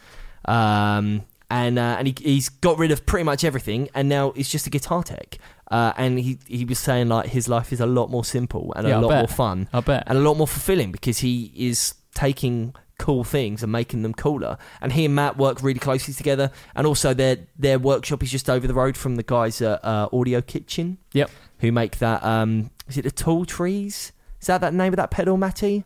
um, 0.46 1.24
and 1.50 1.78
uh, 1.78 1.96
and 1.98 2.08
he, 2.08 2.14
he's 2.18 2.48
got 2.48 2.78
rid 2.78 2.90
of 2.90 3.04
pretty 3.06 3.24
much 3.24 3.44
everything, 3.44 3.88
and 3.94 4.08
now 4.08 4.32
he's 4.32 4.48
just 4.48 4.66
a 4.66 4.70
guitar 4.70 5.02
tech. 5.02 5.38
Uh, 5.70 5.92
and 5.96 6.18
he 6.18 6.38
he 6.46 6.64
was 6.64 6.78
saying 6.78 7.08
like 7.08 7.26
his 7.28 7.48
life 7.48 7.72
is 7.72 7.80
a 7.80 7.86
lot 7.86 8.08
more 8.10 8.24
simple 8.24 8.72
and 8.76 8.86
Yeah, 8.86 8.98
a 8.98 9.00
lot 9.00 9.18
more 9.18 9.26
fun 9.28 9.68
I 9.72 9.80
bet. 9.80 10.04
and 10.06 10.16
a 10.16 10.20
lot 10.20 10.36
more 10.36 10.46
fulfilling 10.46 10.92
because 10.92 11.18
he 11.18 11.52
is 11.56 11.94
taking 12.14 12.72
cool 13.00 13.24
things 13.24 13.62
and 13.64 13.72
making 13.72 14.02
them 14.02 14.14
cooler. 14.14 14.58
And 14.80 14.92
he 14.92 15.04
and 15.06 15.14
Matt 15.16 15.36
work 15.36 15.62
really 15.64 15.80
closely 15.80 16.14
together. 16.14 16.52
And 16.76 16.86
also 16.86 17.12
their 17.14 17.38
their 17.58 17.80
workshop 17.80 18.22
is 18.22 18.30
just 18.30 18.48
over 18.48 18.66
the 18.68 18.74
road 18.74 18.96
from 18.96 19.16
the 19.16 19.24
guys 19.24 19.60
at 19.60 19.84
uh, 19.84 20.08
Audio 20.12 20.40
Kitchen 20.40 20.98
Yep. 21.14 21.30
who 21.58 21.72
make 21.72 21.98
that. 21.98 22.22
Um, 22.22 22.70
is 22.88 22.96
it 22.98 23.02
the 23.02 23.10
Tall 23.10 23.44
Trees? 23.44 24.12
Is 24.40 24.46
that 24.48 24.60
that 24.60 24.74
name 24.74 24.92
of 24.92 24.96
that 24.96 25.10
pedal, 25.10 25.36
Matty? 25.36 25.84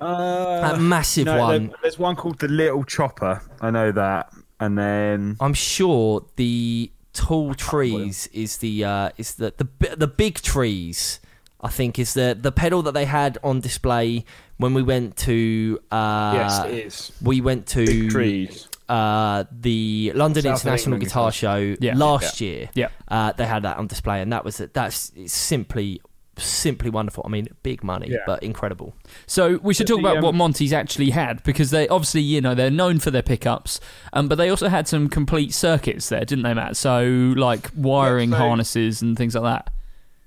Uh, 0.00 0.60
that 0.60 0.80
massive 0.80 1.26
no, 1.26 1.38
one. 1.38 1.66
there- 1.68 1.76
there's 1.82 1.98
one 1.98 2.16
called 2.16 2.38
the 2.38 2.48
Little 2.48 2.84
Chopper. 2.84 3.42
I 3.60 3.70
know 3.70 3.92
that. 3.92 4.32
And 4.58 4.76
then 4.78 5.36
I'm 5.40 5.54
sure 5.54 6.24
the 6.36 6.90
Tall 7.12 7.54
Trees 7.54 8.28
is 8.32 8.58
the 8.58 8.84
uh, 8.84 9.10
is 9.16 9.34
the 9.34 9.52
the 9.56 9.96
the 9.96 10.06
big 10.06 10.36
trees. 10.42 11.20
I 11.62 11.68
think 11.68 11.98
is 11.98 12.14
the 12.14 12.36
the 12.40 12.52
pedal 12.52 12.82
that 12.82 12.92
they 12.92 13.04
had 13.06 13.36
on 13.42 13.60
display 13.60 14.24
when 14.58 14.72
we 14.74 14.82
went 14.82 15.16
to. 15.18 15.80
Uh, 15.90 16.32
yes, 16.34 16.64
it 16.66 16.74
is. 16.86 17.12
We 17.22 17.40
went 17.40 17.66
to 17.68 17.84
Big 17.86 18.10
trees. 18.10 18.68
uh, 18.88 19.44
the 19.50 20.12
London 20.14 20.42
South 20.42 20.60
International 20.62 20.94
England 20.94 21.04
Guitar 21.10 21.30
Guitar 21.30 21.32
Show 21.32 21.76
Yeah. 21.80 21.94
last 21.96 22.40
year. 22.40 22.68
Yeah. 22.74 22.88
Uh, 23.08 23.32
they 23.32 23.46
had 23.46 23.62
that 23.64 23.76
on 23.78 23.86
display, 23.86 24.20
and 24.22 24.32
that 24.32 24.44
was 24.44 24.58
that's 24.72 25.10
it's 25.16 25.34
simply 25.34 26.00
simply 26.40 26.90
wonderful. 26.90 27.22
I 27.26 27.28
mean, 27.30 27.48
big 27.62 27.82
money, 27.84 28.08
Yeah. 28.10 28.18
but 28.26 28.42
incredible. 28.42 28.94
So 29.26 29.58
we 29.62 29.74
should 29.74 29.86
talk 29.86 30.00
the, 30.02 30.06
about 30.06 30.16
um, 30.18 30.22
what 30.22 30.34
Monty's 30.34 30.72
actually 30.72 31.10
had 31.10 31.42
because 31.42 31.70
they 31.70 31.88
obviously, 31.88 32.20
you 32.22 32.40
know, 32.40 32.54
they're 32.54 32.70
known 32.70 32.98
for 32.98 33.10
their 33.10 33.22
pickups, 33.22 33.80
um, 34.12 34.28
but 34.28 34.36
they 34.36 34.48
also 34.48 34.68
had 34.68 34.88
some 34.88 35.08
complete 35.08 35.52
circuits 35.54 36.08
there, 36.08 36.24
didn't 36.24 36.44
they, 36.44 36.54
Matt? 36.54 36.76
So 36.76 37.04
like 37.36 37.70
wiring 37.76 38.30
so- 38.30 38.36
harnesses 38.36 39.02
and 39.02 39.16
things 39.16 39.34
like 39.34 39.44
that. 39.44 39.72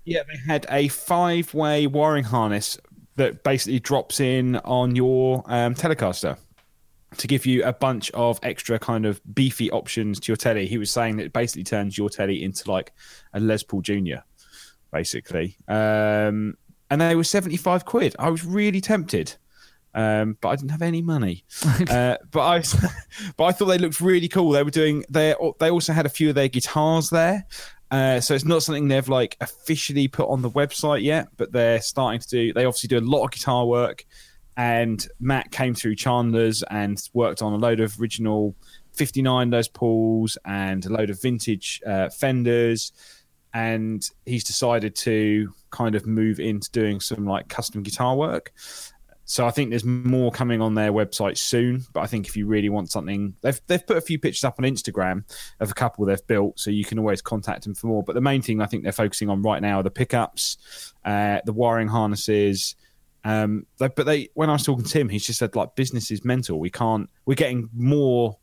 Yeah, 0.06 0.24
they 0.28 0.38
had 0.52 0.66
a 0.70 0.90
five-way 0.90 1.88
wiring 1.88 2.26
harness 2.26 2.78
that 3.16 3.44
basically 3.44 3.80
drops 3.80 4.20
in 4.20 4.58
on 4.58 4.96
your 4.96 5.44
um, 5.46 5.76
Telecaster 5.76 6.38
to 7.18 7.28
give 7.28 7.46
you 7.46 7.64
a 7.64 7.72
bunch 7.72 8.10
of 8.12 8.40
extra 8.44 8.80
kind 8.80 9.06
of 9.06 9.22
beefy 9.36 9.70
options 9.72 10.20
to 10.20 10.32
your 10.32 10.36
telly. 10.36 10.66
He 10.66 10.78
was 10.78 10.90
saying 10.92 11.18
that 11.18 11.26
it 11.26 11.34
basically 11.34 11.64
turns 11.64 11.98
your 11.98 12.10
telly 12.10 12.44
into 12.44 12.70
like 12.70 12.92
a 13.34 13.40
Les 13.40 13.64
Paul 13.64 13.82
Junior, 13.82 14.24
basically. 14.94 15.58
Um, 15.68 16.56
and 16.90 17.02
they 17.02 17.16
were 17.16 17.24
seventy-five 17.24 17.86
quid. 17.86 18.16
I 18.20 18.30
was 18.30 18.46
really 18.46 18.80
tempted. 18.80 19.36
Um, 19.96 20.38
but 20.42 20.50
I 20.50 20.56
didn't 20.56 20.72
have 20.72 20.82
any 20.82 21.02
money. 21.02 21.44
uh, 21.90 22.18
but 22.32 22.42
I, 22.42 22.64
but 23.38 23.44
I 23.44 23.52
thought 23.52 23.66
they 23.66 23.78
looked 23.78 24.00
really 24.00 24.28
cool. 24.28 24.52
They 24.52 24.64
were 24.64 24.72
doing. 24.72 25.04
They 25.10 25.36
they 25.60 25.70
also 25.70 25.94
had 25.94 26.06
a 26.06 26.10
few 26.10 26.30
of 26.30 26.36
their 26.36 26.48
guitars 26.48 27.10
there, 27.10 27.46
uh, 27.92 28.20
so 28.20 28.34
it's 28.34 28.46
not 28.46 28.64
something 28.64 28.88
they've 28.88 29.10
like 29.10 29.38
officially 29.42 30.08
put 30.08 30.30
on 30.30 30.42
the 30.42 30.50
website 30.50 31.04
yet. 31.04 31.28
But 31.38 31.52
they're 31.52 31.82
starting 31.82 32.22
to 32.22 32.28
do. 32.28 32.54
They 32.54 32.66
obviously 32.66 32.88
do 32.88 33.00
a 33.00 33.02
lot 33.02 33.24
of 33.26 33.32
guitar 33.32 33.66
work, 33.66 34.06
and 34.58 35.06
Matt 35.20 35.52
came 35.52 35.76
through 35.76 35.96
Chandler's 35.96 36.64
and 36.70 37.00
worked 37.14 37.42
on 37.42 37.54
a 37.54 37.58
load 37.58 37.80
of 37.80 38.00
original 38.00 38.56
59 38.94 39.50
Les 39.50 39.68
Pauls 39.68 40.38
and 40.46 40.86
a 40.86 40.90
load 40.90 41.10
of 41.10 41.22
vintage 41.22 41.82
uh, 41.86 42.10
Fenders. 42.10 42.92
And 43.54 44.04
he's 44.26 44.44
decided 44.44 44.96
to 44.98 45.54
kind 45.70 45.96
of 45.96 46.08
move 46.08 46.40
into 46.40 46.72
doing 46.72 47.00
some 47.00 47.26
like 47.26 47.50
custom 47.50 47.84
guitar 47.84 48.16
work. 48.16 48.52
So 49.26 49.46
I 49.48 49.52
think 49.52 49.70
there's 49.70 49.86
more 49.86 50.32
coming 50.32 50.62
on 50.62 50.74
their 50.74 50.92
website 50.92 51.38
soon. 51.38 51.86
But 51.94 52.02
I 52.02 52.08
think 52.08 52.28
if 52.28 52.36
you 52.36 52.46
really 52.46 52.70
want 52.70 52.92
something, 52.92 53.36
they've 53.42 53.60
they've 53.68 53.86
put 53.86 53.98
a 53.98 54.02
few 54.02 54.20
pictures 54.20 54.44
up 54.44 54.56
on 54.60 54.66
Instagram 54.66 55.24
of 55.60 55.72
a 55.72 55.74
couple 55.74 56.06
they've 56.06 56.28
built, 56.28 56.60
so 56.60 56.72
you 56.72 56.84
can 56.84 57.00
always 57.00 57.22
contact 57.22 57.64
them 57.64 57.74
for 57.74 57.88
more. 57.88 58.04
But 58.04 58.16
the 58.16 58.22
main 58.22 58.42
thing 58.42 58.62
I 58.62 58.66
think 58.66 58.84
they're 58.84 58.92
focusing 58.92 59.30
on 59.30 59.42
right 59.42 59.62
now 59.62 59.80
are 59.80 59.84
the 59.84 59.92
pickups, 59.92 60.94
uh, 61.06 61.40
the 61.46 61.54
wiring 61.54 61.88
harnesses. 61.88 62.76
Um, 63.24 63.66
but 63.78 63.96
they 63.96 64.30
when 64.34 64.50
I 64.50 64.54
was 64.54 64.64
talking 64.64 64.86
to 64.86 65.00
him, 65.00 65.10
he's 65.10 65.26
just 65.26 65.40
said 65.40 65.56
like 65.56 65.76
business 65.76 66.12
is 66.12 66.26
mental. 66.26 66.60
We 66.60 66.70
can't. 66.70 67.10
We're 67.26 67.36
getting 67.36 67.70
more 67.74 68.38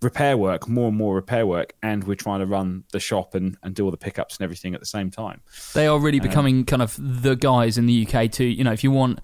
repair 0.00 0.36
work, 0.36 0.68
more 0.68 0.88
and 0.88 0.96
more 0.96 1.14
repair 1.14 1.46
work, 1.46 1.74
and 1.82 2.04
we're 2.04 2.14
trying 2.14 2.40
to 2.40 2.46
run 2.46 2.84
the 2.92 3.00
shop 3.00 3.34
and, 3.34 3.56
and 3.62 3.74
do 3.74 3.84
all 3.84 3.90
the 3.90 3.96
pickups 3.96 4.36
and 4.36 4.44
everything 4.44 4.74
at 4.74 4.80
the 4.80 4.86
same 4.86 5.10
time. 5.10 5.40
They 5.74 5.86
are 5.86 5.98
really 5.98 6.20
Um, 6.20 6.26
becoming 6.28 6.64
kind 6.64 6.82
of 6.82 6.96
the 6.98 7.34
guys 7.34 7.78
in 7.78 7.86
the 7.86 8.06
UK 8.06 8.30
too. 8.30 8.44
You 8.44 8.64
know, 8.64 8.72
if 8.72 8.84
you 8.84 8.90
want 8.90 9.20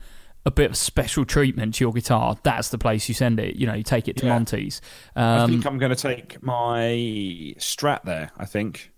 a 0.47 0.51
bit 0.51 0.69
of 0.71 0.77
special 0.77 1.25
treatment 1.25 1.75
to 1.77 1.85
your 1.85 1.93
guitar, 1.93 2.37
that's 2.43 2.69
the 2.69 2.77
place 2.79 3.09
you 3.09 3.15
send 3.15 3.41
it. 3.41 3.57
You 3.57 3.67
know, 3.67 3.75
you 3.75 3.83
take 3.83 4.09
it 4.09 4.17
to 4.19 4.27
Yeah. 4.27 4.35
Monty's. 4.35 4.81
I 5.17 5.39
Um, 5.39 5.51
think 5.51 5.65
I'm 5.67 5.79
going 5.79 5.95
to 5.95 5.97
take 5.97 6.43
my 6.43 7.55
Strat 7.59 8.05
there. 8.05 8.31
I 8.37 8.45
think. 8.45 8.91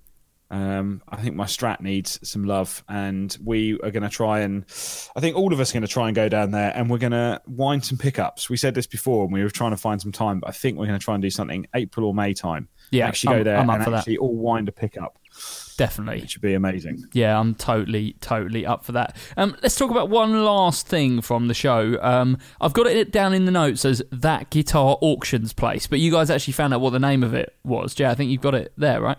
Um, 0.51 1.03
I 1.09 1.17
think 1.17 1.35
my 1.35 1.45
Strat 1.47 1.81
needs 1.81 2.21
some 2.29 2.45
love, 2.45 2.85
and 2.89 3.37
we 3.45 3.75
are 3.83 3.91
going 3.91 4.03
to 4.05 4.09
try 4.09 4.41
and. 4.41 4.65
I 5.17 5.21
think 5.21 5.37
all 5.37 5.53
of 5.53 5.59
us 5.61 5.71
are 5.71 5.75
going 5.75 5.83
to 5.83 5.89
try 5.89 6.07
and 6.09 6.15
go 6.15 6.29
down 6.29 6.53
there, 6.53 6.73
and 6.75 6.89
we're 6.89 6.99
going 6.99 7.13
to 7.13 7.41
wind 7.47 7.85
some 7.85 7.99
pickups. 7.99 8.49
We 8.49 8.57
said 8.57 8.75
this 8.75 8.87
before, 8.87 9.25
and 9.25 9.33
we 9.33 9.43
were 9.43 9.51
trying 9.51 9.73
to 9.73 9.77
find 9.77 10.01
some 10.01 10.13
time, 10.13 10.39
but 10.41 10.49
I 10.49 10.53
think 10.53 10.79
we're 10.79 10.87
going 10.87 10.99
to 10.99 11.05
try 11.05 11.15
and 11.15 11.23
do 11.23 11.31
something 11.31 11.67
April 11.75 12.07
or 12.07 12.15
May 12.15 12.33
time. 12.35 12.69
Yeah, 12.93 13.09
actually 13.09 13.31
go 13.31 13.35
I'm- 13.37 13.45
there 13.45 13.57
I'm 13.59 13.71
up 13.71 13.77
and 13.77 13.85
for 13.85 13.91
that. 13.91 13.99
actually 13.99 14.19
all 14.19 14.37
wind 14.37 14.69
a 14.69 14.73
pickup. 14.73 15.19
definitely. 15.77 16.23
It 16.23 16.31
should 16.31 16.43
be 16.43 16.55
amazing. 16.55 17.05
Yeah, 17.13 17.39
I'm 17.39 17.57
totally, 17.57 18.15
totally 18.21 18.65
up 18.65 18.85
for 18.85 18.93
that. 18.93 19.17
Um, 19.37 19.57
let's 19.63 19.75
talk 19.77 19.91
about 19.91 20.09
one 20.09 20.45
last 20.45 20.87
thing 20.87 21.21
from 21.21 21.49
the 21.49 21.55
show. 21.55 21.99
Um, 22.01 22.39
I've 22.61 22.73
got 22.73 22.87
it 22.87 23.11
down 23.11 23.35
in 23.35 23.45
the 23.45 23.51
notes 23.51 23.85
as 23.85 24.01
that 24.13 24.51
guitar 24.51 24.97
auctions 25.01 25.53
place, 25.53 25.89
but 25.89 25.99
you 25.99 26.13
guys 26.13 26.31
actually 26.31 26.53
found 26.53 26.73
out 26.73 26.81
what 26.81 26.91
the 26.91 27.01
name 27.01 27.25
of 27.25 27.35
it 27.35 27.57
was. 27.65 27.93
Jay, 27.95 28.07
I 28.07 28.15
think 28.15 28.31
you've 28.31 28.41
got 28.41 28.55
it 28.55 28.73
there, 28.79 29.01
right? 29.01 29.19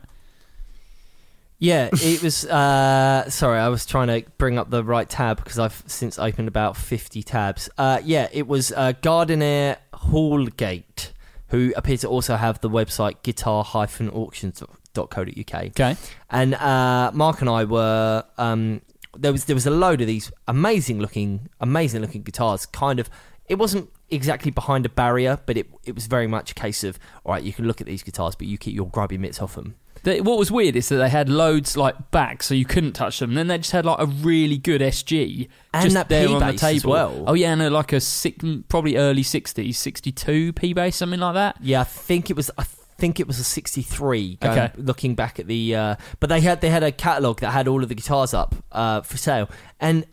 Yeah, 1.60 1.89
it 1.93 2.22
was. 2.22 2.45
Uh, 2.45 3.30
sorry, 3.30 3.60
I 3.60 3.70
was 3.70 3.86
trying 3.86 4.08
to 4.08 4.24
bring 4.38 4.58
up 4.58 4.70
the 4.70 4.84
right 4.84 5.10
tab 5.10 5.38
because 5.38 5.60
I've 5.60 5.84
since 5.88 6.20
opened 6.20 6.47
about 6.47 6.78
fifty 6.78 7.24
tabs. 7.24 7.70
Uh, 7.78 7.99
yeah, 8.03 8.28
it 8.32 8.47
was 8.47 8.72
uh, 8.72 8.93
Gardiner 9.01 9.78
Houlgate, 9.93 11.12
who 11.47 11.74
appear 11.76 11.97
to 11.97 12.08
also 12.08 12.36
have 12.36 12.62
the 12.62 12.70
website 12.70 13.24
guitar-auctions.co.uk. 13.24 15.55
Okay. 15.55 15.95
And 16.30 16.53
uh, 16.55 17.12
Mark 17.14 17.41
and 17.41 17.49
I 17.49 17.64
were 17.64 18.26
um, 18.38 18.82
there 19.18 19.32
was 19.32 19.45
there 19.45 19.55
was 19.55 19.66
a 19.66 19.72
load 19.72 20.01
of 20.01 20.08
these 20.08 20.32
amazing 20.47 20.99
looking 20.99 21.49
amazing 21.60 22.01
looking 22.01 22.22
guitars. 22.22 22.68
Kind 22.68 22.99
of, 22.99 23.10
it 23.47 23.55
wasn't 23.55 23.89
exactly 24.10 24.51
behind 24.51 24.86
a 24.86 24.89
barrier, 24.89 25.39
but 25.45 25.58
it 25.58 25.68
it 25.86 25.95
was 25.95 26.08
very 26.08 26.28
much 26.28 26.51
a 26.51 26.53
case 26.53 26.84
of 26.84 26.99
all 27.26 27.34
right, 27.34 27.43
you 27.43 27.53
can 27.53 27.66
look 27.66 27.82
at 27.82 27.88
these 27.88 28.03
guitars, 28.03 28.36
but 28.36 28.47
you 28.47 28.58
keep 28.58 28.76
your 28.76 28.88
grubby 28.88 29.18
mitts 29.18 29.41
off 29.41 29.55
them. 29.55 29.76
They, 30.04 30.22
what 30.22 30.38
was 30.38 30.52
weird 30.52 30.76
is 30.76 30.89
that 30.89 30.98
they 30.98 31.10
had 31.10 31.30
loads 31.30 31.76
like 31.78 32.12
back, 32.12 32.43
so 32.43 32.54
you 32.54 32.66
couldn't 32.66 32.93
touch 32.93 33.20
them. 33.20 33.34
then 33.34 33.48
they 33.48 33.58
just 33.58 33.72
had 33.72 33.86
like 33.86 34.00
a 34.00 34.06
really 34.06 34.58
good 34.58 34.82
SG 34.82 35.48
And 35.74 35.84
just 35.84 35.93
that 35.95 36.10
there 36.10 36.28
on 36.28 36.34
the 36.39 36.45
P-bass 36.45 36.64
as 36.64 36.82
table. 36.82 36.91
well. 36.91 37.24
Oh 37.28 37.34
yeah, 37.34 37.54
no, 37.56 37.70
like 37.70 37.93
a 37.93 38.00
six, 38.00 38.43
probably 38.70 38.98
early 38.98 39.24
'60s, 39.24 39.76
'62 39.76 40.54
P 40.54 40.74
bass, 40.74 40.95
something 40.95 41.20
like 41.20 41.34
that. 41.36 41.58
Yeah, 41.62 41.82
I 41.82 41.86
think 41.86 42.30
it 42.30 42.36
was. 42.36 42.50
I 42.58 42.64
think 42.64 43.20
it 43.20 43.28
was 43.28 43.39
a 43.39 43.43
'63. 43.43 44.39
Okay. 44.43 44.72
Looking 44.78 45.14
back 45.16 45.39
at 45.39 45.48
the, 45.48 45.76
uh, 45.76 45.95
but 46.20 46.30
they 46.30 46.41
had 46.41 46.62
they 46.62 46.70
had 46.70 46.84
a 46.84 46.91
catalog 46.91 47.39
that 47.41 47.52
had 47.52 47.68
all 47.68 47.84
of 47.84 47.89
the 47.89 47.95
guitars 47.95 48.34
up 48.34 48.56
uh, 48.72 49.02
for 49.02 49.18
sale, 49.18 49.50
and 49.80 50.06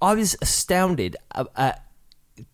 I 0.00 0.14
was 0.14 0.36
astounded 0.40 1.16
at, 1.34 1.46
at 1.56 1.86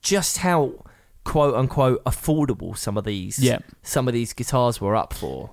just 0.02 0.38
how 0.38 0.84
quote 1.24 1.54
unquote 1.54 2.02
affordable 2.04 2.76
some 2.76 2.96
of 2.96 3.04
these 3.04 3.38
Yeah. 3.38 3.58
some 3.82 4.08
of 4.08 4.14
these 4.14 4.32
guitars 4.32 4.80
were 4.80 4.96
up 4.96 5.12
for. 5.12 5.50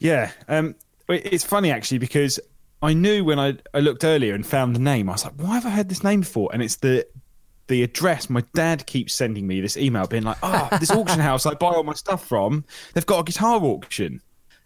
Yeah, 0.00 0.32
um, 0.48 0.74
it's 1.08 1.44
funny 1.44 1.70
actually 1.70 1.98
because 1.98 2.40
I 2.82 2.94
knew 2.94 3.22
when 3.22 3.38
I, 3.38 3.58
I 3.74 3.80
looked 3.80 4.02
earlier 4.02 4.34
and 4.34 4.44
found 4.44 4.74
the 4.74 4.80
name, 4.80 5.08
I 5.08 5.12
was 5.12 5.24
like, 5.24 5.34
"Why 5.36 5.54
have 5.54 5.66
I 5.66 5.70
heard 5.70 5.90
this 5.90 6.02
name 6.02 6.20
before?" 6.20 6.50
And 6.52 6.62
it's 6.62 6.76
the 6.76 7.06
the 7.68 7.82
address. 7.82 8.30
My 8.30 8.42
dad 8.54 8.86
keeps 8.86 9.14
sending 9.14 9.46
me 9.46 9.60
this 9.60 9.76
email, 9.76 10.06
being 10.06 10.22
like, 10.24 10.38
"Ah, 10.42 10.68
this 10.80 10.90
auction 10.90 11.20
house 11.20 11.44
I 11.44 11.54
buy 11.54 11.68
all 11.68 11.84
my 11.84 11.92
stuff 11.92 12.26
from, 12.26 12.64
they've 12.94 13.06
got 13.06 13.20
a 13.20 13.24
guitar 13.24 13.62
auction." 13.62 14.22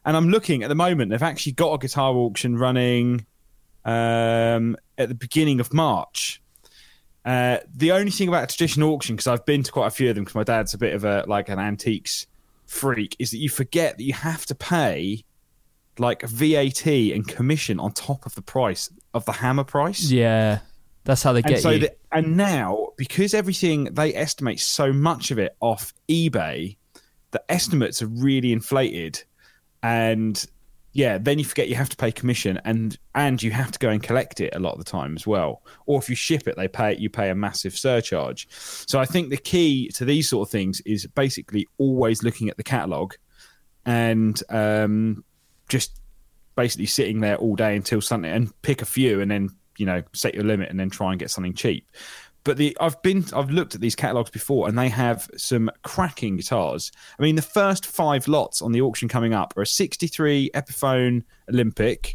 And 0.07 0.17
I'm 0.17 0.29
looking 0.29 0.63
at 0.63 0.69
the 0.69 0.77
moment; 0.77 1.11
they've 1.11 1.23
actually 1.23 1.53
got 1.53 1.73
a 1.73 1.79
guitar 1.79 2.15
auction 2.15 2.57
running 2.57 3.27
um, 3.85 4.77
at 4.97 5.09
the 5.09 5.17
beginning 5.17 5.59
of 5.59 5.75
March. 5.75 6.41
Uh, 7.25 7.59
the 7.75 7.91
only 7.91 8.13
thing 8.13 8.29
about 8.29 8.45
a 8.45 8.47
traditional 8.47 8.93
auction, 8.93 9.17
because 9.17 9.27
I've 9.27 9.47
been 9.47 9.65
to 9.65 9.73
quite 9.73 9.89
a 9.89 9.91
few 9.91 10.11
of 10.11 10.15
them, 10.15 10.23
because 10.25 10.37
my 10.37 10.45
dad's 10.45 10.75
a 10.75 10.79
bit 10.79 10.95
of 10.95 11.05
a 11.05 11.25
like 11.27 11.49
an 11.49 11.59
antiques 11.59 12.27
freak, 12.67 13.17
is 13.19 13.31
that 13.31 13.39
you 13.39 13.49
forget 13.49 13.97
that 13.99 14.05
you 14.05 14.13
have 14.13 14.47
to 14.47 14.55
pay 14.55 15.25
like 15.99 16.23
VAT 16.23 16.87
and 16.87 17.27
commission 17.27 17.79
on 17.79 17.93
top 17.93 18.27
of 18.27 18.35
the 18.35 18.43
price 18.43 18.91
of 19.13 19.25
the 19.27 19.33
hammer 19.33 19.65
price. 19.65 20.11
Yeah, 20.11 20.61
that's 21.05 21.23
how 21.23 21.33
they 21.33 21.41
And 21.41 21.49
get 21.49 21.63
so 21.63 21.71
you. 21.71 21.79
the, 21.81 21.95
and 22.13 22.37
now 22.37 22.89
because 22.97 23.35
everything 23.35 23.85
they 23.85 24.15
estimate 24.15 24.61
so 24.61 24.93
much 24.93 25.31
of 25.31 25.39
it 25.39 25.57
off 25.61 25.93
eBay, 26.09 26.77
the 27.31 27.43
estimates 27.49 28.03
are 28.03 28.07
really 28.09 28.53
inflated, 28.53 29.23
and 29.83 30.45
yeah, 30.95 31.19
then 31.19 31.41
you 31.41 31.45
forget 31.45 31.69
you 31.69 31.75
have 31.75 31.89
to 31.89 31.97
pay 31.97 32.13
commission 32.13 32.61
and 32.65 32.97
and 33.17 33.43
you 33.43 33.51
have 33.51 33.73
to 33.73 33.81
go 33.81 33.91
and 33.91 34.01
collect 34.01 34.41
it 34.41 34.55
a 34.55 34.61
lot 34.61 34.75
of 34.75 34.79
the 34.79 34.89
time 34.89 35.17
as 35.17 35.27
well. 35.27 35.61
Or 35.87 35.99
if 35.99 36.09
you 36.09 36.15
ship 36.15 36.47
it, 36.47 36.55
they 36.57 36.69
pay 36.69 36.93
it, 36.93 37.01
you 37.01 37.11
pay 37.11 37.31
a 37.31 37.35
massive 37.35 37.77
surcharge. 37.77 38.49
So 38.49 39.01
I 39.01 39.05
think 39.05 39.31
the 39.31 39.37
key 39.37 39.89
to 39.97 40.05
these 40.05 40.31
sort 40.31 40.49
of 40.49 40.53
things 40.53 40.81
is 40.87 41.05
basically 41.09 41.67
always 41.79 42.23
looking 42.23 42.49
at 42.49 42.57
the 42.57 42.63
catalog 42.63 43.15
and 43.85 44.41
um, 44.51 45.25
just 45.69 46.01
basically 46.55 46.87
sitting 46.87 47.21
there 47.21 47.37
all 47.37 47.57
day 47.57 47.75
until 47.75 48.01
something 48.01 48.31
and 48.31 48.63
pick 48.63 48.81
a 48.81 48.87
few 48.87 49.21
and 49.21 49.29
then 49.29 49.51
you 49.77 49.87
know 49.87 50.01
set 50.13 50.33
your 50.33 50.45
limit 50.45 50.71
and 50.71 50.79
then 50.79 50.91
try 50.91 51.11
and 51.11 51.19
get 51.19 51.29
something 51.29 51.55
cheap. 51.55 51.89
But 52.45 52.59
the 52.59 52.77
I've 52.79 53.01
been 53.03 53.25
I've 53.35 53.51
looked 53.51 53.75
at 53.75 53.81
these 53.81 53.97
catalogs 53.97 54.31
before 54.31 54.69
and 54.69 54.79
they 54.79 54.91
have 54.91 55.29
some 55.37 55.71
cracking 55.83 56.37
guitars. 56.37 56.93
I 57.19 57.23
mean, 57.23 57.37
the 57.37 57.43
first 57.43 57.87
five 57.87 58.29
lots 58.29 58.61
on 58.61 58.73
the 58.73 58.83
auction 58.83 59.09
coming 59.09 59.33
up 59.33 59.55
are 59.57 59.63
a 59.63 59.67
63 59.67 60.51
Epiphone 60.55 61.23
Olympic, 61.49 62.15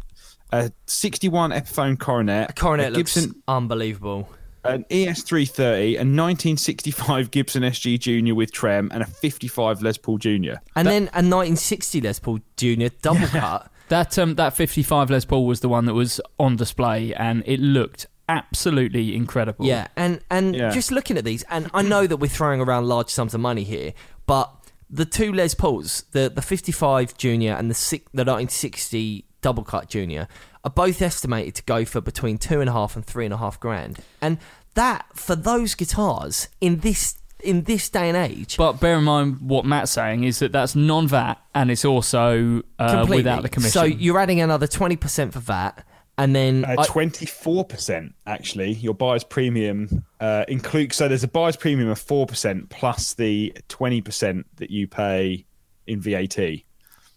a 0.52 0.70
61 0.86 1.50
Epiphone 1.50 1.98
Coronet, 1.98 2.50
A 2.50 2.52
coronet 2.52 2.92
a 2.92 2.96
Gibson 2.96 3.24
looks 3.24 3.38
unbelievable. 3.48 4.28
an 4.64 4.84
E 4.90 5.06
ES330, 5.06 5.94
a 5.94 6.04
1965 6.04 7.30
Gibson 7.30 7.62
SG 7.62 7.98
Junior 7.98 8.34
with 8.34 8.52
trem, 8.52 8.88
and 8.92 9.02
a 9.02 9.06
55 9.06 9.82
Les 9.82 9.98
Paul 9.98 10.18
Junior. 10.18 10.60
And 10.76 10.86
then 10.86 11.02
a 11.04 11.22
1960 11.22 12.00
Les 12.02 12.18
Paul 12.20 12.38
Junior 12.56 12.90
double 13.02 13.26
cut. 13.26 13.70
That 13.88 14.16
um, 14.20 14.36
that 14.36 14.54
55 14.54 15.10
Les 15.10 15.24
Paul 15.24 15.46
was 15.46 15.58
the 15.58 15.68
one 15.68 15.86
that 15.86 15.94
was 15.94 16.20
on 16.38 16.54
display, 16.54 17.12
and 17.14 17.42
it 17.46 17.58
looked 17.58 18.06
absolutely 18.30 19.14
incredible. 19.14 19.66
Yeah, 19.66 19.88
and 19.96 20.20
and 20.30 20.54
Yeah. 20.54 20.70
just 20.70 20.90
looking 20.92 21.16
at 21.18 21.24
these, 21.24 21.42
and 21.50 21.70
I 21.74 21.82
know 21.82 22.06
that 22.06 22.18
we're 22.18 22.28
throwing 22.28 22.60
around 22.60 22.86
large 22.86 23.10
sums 23.10 23.34
of 23.34 23.40
money 23.40 23.64
here, 23.64 23.92
but 24.26 24.52
the 24.88 25.04
two 25.04 25.32
Les 25.32 25.54
Pauls, 25.54 26.04
the 26.12 26.30
the 26.30 26.42
55 26.42 27.16
Junior 27.16 27.54
and 27.54 27.70
the 27.70 27.74
six, 27.74 28.04
the 28.12 28.24
1960 28.24 29.24
double 29.42 29.64
cut 29.64 29.88
junior 29.88 30.28
are 30.64 30.70
both 30.70 31.00
estimated 31.00 31.54
to 31.54 31.62
go 31.62 31.84
for 31.86 32.00
between 32.02 32.36
two 32.36 32.60
and 32.60 32.68
a 32.68 32.72
half 32.72 32.94
and 32.94 33.04
three 33.06 33.24
and 33.24 33.32
a 33.32 33.38
half 33.38 33.58
grand. 33.58 33.98
And 34.20 34.36
that 34.74 35.06
for 35.14 35.34
those 35.34 35.74
guitars 35.74 36.48
in 36.60 36.80
this 36.80 37.16
in 37.42 37.62
this 37.64 37.88
day 37.88 38.06
and 38.10 38.16
age, 38.18 38.58
But 38.58 38.80
bear 38.80 38.98
in 38.98 39.04
mind 39.04 39.38
what 39.40 39.64
Matt's 39.64 39.90
saying 39.92 40.24
is 40.24 40.40
that 40.40 40.52
that's 40.52 40.76
non-VAT 40.76 41.38
and 41.54 41.70
it's 41.70 41.86
also 41.86 42.62
uh, 42.78 43.06
without 43.08 43.40
the 43.42 43.48
commission. 43.48 43.72
So 43.72 43.84
you're 43.84 44.18
adding 44.18 44.40
another 44.42 44.66
twenty 44.66 44.96
percent 44.96 45.32
for 45.32 45.40
VAT, 45.40 45.82
and 46.20 46.36
then 46.36 46.66
Twenty-four 46.84 47.64
percent 47.64 48.14
actually. 48.26 48.72
Your 48.72 48.92
buyer's 48.92 49.24
premium 49.24 50.04
uh, 50.20 50.44
include 50.48 50.92
so 50.92 51.08
there's 51.08 51.24
a 51.24 51.28
buyer's 51.28 51.56
premium 51.56 51.88
of 51.88 51.98
four 51.98 52.26
percent 52.26 52.68
plus 52.68 53.14
the 53.14 53.54
twenty 53.68 54.02
percent 54.02 54.46
that 54.56 54.70
you 54.70 54.86
pay 54.86 55.46
in 55.86 55.98
VAT. 56.00 56.38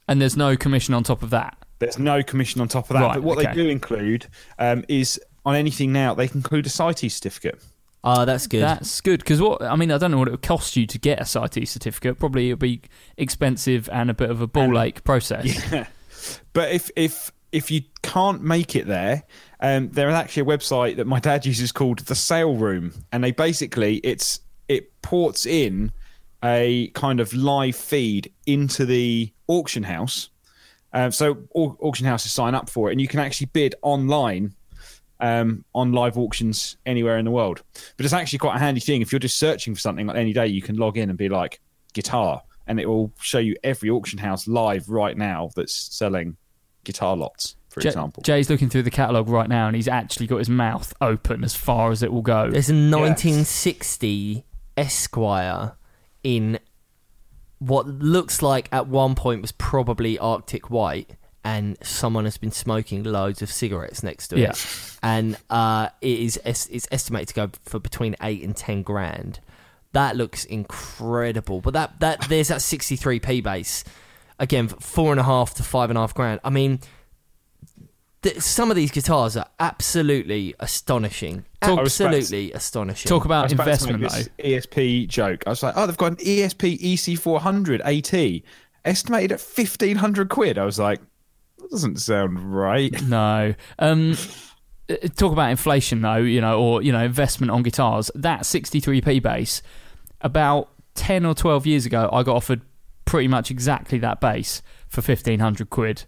and 0.08 0.22
there's 0.22 0.38
no 0.38 0.56
commission 0.56 0.94
on 0.94 1.04
top 1.04 1.22
of 1.22 1.32
that. 1.32 1.58
There's 1.80 2.00
no 2.00 2.24
commission 2.24 2.62
on 2.62 2.70
top 2.70 2.90
of 2.90 2.94
that. 2.94 3.02
Right, 3.02 3.14
but 3.16 3.24
what 3.24 3.38
okay. 3.40 3.48
they 3.48 3.54
do 3.54 3.68
include 3.68 4.28
um, 4.58 4.86
is 4.88 5.20
on 5.46 5.56
anything 5.56 5.92
now 5.92 6.14
they 6.14 6.30
include 6.34 6.66
a 6.66 6.70
CITES 6.70 7.16
certificate. 7.16 7.62
oh, 8.06 8.24
that's 8.24 8.48
good. 8.48 8.62
That's 8.62 9.02
good 9.02 9.20
because 9.20 9.42
what 9.42 9.62
I 9.62 9.76
mean, 9.76 9.92
I 9.92 9.98
don't 9.98 10.12
know 10.12 10.18
what 10.18 10.30
it 10.30 10.32
would 10.32 10.42
cost 10.42 10.78
you 10.78 10.88
to 10.88 10.98
get 10.98 11.20
a 11.20 11.26
CITES 11.26 11.70
certificate. 11.72 12.20
Probably 12.20 12.48
it'd 12.52 12.60
be 12.60 12.82
expensive 13.18 13.90
and 13.92 14.10
a 14.10 14.14
bit 14.14 14.30
of 14.30 14.40
a 14.40 14.48
ball 14.48 14.80
ache 14.80 15.04
process. 15.04 15.46
Yeah. 15.74 15.88
But 16.54 16.72
if 16.72 16.90
if 16.96 17.33
if 17.54 17.70
you 17.70 17.84
can't 18.02 18.42
make 18.42 18.76
it 18.76 18.88
there, 18.88 19.24
um, 19.62 19.90
there 19.92 20.10
is 20.10 20.16
actually 20.16 20.42
a 20.42 20.58
website 20.58 20.98
that 20.98 21.06
my 21.06 21.20
dad 21.20 21.46
uses 21.46 21.72
called 21.72 22.00
the 22.00 22.16
Sale 22.16 22.56
Room, 22.56 22.92
and 23.14 23.24
they 23.24 23.32
basically 23.32 23.98
it's 23.98 24.42
it 24.68 25.02
ports 25.04 25.46
in 25.46 25.92
a 26.44 26.88
kind 26.90 27.20
of 27.20 27.34
live 27.34 27.76
feed 27.76 28.34
into 28.48 28.86
the 28.86 29.32
auction 29.48 29.84
house. 29.84 30.30
Um, 30.94 31.12
so 31.12 31.38
au- 31.56 31.78
auction 31.80 32.06
houses 32.08 32.34
sign 32.34 32.56
up 32.56 32.70
for 32.70 32.90
it, 32.90 32.94
and 32.94 33.00
you 33.00 33.08
can 33.08 33.20
actually 33.20 33.48
bid 33.54 33.76
online 33.84 34.56
um, 35.20 35.64
on 35.76 35.92
live 35.92 36.18
auctions 36.18 36.78
anywhere 36.88 37.20
in 37.20 37.26
the 37.26 37.32
world. 37.32 37.62
But 37.98 38.06
it's 38.06 38.14
actually 38.14 38.40
quite 38.40 38.56
a 38.56 38.60
handy 38.60 38.82
thing 38.82 39.02
if 39.04 39.12
you're 39.12 39.20
just 39.20 39.38
searching 39.38 39.76
for 39.76 39.80
something 39.80 40.08
like 40.08 40.18
any 40.18 40.34
day. 40.34 40.48
You 40.48 40.64
can 40.64 40.76
log 40.76 40.98
in 40.98 41.10
and 41.10 41.18
be 41.20 41.30
like 41.30 41.62
guitar, 41.94 42.42
and 42.66 42.80
it 42.80 42.88
will 42.88 43.14
show 43.22 43.40
you 43.40 43.56
every 43.64 43.92
auction 43.92 44.18
house 44.18 44.48
live 44.48 44.90
right 44.90 45.16
now 45.16 45.52
that's 45.56 45.76
selling 45.96 46.36
guitar 46.84 47.16
lots, 47.16 47.56
for 47.70 47.80
Jay- 47.82 47.90
example. 47.90 48.24
Jay's 48.24 48.50
looking 48.50 48.70
through 48.70 48.84
the 48.84 48.92
catalogue 48.92 49.30
right 49.30 49.50
now 49.50 49.68
and 49.68 49.76
he's 49.76 49.88
actually 49.88 50.28
got 50.28 50.38
his 50.38 50.50
mouth 50.50 50.94
open 51.02 51.44
as 51.44 51.56
far 51.56 51.92
as 51.92 52.04
it 52.04 52.12
will 52.12 52.22
go. 52.22 52.50
There's 52.52 52.70
a 52.70 52.74
1960 52.74 54.44
Esquire 54.76 55.74
in 56.24 56.60
what 57.60 57.88
looks 57.88 58.42
like 58.42 58.68
at 58.72 58.88
one 58.88 59.16
point 59.16 59.42
was 59.42 59.52
probably 59.54 60.18
Arctic 60.20 60.70
White, 60.70 61.12
and 61.46 61.78
someone 61.84 62.24
has 62.26 62.38
been 62.38 62.52
smoking 62.52 63.04
loads 63.04 63.42
of 63.42 63.52
cigarettes 63.52 64.02
next 64.04 64.30
to 64.30 64.36
it. 64.38 64.40
Yeah. 64.42 64.54
And 65.04 65.38
uh, 65.50 65.90
it 66.02 66.20
is 66.20 66.40
es- 66.44 66.68
it's 66.68 66.88
estimated 66.92 67.30
to 67.30 67.34
go 67.36 67.50
for 67.66 67.80
between 67.80 68.16
eight 68.22 68.44
and 68.44 68.56
ten 68.56 68.82
grand. 68.82 69.40
That 69.92 70.16
looks 70.16 70.44
incredible. 70.46 71.62
But 71.62 71.74
that 71.74 72.00
that 72.00 72.26
there's 72.30 72.48
that 72.48 72.60
63p 72.60 73.44
bass 73.44 73.84
again, 74.40 74.68
four 74.68 75.12
and 75.12 75.20
a 75.20 75.24
half 75.24 75.54
to 75.56 75.64
five 75.64 75.90
and 75.90 75.98
a 75.98 76.02
half 76.02 76.14
grand. 76.14 76.40
I 76.44 76.50
mean. 76.50 76.80
th- 78.22 78.40
Some 78.40 78.70
of 78.70 78.76
these 78.76 78.92
guitars 78.92 79.36
are 79.38 79.48
absolutely 79.60 80.56
astonishing. 80.60 81.46
I 81.62 81.68
was 81.72 81.74
about 81.74 81.76
to- 81.76 81.82
Absolutely 82.18 82.52
astonishing. 82.54 83.10
Talk 83.10 83.26
about 83.26 83.44
was 83.46 83.54
about 83.54 83.64
to 83.66 83.70
investment 83.72 84.02
though. 84.02 84.44
ESP 84.44 85.08
joke. 85.08 85.44
I 85.46 85.50
was 85.52 85.64
like, 85.64 85.74
oh, 85.78 85.86
they've 85.88 85.98
got 85.98 86.12
an 86.14 86.18
ESP 86.18 86.80
EC400 86.80 87.82
AT 87.84 88.42
estimated 88.86 89.32
at 89.34 89.40
fifteen 89.42 89.98
hundred 89.98 90.30
quid. 90.30 90.58
I 90.58 90.66
was 90.66 90.80
like, 90.80 91.00
that 91.60 91.70
doesn't 91.70 91.98
sound 92.02 92.40
right. 92.54 92.94
No. 93.04 93.54
Um, 93.80 94.16
uh, 94.90 94.96
talk 95.16 95.32
about 95.32 95.50
inflation 95.52 96.02
though, 96.02 96.18
you 96.18 96.42
know, 96.42 96.60
or 96.60 96.82
you 96.82 96.92
know, 96.92 97.04
investment 97.04 97.52
on 97.52 97.64
guitars. 97.64 98.12
That 98.16 98.42
63p 98.42 99.22
bass, 99.22 99.62
about 100.22 100.70
10 100.96 101.26
or 101.26 101.34
12 101.34 101.66
years 101.66 101.86
ago, 101.86 102.10
I 102.12 102.24
got 102.24 102.36
offered 102.36 102.62
pretty 103.14 103.28
much 103.28 103.52
exactly 103.52 104.00
that 104.00 104.20
bass 104.20 104.64
for 104.88 105.00
1500 105.00 105.70
quid, 105.70 106.06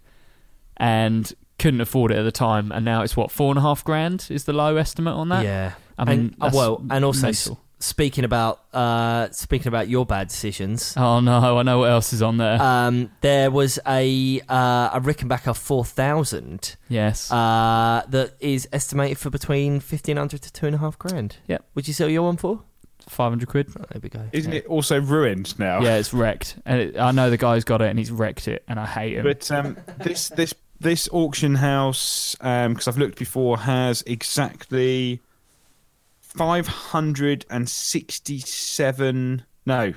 and 0.77 1.31
couldn't 1.59 1.79
afford 1.79 2.11
it 2.11 2.17
at 2.17 2.23
the 2.23 2.31
time. 2.31 2.71
And 2.71 2.83
now 2.83 3.03
it's 3.03 3.15
what 3.15 3.29
four 3.29 3.51
and 3.51 3.59
a 3.59 3.61
half 3.61 3.83
grand 3.83 4.25
is 4.31 4.45
the 4.45 4.53
low 4.53 4.75
estimate 4.77 5.13
on 5.13 5.29
that. 5.29 5.45
Yeah, 5.45 5.73
I 5.99 6.05
mean, 6.05 6.19
and, 6.19 6.35
uh, 6.41 6.49
well, 6.51 6.83
and 6.89 7.05
also 7.05 7.27
mental. 7.27 7.59
speaking 7.77 8.23
about 8.23 8.61
uh, 8.73 9.29
speaking 9.29 9.67
about 9.67 9.87
your 9.87 10.03
bad 10.03 10.29
decisions. 10.29 10.97
Oh 10.97 11.19
no, 11.19 11.59
I 11.59 11.61
know 11.61 11.77
what 11.77 11.91
else 11.91 12.11
is 12.11 12.23
on 12.23 12.37
there. 12.37 12.59
Um, 12.59 13.11
there 13.21 13.51
was 13.51 13.77
a 13.85 14.41
uh, 14.49 14.89
a 14.93 14.99
Rickenbacker 14.99 15.55
four 15.55 15.85
thousand 15.85 16.75
yes. 16.89 17.31
uh, 17.31 18.01
that 18.09 18.33
is 18.39 18.67
estimated 18.73 19.19
for 19.19 19.29
between 19.29 19.79
fifteen 19.79 20.17
hundred 20.17 20.41
to 20.41 20.51
two 20.51 20.65
and 20.65 20.73
a 20.73 20.79
half 20.79 20.97
grand. 20.97 21.37
Yep. 21.45 21.65
Would 21.75 21.87
you 21.87 21.93
sell 21.93 22.09
your 22.09 22.23
one 22.23 22.37
for? 22.37 22.63
500 23.07 23.47
quid. 23.47 23.69
Oh, 23.79 23.83
there 23.91 23.99
we 24.01 24.09
go. 24.09 24.21
Isn't 24.31 24.53
it 24.53 24.65
also 24.65 24.99
ruined 24.99 25.57
now? 25.59 25.81
Yeah, 25.81 25.97
it's 25.97 26.13
wrecked. 26.13 26.57
And 26.65 26.81
it, 26.81 26.99
I 26.99 27.11
know 27.11 27.29
the 27.29 27.37
guy's 27.37 27.63
got 27.63 27.81
it 27.81 27.89
and 27.89 27.99
he's 27.99 28.11
wrecked 28.11 28.47
it, 28.47 28.63
and 28.67 28.79
I 28.79 28.85
hate 28.85 29.17
him. 29.17 29.23
But 29.23 29.49
um, 29.51 29.77
this 29.97 30.29
this 30.29 30.53
this 30.79 31.07
auction 31.11 31.55
house, 31.55 32.35
because 32.39 32.87
I've 32.87 32.97
looked 32.97 33.17
before, 33.17 33.59
has 33.59 34.03
exactly 34.03 35.21
five 36.21 36.67
hundred 36.67 37.45
and 37.49 37.69
sixty-seven. 37.69 39.43
No, 39.65 39.93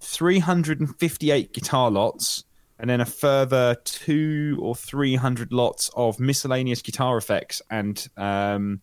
three 0.00 0.38
hundred 0.38 0.80
and 0.80 0.96
fifty-eight 0.98 1.52
guitar 1.52 1.90
lots, 1.90 2.44
and 2.78 2.90
then 2.90 3.00
a 3.00 3.06
further 3.06 3.76
two 3.84 4.58
or 4.60 4.74
three 4.74 5.16
hundred 5.16 5.52
lots 5.52 5.90
of 5.96 6.20
miscellaneous 6.20 6.82
guitar 6.82 7.16
effects 7.16 7.62
and 7.70 8.08
um, 8.16 8.80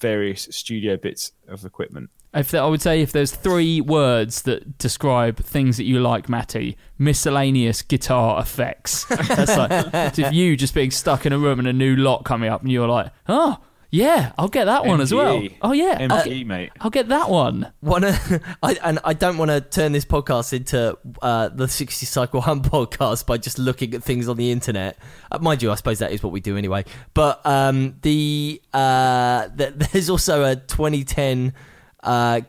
various 0.00 0.48
studio 0.50 0.96
bits 0.96 1.32
of 1.46 1.64
equipment. 1.64 2.10
If 2.34 2.50
there, 2.50 2.62
I 2.62 2.66
would 2.66 2.82
say 2.82 3.00
if 3.00 3.10
there's 3.10 3.34
three 3.34 3.80
words 3.80 4.42
that 4.42 4.76
describe 4.76 5.38
things 5.38 5.78
that 5.78 5.84
you 5.84 5.98
like, 6.00 6.28
Matty, 6.28 6.76
miscellaneous 6.98 7.80
guitar 7.80 8.40
effects. 8.40 9.04
That's 9.08 9.56
like 9.56 10.18
if 10.18 10.32
you 10.32 10.56
just 10.56 10.74
being 10.74 10.90
stuck 10.90 11.24
in 11.24 11.32
a 11.32 11.38
room 11.38 11.58
and 11.58 11.66
a 11.66 11.72
new 11.72 11.96
lot 11.96 12.24
coming 12.24 12.50
up, 12.50 12.60
and 12.60 12.70
you're 12.70 12.88
like, 12.88 13.12
oh 13.28 13.58
yeah, 13.90 14.32
I'll 14.36 14.48
get 14.48 14.66
that 14.66 14.84
one 14.84 15.00
as 15.00 15.14
well. 15.14 15.42
Oh 15.62 15.72
yeah, 15.72 15.96
I'll, 16.10 16.22
MGE, 16.22 16.44
mate. 16.44 16.70
I'll 16.80 16.90
get 16.90 17.08
that 17.08 17.30
one. 17.30 17.72
One, 17.80 18.04
of- 18.04 18.42
I, 18.62 18.74
and 18.82 18.98
I 19.02 19.14
don't 19.14 19.38
want 19.38 19.50
to 19.50 19.60
turn 19.62 19.92
this 19.92 20.04
podcast 20.04 20.52
into 20.52 20.98
uh, 21.22 21.48
the 21.48 21.66
60 21.68 22.04
Cycle 22.04 22.42
Hum 22.42 22.62
podcast 22.62 23.24
by 23.26 23.38
just 23.38 23.58
looking 23.58 23.94
at 23.94 24.02
things 24.02 24.28
on 24.28 24.36
the 24.36 24.50
internet. 24.50 24.98
Uh, 25.32 25.38
mind 25.38 25.62
you, 25.62 25.70
I 25.72 25.74
suppose 25.76 26.00
that 26.00 26.12
is 26.12 26.22
what 26.22 26.32
we 26.32 26.40
do 26.40 26.56
anyway. 26.58 26.84
But 27.14 27.40
um, 27.46 27.96
the, 28.02 28.60
uh, 28.74 29.48
th- 29.56 29.74
there's 29.92 30.10
also 30.10 30.44
a 30.44 30.56
2010 30.56 31.54
uh, 32.02 32.42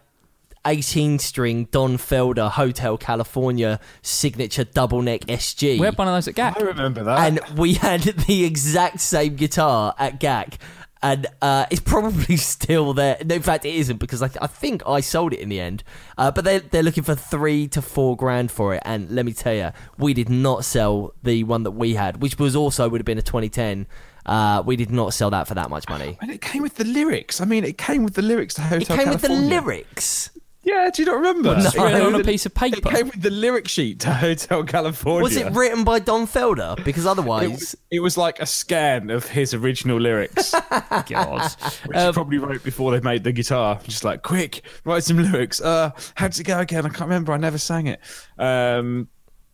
18 0.65 1.19
string 1.19 1.69
Don 1.71 1.97
Felder 1.97 2.51
Hotel 2.51 2.97
California 2.97 3.79
signature 4.01 4.65
double 4.65 5.01
neck 5.01 5.21
SG. 5.21 5.79
We 5.79 5.85
had 5.85 5.97
one 5.97 6.09
of 6.09 6.13
those 6.15 6.27
at 6.27 6.35
GAC. 6.35 6.57
I 6.61 6.65
remember 6.65 7.03
that. 7.05 7.19
and 7.47 7.57
we 7.57 7.75
had 7.75 8.01
the 8.01 8.43
exact 8.43 8.99
same 8.99 9.35
guitar 9.37 9.95
at 9.97 10.19
GAC. 10.19 10.55
And 11.01 11.27
uh, 11.41 11.65
it's 11.69 11.81
probably 11.81 12.35
still 12.55 12.93
there. 12.93 13.17
No, 13.25 13.35
In 13.35 13.41
fact, 13.41 13.65
it 13.65 13.75
isn't 13.75 13.97
because 13.97 14.21
I, 14.21 14.27
th- 14.27 14.39
I 14.41 14.47
think 14.47 14.83
I 14.85 14.99
sold 14.99 15.33
it 15.33 15.39
in 15.39 15.49
the 15.49 15.59
end. 15.59 15.83
Uh, 16.17 16.31
but 16.31 16.43
they're, 16.43 16.59
they're 16.59 16.83
looking 16.83 17.03
for 17.03 17.15
three 17.15 17.67
to 17.69 17.81
four 17.81 18.17
grand 18.17 18.51
for 18.51 18.73
it. 18.75 18.81
And 18.85 19.09
let 19.09 19.25
me 19.25 19.33
tell 19.33 19.53
you, 19.53 19.71
we 19.97 20.13
did 20.13 20.29
not 20.29 20.65
sell 20.65 21.13
the 21.23 21.43
one 21.45 21.63
that 21.63 21.71
we 21.71 21.93
had, 21.95 22.21
which 22.21 22.37
was 22.37 22.55
also 22.55 22.89
would 22.89 22.99
have 22.99 23.05
been 23.05 23.17
a 23.17 23.21
2010. 23.21 23.87
Uh, 24.25 24.61
we 24.65 24.75
did 24.75 24.91
not 24.91 25.13
sell 25.13 25.29
that 25.29 25.47
for 25.47 25.55
that 25.55 25.69
much 25.69 25.87
money. 25.89 26.17
And 26.21 26.29
it 26.29 26.41
came 26.41 26.61
with 26.61 26.75
the 26.75 26.83
lyrics. 26.83 27.39
I 27.41 27.45
mean, 27.45 27.63
it 27.63 27.77
came 27.77 28.03
with 28.03 28.15
the 28.15 28.21
lyrics 28.21 28.53
to 28.55 28.61
Hotel 28.61 28.95
It 28.97 28.99
came 28.99 29.09
with 29.09 29.21
the 29.21 29.29
lyrics. 29.29 30.31
Yeah, 30.69 30.89
do 30.93 31.01
you 31.01 31.05
not 31.07 31.15
remember? 31.15 31.55
No. 31.57 31.65
It's 31.65 31.75
written 31.75 32.01
on 32.01 32.15
a 32.21 32.23
piece 32.23 32.45
of 32.45 32.53
paper. 32.53 32.77
It 32.77 32.95
came 32.95 33.07
with 33.07 33.21
the 33.21 33.29
lyric 33.31 33.67
sheet 33.67 34.01
to 34.01 34.13
Hotel 34.13 34.63
California. 34.63 35.23
Was 35.23 35.35
it 35.35 35.51
written 35.53 35.83
by 35.83 35.99
Don 35.99 36.27
Felder? 36.27 36.83
Because 36.85 37.05
It 37.05 37.09
otherwise, 37.09 37.49
was, 37.49 37.75
it 37.89 37.99
was 38.01 38.17
like 38.17 38.39
a 38.39 38.45
scan 38.45 39.09
of 39.09 39.25
his 39.27 39.53
original 39.53 39.99
lyrics, 39.99 40.51
God. 41.07 41.51
which 41.85 41.97
Um, 41.97 42.07
he 42.07 42.11
probably 42.13 42.37
wrote 42.37 42.63
before 42.63 42.91
they 42.91 42.99
made 42.99 43.23
the 43.23 43.31
guitar. 43.31 43.79
Just 43.83 44.03
like, 44.03 44.21
quick, 44.21 44.61
write 44.85 45.03
some 45.03 45.17
lyrics. 45.17 45.59
Uh, 45.59 45.91
how'd 46.15 46.37
it 46.39 46.43
go 46.43 46.59
again? 46.59 46.85
I 46.85 46.89
can't 46.89 47.01
remember. 47.09 47.33
I 47.33 47.37
never 47.37 47.57
sang 47.57 47.87
it. 47.87 47.99
Um, 48.37 49.07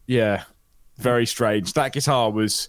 yeah, 0.07 0.43
very 0.97 1.25
strange. 1.25 1.73
That 1.73 1.93
guitar 1.93 2.29
was. 2.31 2.67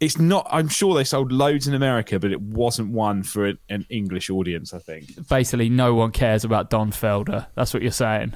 It's 0.00 0.18
not. 0.18 0.46
I'm 0.50 0.68
sure 0.68 0.94
they 0.94 1.04
sold 1.04 1.30
loads 1.30 1.68
in 1.68 1.74
America, 1.74 2.18
but 2.18 2.32
it 2.32 2.40
wasn't 2.40 2.90
one 2.90 3.22
for 3.22 3.44
an, 3.46 3.58
an 3.68 3.86
English 3.90 4.30
audience. 4.30 4.72
I 4.72 4.78
think. 4.78 5.28
basically 5.28 5.68
no 5.68 5.94
one 5.94 6.10
cares 6.10 6.42
about 6.42 6.70
Don 6.70 6.90
Felder. 6.90 7.46
That's 7.54 7.74
what 7.74 7.82
you're 7.82 7.92
saying. 7.92 8.32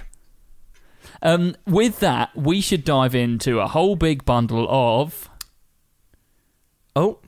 Um, 1.22 1.56
with 1.66 2.00
that, 2.00 2.36
we 2.36 2.60
should 2.60 2.84
dive 2.84 3.14
into 3.14 3.60
a 3.60 3.66
whole 3.66 3.96
big 3.96 4.24
bundle 4.26 4.66
of. 4.68 5.30
oh, 6.96 7.20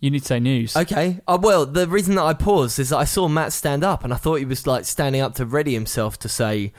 You 0.00 0.10
need 0.10 0.20
to 0.20 0.26
say 0.26 0.40
news. 0.40 0.76
Okay. 0.76 1.20
Uh, 1.26 1.38
well, 1.40 1.64
the 1.64 1.86
reason 1.88 2.14
that 2.16 2.24
I 2.24 2.34
paused 2.34 2.78
is 2.78 2.90
that 2.90 2.98
I 2.98 3.04
saw 3.04 3.28
Matt 3.28 3.52
stand 3.52 3.82
up, 3.82 4.04
and 4.04 4.12
I 4.12 4.16
thought 4.16 4.36
he 4.36 4.44
was 4.44 4.66
like 4.66 4.84
standing 4.84 5.22
up 5.22 5.34
to 5.36 5.46
ready 5.46 5.72
himself 5.72 6.18
to 6.20 6.28
say, 6.28 6.72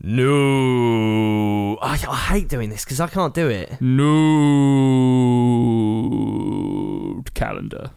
"No." 0.00 1.76
I, 1.82 1.92
I 2.08 2.16
hate 2.16 2.48
doing 2.48 2.70
this 2.70 2.84
because 2.84 3.00
I 3.00 3.06
can't 3.08 3.34
do 3.34 3.48
it. 3.48 3.80
No. 5.84 7.22
calendar. 7.34 7.90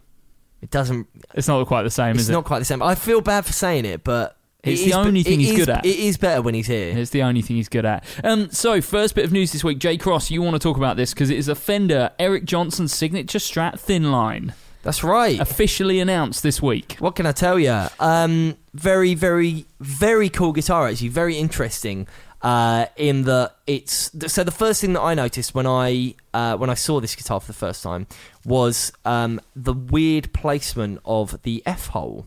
It 0.62 0.72
doesn't. 0.72 1.08
It's 1.36 1.48
not 1.48 1.66
quite 1.68 1.84
the 1.84 1.90
same, 1.92 2.16
It's 2.16 2.24
is 2.24 2.30
not 2.30 2.44
quite 2.46 2.60
the 2.60 2.66
same. 2.66 2.82
I 2.82 2.96
feel 2.96 3.22
bad 3.22 3.46
for 3.46 3.54
saying 3.54 3.86
it, 3.86 4.04
but 4.04 4.36
it 4.64 4.72
It's 4.72 4.82
is 4.82 4.88
the 4.88 4.94
only 4.94 5.22
thing 5.24 5.40
it 5.40 5.44
he's 5.46 5.52
is- 5.52 5.58
good 5.58 5.70
at. 5.70 5.86
It 5.86 5.96
is 6.00 6.18
better 6.18 6.42
when 6.42 6.54
he's 6.56 6.68
here. 6.68 6.98
It's 6.98 7.12
the 7.12 7.22
only 7.24 7.42
thing 7.42 7.58
he's 7.58 7.70
good 7.70 7.86
at. 7.86 8.04
Um, 8.24 8.50
so, 8.52 8.82
first 8.82 9.14
bit 9.16 9.26
of 9.26 9.32
news 9.32 9.52
this 9.52 9.64
week. 9.64 9.78
Jay 9.80 9.98
Cross, 9.98 10.32
you 10.32 10.42
want 10.42 10.56
to 10.56 10.60
talk 10.60 10.78
about 10.78 10.98
this 10.98 11.14
because 11.14 11.30
it 11.30 11.38
is 11.38 11.48
a 11.48 11.56
Fender 11.56 12.12
Eric 12.20 12.46
Johnson 12.46 12.88
signature 12.88 13.40
Strat 13.40 13.80
Thin 13.80 14.12
Line. 14.12 14.54
That's 14.88 15.04
right. 15.04 15.38
Officially 15.38 16.00
announced 16.00 16.44
this 16.44 16.62
week. 16.62 16.96
What 17.00 17.18
can 17.18 17.26
I 17.26 17.34
tell 17.34 17.60
you? 17.60 17.88
Um, 18.00 18.56
very, 18.74 19.16
very, 19.16 19.66
very 19.82 20.30
cool 20.30 20.54
guitar. 20.54 20.88
Actually, 20.88 21.10
very 21.10 21.36
interesting. 21.36 22.08
Uh, 22.42 22.86
in 22.96 23.24
the 23.24 23.52
it's 23.66 24.12
so 24.32 24.46
the 24.46 24.52
first 24.52 24.80
thing 24.80 24.94
that 24.94 25.02
I 25.02 25.14
noticed 25.14 25.54
when 25.54 25.68
I 25.68 26.16
uh, 26.34 26.56
when 26.56 26.70
I 26.70 26.76
saw 26.76 27.02
this 27.02 27.16
guitar 27.16 27.42
for 27.42 27.48
the 27.48 27.58
first 27.58 27.84
time 27.84 28.08
was 28.46 28.94
um, 29.04 29.42
the 29.58 29.74
weird 29.74 30.32
placement 30.32 31.02
of 31.04 31.42
the 31.42 31.62
F 31.66 31.88
hole, 31.88 32.26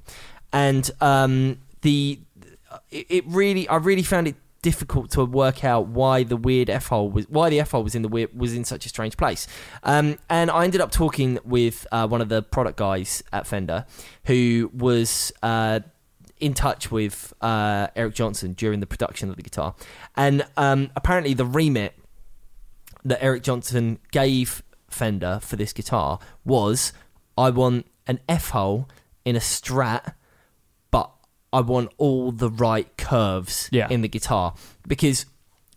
and 0.52 0.90
um, 1.00 1.60
the 1.80 2.18
it, 2.90 3.06
it 3.08 3.24
really 3.26 3.68
I 3.68 3.76
really 3.76 4.02
found 4.02 4.28
it 4.28 4.34
difficult 4.62 5.10
to 5.10 5.24
work 5.24 5.64
out 5.64 5.86
why 5.88 6.22
the 6.22 6.36
weird 6.36 6.68
F 6.68 6.88
hole 6.88 7.10
was 7.10 7.28
why 7.28 7.48
the 7.50 7.60
F 7.60 7.70
hole 7.70 7.82
was 7.82 7.94
in 7.94 8.02
the 8.02 8.08
weird, 8.08 8.38
was 8.38 8.54
in 8.54 8.64
such 8.64 8.86
a 8.86 8.88
strange 8.88 9.16
place. 9.16 9.46
Um, 9.82 10.18
and 10.28 10.50
I 10.50 10.64
ended 10.64 10.80
up 10.80 10.90
talking 10.90 11.38
with 11.44 11.86
uh, 11.92 12.06
one 12.06 12.20
of 12.20 12.28
the 12.28 12.42
product 12.42 12.76
guys 12.76 13.22
at 13.32 13.46
Fender 13.46 13.86
who 14.24 14.70
was 14.74 15.32
uh, 15.42 15.80
in 16.38 16.54
touch 16.54 16.90
with 16.90 17.32
uh, 17.40 17.88
Eric 17.96 18.14
Johnson 18.14 18.52
during 18.52 18.80
the 18.80 18.86
production 18.86 19.30
of 19.30 19.36
the 19.36 19.42
guitar, 19.42 19.74
and 20.16 20.46
um, 20.56 20.90
apparently 20.96 21.34
the 21.34 21.46
remit 21.46 21.94
that 23.04 23.22
Eric 23.22 23.42
Johnson 23.42 23.98
gave 24.12 24.62
Fender 24.88 25.38
for 25.40 25.56
this 25.56 25.72
guitar 25.72 26.18
was 26.44 26.92
I 27.38 27.50
want 27.50 27.86
an 28.06 28.20
F 28.28 28.50
hole 28.50 28.88
in 29.24 29.36
a 29.36 29.38
Strat, 29.38 30.14
I 31.52 31.60
want 31.60 31.90
all 31.98 32.30
the 32.32 32.48
right 32.50 32.88
curves 32.96 33.68
Yeah. 33.72 33.88
in 33.90 34.02
the 34.02 34.08
guitar 34.08 34.54
because 34.86 35.26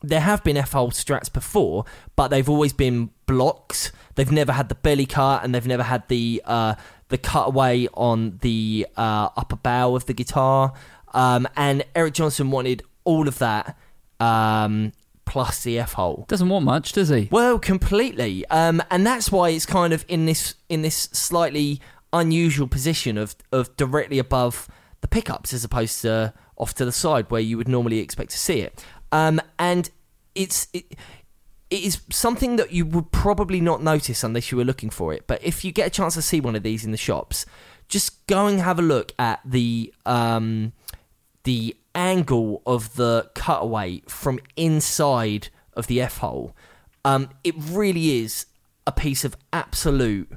there 0.01 0.19
have 0.19 0.43
been 0.43 0.57
F 0.57 0.73
hole 0.73 0.91
Strats 0.91 1.31
before, 1.31 1.85
but 2.15 2.27
they've 2.27 2.49
always 2.49 2.73
been 2.73 3.09
blocks. 3.25 3.91
They've 4.15 4.31
never 4.31 4.51
had 4.51 4.67
the 4.69 4.75
belly 4.75 5.05
cut, 5.05 5.43
and 5.43 5.55
they've 5.55 5.65
never 5.65 5.83
had 5.83 6.07
the 6.09 6.41
uh, 6.45 6.75
the 7.09 7.17
cutaway 7.17 7.87
on 7.93 8.37
the 8.41 8.85
uh, 8.97 9.29
upper 9.37 9.55
bow 9.55 9.95
of 9.95 10.05
the 10.05 10.13
guitar. 10.13 10.73
Um, 11.13 11.47
and 11.55 11.85
Eric 11.95 12.15
Johnson 12.15 12.51
wanted 12.51 12.83
all 13.05 13.27
of 13.27 13.37
that 13.39 13.77
um, 14.19 14.91
plus 15.25 15.63
the 15.63 15.79
F 15.79 15.93
hole. 15.93 16.25
Doesn't 16.27 16.49
want 16.49 16.65
much, 16.65 16.91
does 16.91 17.09
he? 17.09 17.29
Well, 17.31 17.57
completely, 17.59 18.45
um, 18.47 18.81
and 18.91 19.05
that's 19.07 19.31
why 19.31 19.49
it's 19.49 19.65
kind 19.65 19.93
of 19.93 20.05
in 20.07 20.25
this 20.25 20.55
in 20.69 20.81
this 20.81 20.95
slightly 21.13 21.79
unusual 22.11 22.67
position 22.67 23.17
of 23.17 23.35
of 23.51 23.75
directly 23.77 24.19
above 24.19 24.67
the 25.03 25.07
pickups 25.07 25.53
as 25.53 25.63
opposed 25.63 26.01
to 26.01 26.33
off 26.57 26.73
to 26.73 26.85
the 26.85 26.91
side 26.91 27.29
where 27.29 27.41
you 27.41 27.57
would 27.57 27.67
normally 27.67 27.99
expect 27.99 28.31
to 28.31 28.39
see 28.39 28.61
it. 28.61 28.83
Um, 29.11 29.39
and 29.59 29.91
it's 30.33 30.67
it, 30.73 30.85
it 31.69 31.83
is 31.83 32.01
something 32.09 32.55
that 32.55 32.71
you 32.71 32.85
would 32.85 33.11
probably 33.11 33.59
not 33.59 33.83
notice 33.83 34.23
unless 34.23 34.51
you 34.51 34.57
were 34.57 34.63
looking 34.63 34.89
for 34.89 35.13
it. 35.13 35.27
But 35.27 35.43
if 35.43 35.65
you 35.65 35.71
get 35.71 35.87
a 35.87 35.89
chance 35.89 36.13
to 36.15 36.21
see 36.21 36.39
one 36.39 36.55
of 36.55 36.63
these 36.63 36.85
in 36.85 36.91
the 36.91 36.97
shops, 36.97 37.45
just 37.89 38.25
go 38.27 38.47
and 38.47 38.59
have 38.59 38.79
a 38.79 38.81
look 38.81 39.11
at 39.19 39.41
the 39.45 39.93
um, 40.05 40.71
the 41.43 41.75
angle 41.93 42.61
of 42.65 42.95
the 42.95 43.29
cutaway 43.35 44.01
from 44.07 44.39
inside 44.55 45.49
of 45.73 45.87
the 45.87 46.01
F 46.01 46.19
hole. 46.19 46.55
Um, 47.03 47.29
it 47.43 47.55
really 47.57 48.21
is 48.21 48.45
a 48.87 48.93
piece 48.93 49.25
of 49.25 49.35
absolute 49.51 50.31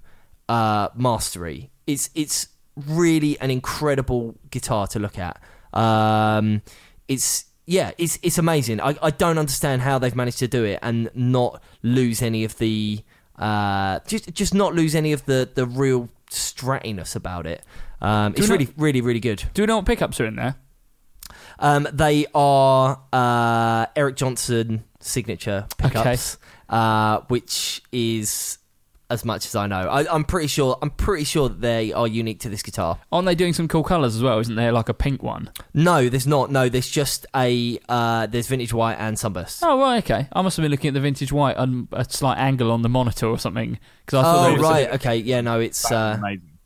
uh, 0.49 0.89
mastery. 0.97 1.71
It's 1.87 2.11
it's 2.15 2.49
really 2.77 3.39
an 3.41 3.51
incredible 3.51 4.37
guitar 4.51 4.87
to 4.89 4.99
look 4.99 5.19
at. 5.19 5.41
Um, 5.73 6.63
it's 7.09 7.47
yeah, 7.67 7.91
it's 7.99 8.19
it's 8.23 8.39
amazing. 8.39 8.81
I, 8.81 8.97
I 9.03 9.11
don't 9.11 9.39
understand 9.39 9.83
how 9.83 9.99
they've 9.99 10.15
managed 10.15 10.39
to 10.39 10.49
do 10.49 10.65
it 10.65 10.79
and 10.83 11.11
not 11.15 11.63
lose 11.83 12.23
any 12.23 12.45
of 12.45 12.59
the 12.59 13.03
uh, 13.39 14.01
just 14.07 14.33
just 14.33 14.55
not 14.55 14.75
lose 14.75 14.95
any 14.95 15.13
of 15.13 15.25
the 15.27 15.49
the 15.53 15.67
real 15.67 16.09
stratiness 16.31 17.17
about 17.17 17.47
it. 17.47 17.63
Um, 18.01 18.35
it's 18.37 18.47
you 18.47 18.53
really 18.53 18.69
really 18.77 19.01
really 19.01 19.21
good. 19.21 19.45
Do 19.55 19.63
we 19.63 19.67
know 19.67 19.77
what 19.77 19.87
pickups 19.87 20.21
are 20.21 20.27
in 20.27 20.37
there? 20.37 20.57
Um, 21.59 21.89
they 21.93 22.27
are 22.35 23.01
uh, 23.13 23.87
Eric 23.97 24.17
Johnson 24.17 24.85
signature 25.01 25.67
pickups, 25.79 26.39
uh, 26.69 27.21
which 27.29 27.83
is 27.93 28.59
as 29.09 29.25
much 29.25 29.47
as 29.47 29.55
I 29.55 29.67
know. 29.67 29.77
I, 29.89 30.13
I'm 30.13 30.25
pretty 30.25 30.49
sure. 30.49 30.77
I'm 30.83 30.91
pretty 30.91 31.25
sure 31.25 31.49
that 31.49 31.61
they 31.61 31.93
are 31.93 32.09
unique 32.09 32.41
to 32.41 32.49
this 32.49 32.63
guitar. 32.63 32.99
Aren't 33.13 33.27
they 33.27 33.35
doing 33.35 33.53
some 33.53 33.69
cool 33.69 33.85
colours 33.85 34.17
as 34.17 34.23
well? 34.23 34.39
Isn't 34.41 34.57
there 34.57 34.73
like 34.73 34.89
a 34.89 34.95
pink 34.95 35.23
one? 35.23 35.51
No, 35.75 36.09
there's 36.09 36.27
not. 36.27 36.51
No, 36.51 36.69
there's 36.69 36.89
just 36.89 37.27
a 37.35 37.79
uh, 37.89 38.27
there's 38.27 38.49
vintage 38.49 38.73
white 38.73 38.95
and 38.97 39.19
sunburst. 39.19 39.61
Oh 39.63 39.79
right, 39.81 40.03
okay. 40.05 40.29
I 40.33 40.43
must 40.43 40.57
have 40.57 40.65
been 40.65 40.71
looking 40.73 40.89
at 40.89 40.95
the 40.95 41.01
vintage 41.01 41.33
white 41.33 41.57
on 41.57 41.89
a 41.93 42.05
slight 42.05 42.39
angle 42.39 42.73
on 42.73 42.83
the 42.83 42.89
monitor 42.89 43.27
or 43.27 43.39
something 43.39 43.79
because 44.05 44.19
I 44.21 44.23
thought 44.23 44.59
Oh 44.59 44.63
right, 44.63 44.93
okay, 44.95 45.17
yeah, 45.17 45.41
no, 45.41 45.61
it's 45.61 45.91
uh, 45.91 46.19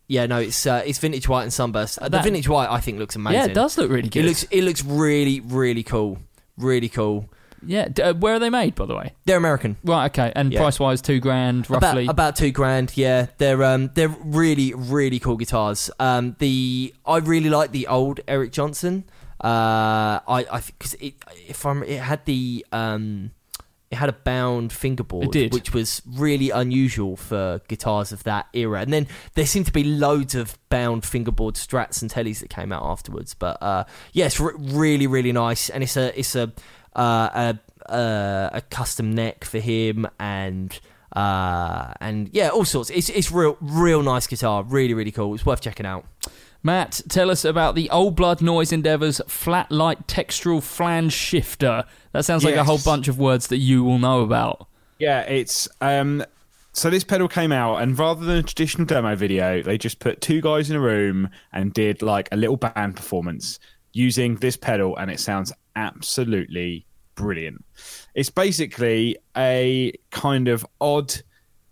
yeah, 0.09 0.27
no, 0.27 0.39
it's 0.39 0.67
uh, 0.67 0.83
it's 0.85 0.99
vintage 0.99 1.29
white 1.29 1.43
and 1.43 1.53
sunburst. 1.53 1.99
Uh, 1.99 2.09
the 2.09 2.21
vintage 2.21 2.49
white, 2.49 2.69
I 2.71 2.81
think, 2.81 2.99
looks 2.99 3.17
amazing. 3.17 3.39
yeah, 3.41 3.47
it 3.47 3.55
does 3.55 3.77
look 3.79 3.91
really 3.91 4.09
good. 4.09 4.25
It 4.25 4.29
looks 4.29 4.43
it 4.45 4.63
looks 4.63 4.85
really 4.85 5.41
really 5.41 5.83
cool, 5.83 6.19
really 6.57 6.89
cool. 6.89 7.29
Yeah. 7.67 7.89
D- 7.89 8.03
uh, 8.03 8.15
where 8.15 8.35
are 8.35 8.39
they 8.39 8.51
made, 8.51 8.75
by 8.75 8.87
the 8.87 8.95
way? 8.95 9.15
They're 9.27 9.37
American. 9.37 9.77
Right, 9.85 10.07
okay. 10.11 10.33
And 10.35 10.53
Yeah. 10.53 10.61
price 10.61 10.79
wise, 10.81 11.01
two 11.03 11.21
grand 11.21 11.69
roughly. 11.71 12.05
About, 12.05 12.11
about 12.11 12.37
two 12.37 12.51
grand, 12.51 12.93
yeah. 12.97 13.27
They're 13.39 13.63
um 13.65 13.91
they're 13.95 14.09
really 14.25 14.73
really 14.75 15.19
cool 15.19 15.37
guitars. 15.37 15.91
Um, 15.99 16.37
the 16.39 16.95
I 17.07 17.19
really 17.19 17.51
like 17.51 17.73
the 17.73 17.87
old 17.87 18.21
Eric 18.29 18.53
Johnson. 18.53 19.05
Uh, 19.43 20.21
I 20.29 20.47
I 20.51 20.61
because 20.61 20.95
it 20.95 21.15
if 21.49 21.65
I'm 21.65 21.83
it 21.83 22.01
had 22.01 22.25
the 22.27 22.65
um 22.73 23.31
it 23.91 23.97
had 23.97 24.09
a 24.09 24.13
bound 24.13 24.73
fingerboard, 24.73 25.25
It 25.25 25.33
did. 25.33 25.53
which 25.53 25.75
was 25.75 26.01
really 26.07 26.51
unusual 26.51 27.17
for 27.17 27.61
guitars 27.67 28.13
of 28.13 28.23
that 28.23 28.47
era. 28.53 28.81
And 28.83 28.93
then 28.93 29.09
there 29.35 29.47
seemed 29.47 29.67
to 29.67 29.73
be 29.73 29.83
loads 29.83 30.37
of 30.37 30.57
bound 30.69 31.05
fingerboard 31.05 31.57
strats 31.57 32.01
and 32.01 32.09
tellies 32.09 32.39
that 32.39 32.51
came 32.51 32.71
out 32.71 32.85
afterwards. 32.85 33.35
But 33.35 33.61
uh, 33.61 33.85
yeah, 34.13 34.27
it's 34.27 34.39
re- 34.39 34.53
really 34.59 35.07
really 35.09 35.33
nice, 35.33 35.71
and 35.71 35.83
it's 35.83 35.97
a 35.97 36.17
it's 36.19 36.37
a 36.37 36.53
uh, 36.95 37.55
a, 37.89 37.93
a 37.93 38.51
a 38.55 38.61
custom 38.71 39.15
neck 39.15 39.45
for 39.45 39.59
him 39.59 40.07
and. 40.19 40.79
Uh, 41.13 41.93
and 42.01 42.31
yeah, 42.33 42.51
all 42.51 42.65
sorts. 42.65 42.89
It's 42.89 43.09
it's 43.09 43.33
real, 43.33 43.57
real 43.61 44.01
nice 44.01 44.29
guitar. 44.29 44.63
Really, 44.63 44.95
really 44.95 45.11
cool. 45.11 45.35
It's 45.35 45.45
worth 45.45 45.61
checking 45.61 45.85
out. 45.85 46.05
Matt, 46.63 47.01
tell 47.09 47.31
us 47.31 47.45
about 47.45 47.75
the 47.75 47.89
Old 47.91 48.15
Blood 48.15 48.43
Noise 48.43 48.71
Endeavours 48.71 49.21
Flat 49.27 49.73
Light 49.73 50.07
Textural 50.07 50.63
Flange 50.63 51.13
Shifter. 51.13 51.85
That 52.13 52.25
sounds 52.25 52.45
like 52.45 52.55
a 52.55 52.65
whole 52.65 52.79
bunch 52.79 53.09
of 53.09 53.19
words 53.19 53.47
that 53.47 53.57
you 53.57 53.83
will 53.83 53.99
know 53.99 54.21
about. 54.21 54.69
Yeah, 54.99 55.23
it's 55.23 55.69
um. 55.81 56.25
So 56.73 56.91
this 56.91 57.03
pedal 57.03 57.27
came 57.27 57.51
out, 57.51 57.83
and 57.83 57.99
rather 57.99 58.25
than 58.25 58.37
a 58.37 58.43
traditional 58.43 58.85
demo 58.87 59.17
video, 59.17 59.63
they 59.63 59.79
just 59.79 59.99
put 59.99 60.21
two 60.21 60.41
guys 60.41 60.71
in 60.71 60.77
a 60.77 60.81
room 60.81 61.31
and 61.53 61.73
did 61.73 62.03
like 62.03 62.29
a 62.31 62.37
little 62.37 62.57
band 62.57 62.95
performance 62.95 63.59
using 63.93 64.37
this 64.37 64.57
pedal, 64.57 64.97
and 64.97 65.11
it 65.11 65.21
sounds 65.21 65.53
absolutely 65.77 66.87
brilliant. 67.15 67.65
It's 68.15 68.31
basically 68.31 69.17
a 69.37 69.93
kind 70.11 70.49
of 70.49 70.67
odd, 70.81 71.15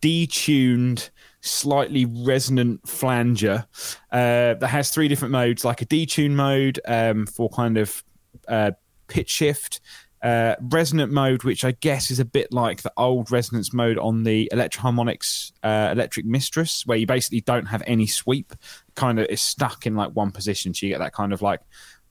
detuned, 0.02 1.10
slightly 1.40 2.04
resonant 2.04 2.86
flanger 2.88 3.66
uh, 4.12 4.54
that 4.54 4.68
has 4.68 4.90
three 4.90 5.08
different 5.08 5.32
modes, 5.32 5.64
like 5.64 5.80
a 5.82 5.86
detune 5.86 6.32
mode 6.32 6.80
um, 6.86 7.26
for 7.26 7.48
kind 7.48 7.78
of 7.78 8.02
uh, 8.48 8.72
pitch 9.06 9.30
shift, 9.30 9.80
uh, 10.22 10.56
resonant 10.60 11.12
mode, 11.12 11.44
which 11.44 11.64
I 11.64 11.72
guess 11.72 12.10
is 12.10 12.18
a 12.18 12.24
bit 12.24 12.52
like 12.52 12.82
the 12.82 12.92
old 12.96 13.30
resonance 13.30 13.72
mode 13.72 13.98
on 13.98 14.24
the 14.24 14.48
Electro-Harmonix 14.52 15.52
uh, 15.62 15.90
Electric 15.92 16.26
Mistress, 16.26 16.84
where 16.86 16.98
you 16.98 17.06
basically 17.06 17.40
don't 17.40 17.66
have 17.66 17.82
any 17.86 18.06
sweep, 18.06 18.52
kind 18.96 19.20
of 19.20 19.26
is 19.26 19.40
stuck 19.40 19.86
in 19.86 19.94
like 19.94 20.10
one 20.10 20.32
position. 20.32 20.74
So 20.74 20.86
you 20.86 20.92
get 20.92 20.98
that 20.98 21.14
kind 21.14 21.32
of 21.32 21.40
like 21.40 21.60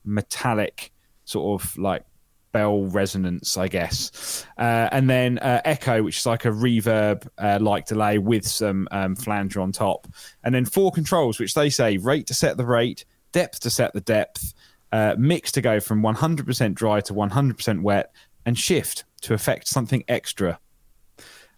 metallic 0.07 0.91
sort 1.25 1.61
of 1.61 1.77
like 1.77 2.03
bell 2.51 2.85
resonance, 2.85 3.57
I 3.57 3.67
guess. 3.67 4.45
Uh, 4.57 4.89
and 4.91 5.09
then 5.09 5.37
uh, 5.39 5.61
echo, 5.65 6.01
which 6.03 6.17
is 6.17 6.25
like 6.25 6.45
a 6.45 6.49
reverb 6.49 7.27
uh, 7.37 7.59
like 7.61 7.85
delay 7.85 8.17
with 8.17 8.47
some 8.47 8.87
um, 8.91 9.15
flanger 9.15 9.61
on 9.61 9.71
top. 9.71 10.07
And 10.43 10.55
then 10.55 10.65
four 10.65 10.91
controls, 10.91 11.39
which 11.39 11.53
they 11.53 11.69
say 11.69 11.97
rate 11.97 12.27
to 12.27 12.33
set 12.33 12.57
the 12.57 12.65
rate, 12.65 13.05
depth 13.31 13.59
to 13.61 13.69
set 13.69 13.93
the 13.93 14.01
depth, 14.01 14.53
uh, 14.91 15.15
mix 15.17 15.51
to 15.53 15.61
go 15.61 15.79
from 15.79 16.01
100% 16.01 16.73
dry 16.73 17.01
to 17.01 17.13
100% 17.13 17.81
wet, 17.81 18.11
and 18.45 18.57
shift 18.57 19.03
to 19.21 19.33
affect 19.33 19.67
something 19.67 20.03
extra. 20.07 20.59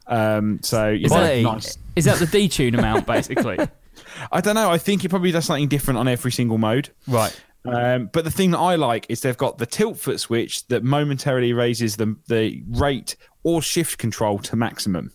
Um, 0.07 0.59
so 0.63 0.89
you 0.89 1.05
Is 1.05 1.11
know, 1.11 1.21
that, 1.21 1.41
nice. 1.43 1.77
is 1.95 2.05
that 2.05 2.17
the 2.17 2.25
detune 2.25 2.77
amount, 2.77 3.05
basically? 3.05 3.59
I 4.31 4.41
don't 4.41 4.55
know. 4.55 4.69
I 4.69 4.79
think 4.79 5.05
it 5.05 5.09
probably 5.09 5.31
does 5.31 5.45
something 5.45 5.67
different 5.67 5.99
on 5.99 6.07
every 6.07 6.31
single 6.31 6.57
mode. 6.57 6.89
Right. 7.07 7.39
Um, 7.65 8.09
but 8.11 8.23
the 8.23 8.31
thing 8.31 8.51
that 8.51 8.59
I 8.59 8.75
like 8.75 9.05
is 9.09 9.21
they've 9.21 9.35
got 9.35 9.57
the 9.57 9.65
tilt 9.65 9.97
foot 9.97 10.19
switch 10.19 10.65
that 10.67 10.83
momentarily 10.83 11.53
raises 11.53 11.97
the 11.97 12.15
the 12.27 12.63
rate 12.69 13.15
or 13.43 13.61
shift 13.61 13.97
control 13.97 14.39
to 14.39 14.55
maximum. 14.55 15.11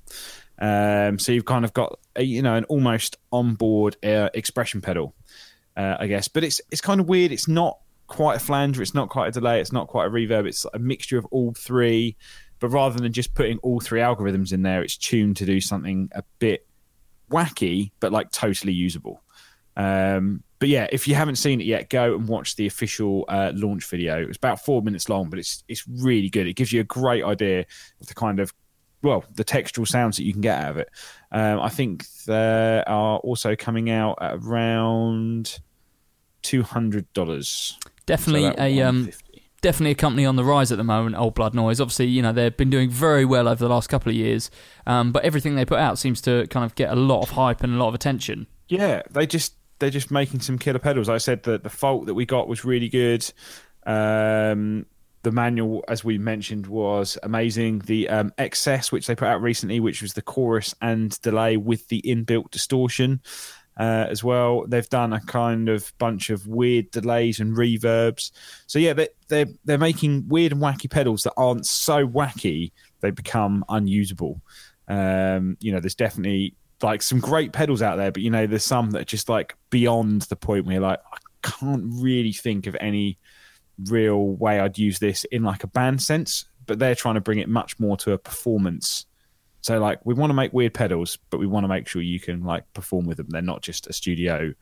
Um, 0.59 1.19
so 1.19 1.33
you've 1.33 1.47
kind 1.47 1.65
of 1.65 1.73
got 1.73 1.99
a, 2.17 2.23
you 2.23 2.43
know 2.43 2.55
an 2.55 2.65
almost 2.65 3.17
onboard 3.33 3.97
uh, 4.05 4.29
expression 4.35 4.81
pedal, 4.81 5.15
uh, 5.77 5.97
I 5.99 6.07
guess. 6.07 6.29
But 6.29 6.45
it's 6.45 6.61
it's 6.71 6.81
kind 6.81 7.01
of 7.01 7.09
weird. 7.09 7.33
It's 7.33 7.49
not 7.49 7.79
quite 8.07 8.37
a 8.37 8.41
flanger. 8.41 8.83
It's 8.83 8.95
not 8.95 9.09
quite 9.09 9.29
a 9.29 9.33
delay. 9.33 9.61
It's 9.61 9.73
not 9.73 9.89
quite 9.89 10.07
a 10.07 10.11
reverb. 10.11 10.47
It's 10.47 10.67
a 10.75 10.79
mixture 10.79 11.19
of 11.19 11.27
all 11.27 11.55
three. 11.55 12.17
But 12.61 12.69
rather 12.69 12.99
than 12.99 13.13
just 13.13 13.35
putting 13.35 13.59
all 13.59 13.81
three 13.81 14.01
algorithms 14.01 14.53
in 14.53 14.63
there, 14.63 14.83
it's 14.83 14.97
tuned 14.97 15.37
to 15.39 15.47
do 15.47 15.61
something 15.61 16.11
a 16.15 16.23
bit 16.39 16.67
wacky, 17.31 17.91
but 18.01 18.13
like 18.13 18.31
totally 18.31 18.73
usable. 18.73 19.23
Um, 19.77 20.45
but 20.65 20.71
yeah, 20.71 20.87
if 20.91 21.07
you 21.07 21.15
haven't 21.15 21.37
seen 21.37 21.61
it 21.61 21.67
yet, 21.67 21.91
go 21.91 22.15
and 22.15 22.27
watch 22.27 22.57
the 22.57 22.67
official 22.67 23.27
uh, 23.29 23.53
launch 23.55 23.85
video. 23.85 24.27
It's 24.27 24.39
about 24.39 24.65
four 24.65 24.81
minutes 24.81 25.11
long, 25.11 25.29
but 25.29 25.39
it's 25.39 25.63
it's 25.69 25.87
really 25.87 26.31
good. 26.31 26.47
It 26.47 26.55
gives 26.55 26.73
you 26.73 26.81
a 26.81 26.85
great 26.85 27.23
idea 27.23 27.67
of 28.01 28.07
the 28.07 28.15
kind 28.15 28.41
of 28.41 28.51
well, 29.03 29.27
the 29.35 29.45
textural 29.45 29.87
sounds 29.87 30.17
that 30.17 30.25
you 30.25 30.33
can 30.33 30.41
get 30.41 30.59
out 30.59 30.71
of 30.71 30.77
it. 30.79 30.89
Um, 31.31 31.61
I 31.61 31.69
think 31.69 32.07
they 32.27 32.83
are 32.87 33.19
also 33.19 33.55
coming 33.55 33.91
out 33.91 34.17
at 34.23 34.37
around 34.37 35.61
two 36.41 36.63
hundred 36.63 37.13
dollars. 37.13 37.79
Definitely 38.07 38.45
So 38.45 38.55
a 38.59 38.81
um, 38.85 39.11
definitely 39.61 39.91
a 39.91 39.97
company 39.97 40.25
on 40.25 40.37
the 40.37 40.45
rise 40.45 40.73
at 40.73 40.79
the 40.79 40.85
moment. 40.85 41.15
Old 41.15 41.35
Blood 41.35 41.53
Noise. 41.53 41.79
Obviously, 41.79 42.07
you 42.07 42.23
know 42.23 42.33
they've 42.33 42.57
been 42.57 42.71
doing 42.71 42.89
very 42.89 43.27
well 43.27 43.49
over 43.49 43.63
the 43.63 43.69
last 43.69 43.91
couple 43.91 44.09
of 44.09 44.17
years, 44.17 44.51
um, 44.87 45.13
but 45.13 45.25
everything 45.25 45.57
they 45.57 45.67
put 45.67 45.79
out 45.79 45.99
seems 45.99 46.23
to 46.23 46.47
kind 46.47 46.65
of 46.65 46.75
get 46.75 46.91
a 46.91 46.97
lot 46.97 47.21
of 47.21 47.29
hype 47.33 47.63
and 47.63 47.75
a 47.75 47.77
lot 47.77 47.89
of 47.89 47.95
attention. 47.95 48.47
Yeah, 48.67 49.03
they 49.11 49.27
just 49.27 49.57
they're 49.79 49.91
just 49.91 50.11
making 50.11 50.41
some 50.41 50.59
killer 50.59 50.79
pedals. 50.79 51.09
I 51.09 51.19
said 51.19 51.43
that 51.45 51.63
the 51.63 51.71
fault 51.71 52.07
that 52.07 52.15
we 52.15 52.27
got 52.27 52.49
was 52.49 52.65
really 52.65 52.89
good. 52.89 53.25
Um, 53.87 54.87
the 55.23 55.33
manual, 55.33 55.85
as 55.89 56.05
we 56.05 56.19
mentioned, 56.19 56.67
was 56.67 57.19
amazing. 57.23 57.81
The 57.81 58.09
um, 58.09 58.33
excess, 58.39 58.93
which 58.93 59.07
they 59.07 59.15
put 59.15 59.29
out 59.29 59.43
recently, 59.43 59.81
which 59.81 60.03
was 60.03 60.13
the 60.13 60.23
chorus 60.23 60.75
and 60.81 61.21
delay 61.23 61.57
with 61.57 61.89
the 61.89 62.03
inbuilt 62.03 62.51
distortion. 62.51 63.21
Uh, 63.77 64.07
as 64.09 64.23
well, 64.23 64.65
they've 64.69 64.89
done 64.89 65.13
a 65.13 65.21
kind 65.23 65.69
of 65.69 65.93
bunch 65.99 66.31
of 66.31 66.47
weird 66.47 66.89
delays 66.93 67.41
and 67.41 67.57
reverbs. 67.57 68.31
So 68.69 68.79
yeah, 68.79 68.93
they, 68.93 69.09
they're 69.27 69.49
they're 69.65 69.79
making 69.79 70.29
weird 70.29 70.53
and 70.53 70.63
wacky 70.63 70.89
pedals 70.89 71.25
that 71.25 71.35
aren't 71.37 71.67
so 71.67 72.07
wacky 72.07 72.71
they 73.01 73.11
become 73.11 73.65
unusable. 73.69 74.41
Um, 74.87 75.57
you 75.61 75.73
know, 75.73 75.81
there's 75.81 75.97
definitely 75.97 76.55
like 76.85 77.03
some 77.03 77.19
great 77.19 77.53
pedals 77.53 77.83
out 77.83 77.97
there, 77.97 78.13
but 78.13 78.23
you 78.23 78.31
know, 78.31 78.47
there's 78.47 78.65
some 78.65 78.93
that 78.93 79.03
are 79.03 79.05
just 79.05 79.29
like 79.29 79.57
beyond 79.71 80.23
the 80.23 80.37
point 80.37 80.67
where 80.67 80.75
you're 80.75 80.83
like, 80.83 81.01
I 81.13 81.19
can't 81.43 81.85
really 81.87 82.33
think 82.33 82.67
of 82.67 82.77
any 82.81 83.19
real 83.89 84.29
way 84.29 84.61
I'd 84.61 84.79
use 84.79 84.99
this 84.99 85.25
in 85.25 85.43
like 85.43 85.65
a 85.65 85.67
band 85.67 86.03
sense. 86.03 86.45
But 86.67 86.79
they're 86.79 86.95
trying 86.95 87.17
to 87.17 87.21
bring 87.21 87.41
it 87.41 87.49
much 87.49 87.79
more 87.79 87.97
to 87.99 88.13
a 88.13 88.19
performance. 88.19 89.07
So 89.61 89.79
like, 89.79 90.05
we 90.05 90.15
want 90.15 90.31
to 90.31 90.35
make 90.35 90.53
weird 90.53 90.75
pedals, 90.75 91.19
but 91.31 91.39
we 91.39 91.47
want 91.47 91.65
to 91.65 91.69
make 91.69 91.89
sure 91.89 92.01
you 92.01 92.21
can 92.21 92.45
like 92.45 92.71
perform 92.73 93.07
with 93.07 93.19
them. 93.19 93.29
They're 93.29 93.43
not 93.43 93.63
just 93.63 93.87
a 93.87 93.93
studio 93.93 94.55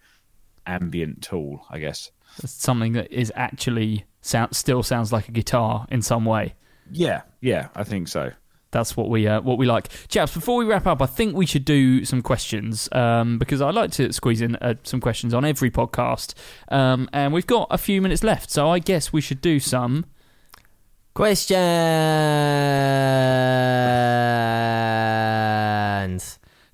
ambient 0.66 1.22
tool, 1.22 1.64
I 1.70 1.78
guess. 1.78 2.10
It's 2.42 2.52
something 2.52 2.94
that 2.94 3.12
is 3.12 3.32
actually 3.34 4.04
sound 4.20 4.54
still 4.56 4.82
sounds 4.82 5.12
like 5.12 5.28
a 5.28 5.32
guitar 5.32 5.86
in 5.90 6.02
some 6.02 6.24
way. 6.24 6.54
Yeah, 6.90 7.22
yeah, 7.40 7.68
I 7.74 7.84
think 7.84 8.08
so. 8.08 8.32
That's 8.72 8.96
what 8.96 9.08
we 9.08 9.28
uh, 9.28 9.40
what 9.42 9.58
we 9.58 9.66
like, 9.66 9.88
chaps. 10.08 10.34
Before 10.34 10.56
we 10.56 10.64
wrap 10.64 10.86
up, 10.86 11.00
I 11.00 11.06
think 11.06 11.36
we 11.36 11.46
should 11.46 11.64
do 11.64 12.04
some 12.04 12.22
questions 12.22 12.88
um, 12.92 13.38
because 13.38 13.60
I 13.60 13.70
like 13.70 13.92
to 13.92 14.12
squeeze 14.12 14.40
in 14.40 14.56
uh, 14.56 14.74
some 14.82 15.00
questions 15.00 15.32
on 15.32 15.44
every 15.44 15.70
podcast, 15.70 16.34
um, 16.68 17.08
and 17.12 17.32
we've 17.32 17.46
got 17.46 17.68
a 17.70 17.78
few 17.78 18.02
minutes 18.02 18.24
left, 18.24 18.50
so 18.50 18.68
I 18.68 18.80
guess 18.80 19.12
we 19.12 19.20
should 19.20 19.40
do 19.40 19.60
some. 19.60 20.06
Questions. 21.14 21.60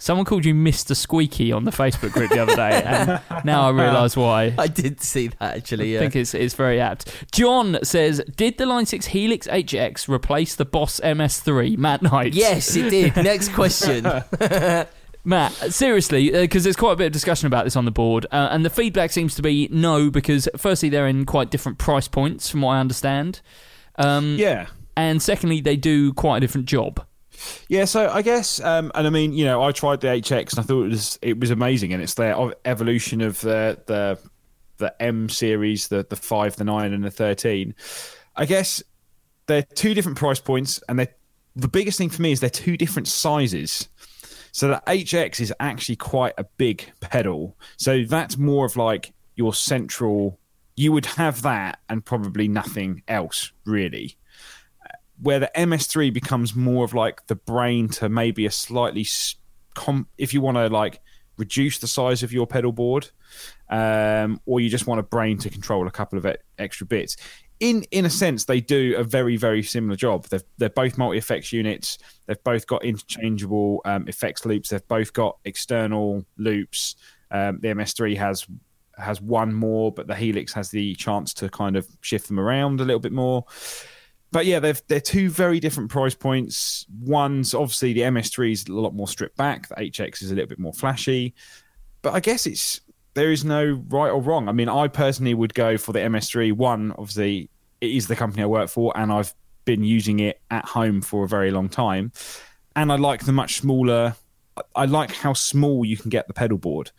Someone 0.09 0.25
called 0.25 0.47
you 0.47 0.55
Mr. 0.55 0.97
Squeaky 0.97 1.53
on 1.53 1.65
the 1.65 1.71
Facebook 1.71 2.13
group 2.13 2.31
the 2.31 2.39
other 2.39 2.57
day, 2.57 2.83
and 2.83 3.21
now 3.45 3.69
I 3.69 3.73
realise 3.73 4.17
why. 4.17 4.55
I 4.59 4.67
did 4.67 5.03
see 5.03 5.29
that 5.29 5.59
actually. 5.59 5.99
I 5.99 6.01
think 6.01 6.17
it's 6.17 6.33
it's 6.33 6.55
very 6.55 6.81
apt. 6.81 7.27
John 7.31 7.79
says, 7.83 8.23
"Did 8.35 8.57
the 8.57 8.65
Line 8.65 8.87
Six 8.87 9.05
Helix 9.05 9.47
HX 9.47 10.09
replace 10.09 10.55
the 10.55 10.65
Boss 10.65 10.99
MS3?" 11.01 11.77
Matt 11.77 12.01
Knight. 12.01 12.33
yes, 12.33 12.75
it 12.75 12.89
did. 12.89 13.17
Next 13.23 13.51
question. 13.51 14.05
Matt, 15.25 15.53
seriously, 15.75 16.31
because 16.31 16.65
there's 16.65 16.75
quite 16.75 16.93
a 16.93 16.97
bit 16.97 17.09
of 17.09 17.13
discussion 17.13 17.47
about 17.47 17.65
this 17.65 17.77
on 17.77 17.85
the 17.85 17.91
board, 17.91 18.25
uh, 18.33 18.49
and 18.51 18.65
the 18.65 18.71
feedback 18.71 19.11
seems 19.11 19.35
to 19.35 19.43
be 19.43 19.69
no, 19.71 20.09
because 20.09 20.49
firstly, 20.57 20.89
they're 20.89 21.07
in 21.07 21.27
quite 21.27 21.51
different 21.51 21.77
price 21.77 22.09
points, 22.09 22.49
from 22.49 22.63
what 22.63 22.73
I 22.73 22.81
understand. 22.81 23.43
Um, 23.97 24.37
Yeah. 24.39 24.69
And 24.97 25.21
secondly, 25.21 25.61
they 25.61 25.77
do 25.77 26.15
quite 26.15 26.39
a 26.39 26.41
different 26.41 26.67
job. 26.67 27.05
Yeah, 27.69 27.85
so 27.85 28.09
I 28.09 28.23
guess, 28.23 28.61
um, 28.61 28.91
and 28.95 29.07
I 29.07 29.11
mean, 29.11 29.33
you 29.33 29.45
know, 29.45 29.63
I 29.63 29.73
tried 29.73 30.01
the 30.01 30.09
HX 30.09 30.53
and 30.53 30.61
I 30.61 30.63
thought 30.63 30.85
it 30.85 30.91
was 30.91 31.19
it 31.23 31.41
was 31.41 31.51
amazing, 31.51 31.93
and 31.93 32.03
it's 32.03 32.15
their 32.15 32.53
evolution 32.65 33.21
of 33.21 33.41
the 33.41 33.79
the 33.87 34.19
the 34.79 35.03
M 35.03 35.29
series, 35.29 35.89
the 35.89 36.07
the 36.09 36.17
five, 36.17 36.57
the 36.57 36.65
nine, 36.65 36.93
and 36.93 37.05
the 37.05 37.11
thirteen. 37.11 37.75
I 38.37 38.45
guess 38.45 38.83
they're 39.47 39.63
two 39.63 39.95
different 39.95 40.19
price 40.19 40.41
points, 40.41 40.83
and 40.89 40.99
they 40.99 41.09
the 41.57 41.69
biggest 41.69 41.99
thing 41.99 42.11
for 42.11 42.23
me 42.23 42.33
is 42.33 42.41
they're 42.41 42.51
two 42.51 42.77
different 42.77 43.09
sizes. 43.09 43.89
So 44.53 44.69
the 44.69 44.83
HX 44.87 45.41
is 45.41 45.53
actually 45.61 45.97
quite 45.97 46.35
a 46.39 46.45
big 46.45 46.91
pedal. 47.01 47.57
So 47.77 48.05
that's 48.05 48.39
more 48.39 48.65
of 48.65 48.77
like 48.77 49.13
your 49.37 49.53
central. 49.55 50.39
You 50.77 50.93
would 50.93 51.07
have 51.07 51.43
that 51.43 51.81
and 51.89 52.05
probably 52.05 52.49
nothing 52.49 53.03
else 53.09 53.53
really 53.65 54.17
where 55.21 55.41
the 55.41 55.51
MS3 55.57 56.13
becomes 56.13 56.55
more 56.55 56.85
of 56.85 56.95
like 56.95 57.27
the 57.27 57.35
brain 57.35 57.89
to 57.89 58.09
maybe 58.09 58.47
a 58.47 58.51
slightly, 58.51 59.07
if 60.17 60.33
you 60.33 60.41
want 60.41 60.57
to 60.57 60.69
like 60.69 61.01
reduce 61.37 61.79
the 61.79 61.87
size 61.87 62.23
of 62.23 62.33
your 62.33 62.47
pedal 62.47 62.73
board, 62.73 63.11
um, 63.71 64.41
or 64.47 64.61
you 64.61 64.69
just 64.69 64.87
want 64.87 65.01
a 65.01 65.05
brain 65.05 65.39
to 65.39 65.51
control 65.51 65.87
a 65.87 65.91
couple 65.91 66.19
of 66.19 66.27
e- 66.27 66.37
extra 66.59 66.87
bits. 66.87 67.17
In 67.61 67.83
in 67.91 68.05
a 68.05 68.11
sense, 68.11 68.45
they 68.45 68.61
do 68.61 68.97
a 68.97 69.03
very 69.03 69.37
very 69.37 69.65
similar 69.65 69.97
job. 69.97 70.27
They've, 70.27 70.45
they're 70.59 70.69
both 70.69 70.97
multi 70.97 71.19
effects 71.19 71.53
units. 71.53 71.99
They've 72.27 72.43
both 72.45 72.67
got 72.69 72.85
interchangeable 72.85 73.81
um, 73.85 74.07
effects 74.07 74.47
loops. 74.47 74.69
They've 74.69 74.87
both 74.87 75.13
got 75.13 75.39
external 75.45 76.25
loops. 76.37 76.95
Um, 77.33 77.59
the 77.61 77.69
MS3 77.69 78.17
has 78.17 78.47
has 78.97 79.21
one 79.21 79.53
more, 79.55 79.93
but 79.93 80.07
the 80.07 80.15
Helix 80.15 80.53
has 80.53 80.71
the 80.71 80.95
chance 80.95 81.35
to 81.35 81.49
kind 81.49 81.77
of 81.77 81.89
shift 82.01 82.29
them 82.29 82.39
around 82.39 82.81
a 82.81 82.85
little 82.85 83.01
bit 83.01 83.13
more 83.13 83.45
but 84.31 84.47
yeah, 84.47 84.61
they're 84.61 84.77
they're 84.89 85.01
two 85.01 85.31
very 85.31 85.61
different 85.61 85.91
price 85.91 86.15
points. 86.15 86.87
One's 87.01 87.55
obviously 87.55 87.93
the 87.93 88.03
MS3 88.03 88.53
is 88.53 88.67
a 88.67 88.73
lot 88.73 88.95
more 88.95 89.09
stripped 89.09 89.37
back. 89.37 89.69
The 89.69 89.77
HX 89.77 90.23
is 90.23 90.31
a 90.31 90.35
little 90.35 90.49
bit 90.49 90.59
more 90.59 90.73
flashy. 90.73 91.35
But 92.03 92.15
I 92.15 92.21
guess 92.21 92.47
it's 92.47 92.81
there 93.15 93.33
is 93.33 93.45
no 93.45 93.83
right 93.89 94.11
or 94.11 94.21
wrong. 94.21 94.49
I 94.49 94.53
mean, 94.53 94.69
I 94.69 94.89
personally 94.89 95.35
would 95.35 95.55
go 95.55 95.79
for 95.79 95.93
the 95.93 96.01
MS3. 96.01 96.53
One, 96.53 96.93
obviously, 96.93 97.51
it 97.81 97.91
is 97.91 98.07
the 98.07 98.17
company 98.17 98.43
I 98.43 98.47
work 98.47 98.69
for, 98.69 98.97
and 98.97 99.11
I've 99.11 99.35
been 99.65 99.83
using 99.83 100.21
it 100.21 100.41
at 100.51 100.65
home 100.65 101.01
for 101.01 101.25
a 101.25 101.29
very 101.29 101.51
long 101.51 101.69
time. 101.69 102.13
And 102.77 102.93
I 102.93 102.97
like 102.97 103.25
the 103.25 103.33
much 103.33 103.57
smaller. 103.57 104.15
I 104.75 104.85
like 104.85 105.13
how 105.13 105.33
small 105.33 105.85
you 105.85 105.97
can 105.97 106.11
get 106.11 106.29
the 106.29 106.35
pedal 106.35 106.59
board. 106.59 106.91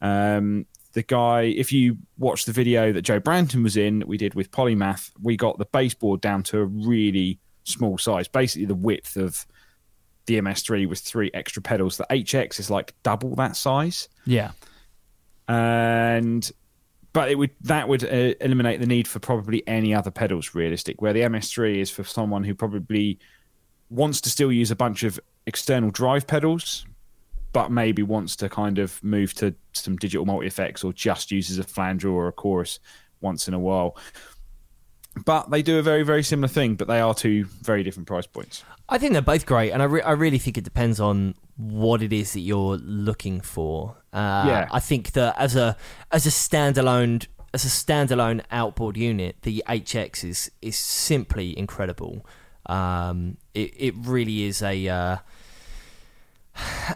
Um, 0.00 0.66
the 0.92 1.02
guy, 1.02 1.42
if 1.42 1.72
you 1.72 1.96
watch 2.18 2.44
the 2.44 2.52
video 2.52 2.92
that 2.92 3.02
Joe 3.02 3.20
Branton 3.20 3.62
was 3.62 3.76
in, 3.76 4.02
we 4.06 4.16
did 4.18 4.34
with 4.34 4.50
Polymath, 4.50 5.10
we 5.22 5.36
got 5.36 5.58
the 5.58 5.64
baseboard 5.66 6.20
down 6.20 6.42
to 6.44 6.58
a 6.60 6.64
really 6.64 7.38
small 7.64 7.96
size, 7.98 8.28
basically 8.28 8.66
the 8.66 8.74
width 8.74 9.16
of 9.16 9.46
the 10.26 10.40
MS3 10.40 10.88
with 10.88 11.00
three 11.00 11.30
extra 11.34 11.62
pedals. 11.62 11.96
The 11.96 12.06
HX 12.10 12.60
is 12.60 12.70
like 12.70 12.94
double 13.02 13.34
that 13.36 13.56
size, 13.56 14.08
Yeah. 14.26 14.52
and 15.48 16.50
but 17.12 17.30
it 17.30 17.34
would 17.36 17.50
that 17.62 17.88
would 17.88 18.04
uh, 18.04 18.34
eliminate 18.40 18.80
the 18.80 18.86
need 18.86 19.06
for 19.06 19.18
probably 19.18 19.62
any 19.66 19.94
other 19.94 20.10
pedals. 20.10 20.54
Realistic, 20.54 21.02
where 21.02 21.12
the 21.12 21.20
MS3 21.20 21.76
is 21.76 21.90
for 21.90 22.04
someone 22.04 22.44
who 22.44 22.54
probably 22.54 23.18
wants 23.90 24.20
to 24.22 24.30
still 24.30 24.50
use 24.50 24.70
a 24.70 24.76
bunch 24.76 25.02
of 25.02 25.20
external 25.46 25.90
drive 25.90 26.26
pedals, 26.26 26.86
but 27.52 27.70
maybe 27.70 28.02
wants 28.02 28.36
to 28.36 28.48
kind 28.48 28.78
of 28.78 29.02
move 29.04 29.34
to 29.34 29.54
some 29.72 29.96
digital 29.96 30.24
multi 30.24 30.46
effects 30.46 30.82
or 30.84 30.92
just 30.92 31.30
uses 31.30 31.58
a 31.58 31.64
flanger 31.64 32.08
or 32.10 32.28
a 32.28 32.32
chorus 32.32 32.78
once 33.20 33.48
in 33.48 33.54
a 33.54 33.58
while. 33.58 33.96
But 35.26 35.50
they 35.50 35.60
do 35.62 35.78
a 35.78 35.82
very, 35.82 36.02
very 36.04 36.22
similar 36.22 36.48
thing, 36.48 36.74
but 36.74 36.88
they 36.88 36.98
are 36.98 37.14
two 37.14 37.44
very 37.60 37.82
different 37.82 38.06
price 38.08 38.26
points. 38.26 38.64
I 38.88 38.96
think 38.96 39.12
they're 39.12 39.20
both 39.20 39.44
great, 39.44 39.70
and 39.70 39.82
I, 39.82 39.84
re- 39.84 40.02
I 40.02 40.12
really 40.12 40.38
think 40.38 40.56
it 40.56 40.64
depends 40.64 41.00
on 41.00 41.34
what 41.56 42.02
it 42.02 42.12
is 42.14 42.32
that 42.32 42.40
you're 42.40 42.76
looking 42.78 43.42
for. 43.42 43.96
Uh, 44.12 44.44
Yeah. 44.46 44.68
I 44.72 44.80
think 44.80 45.12
that 45.12 45.36
as 45.38 45.54
a 45.54 45.76
as 46.10 46.26
a 46.26 46.30
standalone 46.30 47.26
as 47.52 47.66
a 47.66 47.68
standalone 47.68 48.42
outboard 48.50 48.96
unit, 48.96 49.36
the 49.42 49.62
HX 49.68 50.24
is 50.24 50.50
is 50.62 50.76
simply 50.76 51.58
incredible. 51.58 52.24
Um, 52.64 53.36
it 53.52 53.74
it 53.76 53.94
really 53.98 54.44
is 54.44 54.62
a 54.62 54.88
uh, 54.88 55.16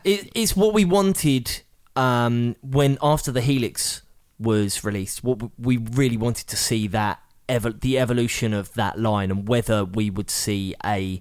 it, 0.04 0.30
it's 0.34 0.56
what 0.56 0.74
we 0.74 0.84
wanted 0.84 1.62
um, 1.94 2.56
when 2.62 2.98
after 3.02 3.32
the 3.32 3.40
Helix 3.40 4.02
was 4.38 4.84
released. 4.84 5.24
What 5.24 5.40
we 5.58 5.76
really 5.78 6.16
wanted 6.16 6.46
to 6.48 6.56
see 6.56 6.86
that 6.88 7.20
evo- 7.48 7.80
the 7.80 7.98
evolution 7.98 8.52
of 8.52 8.72
that 8.74 8.98
line 8.98 9.30
and 9.30 9.48
whether 9.48 9.84
we 9.84 10.10
would 10.10 10.30
see 10.30 10.74
a 10.84 11.20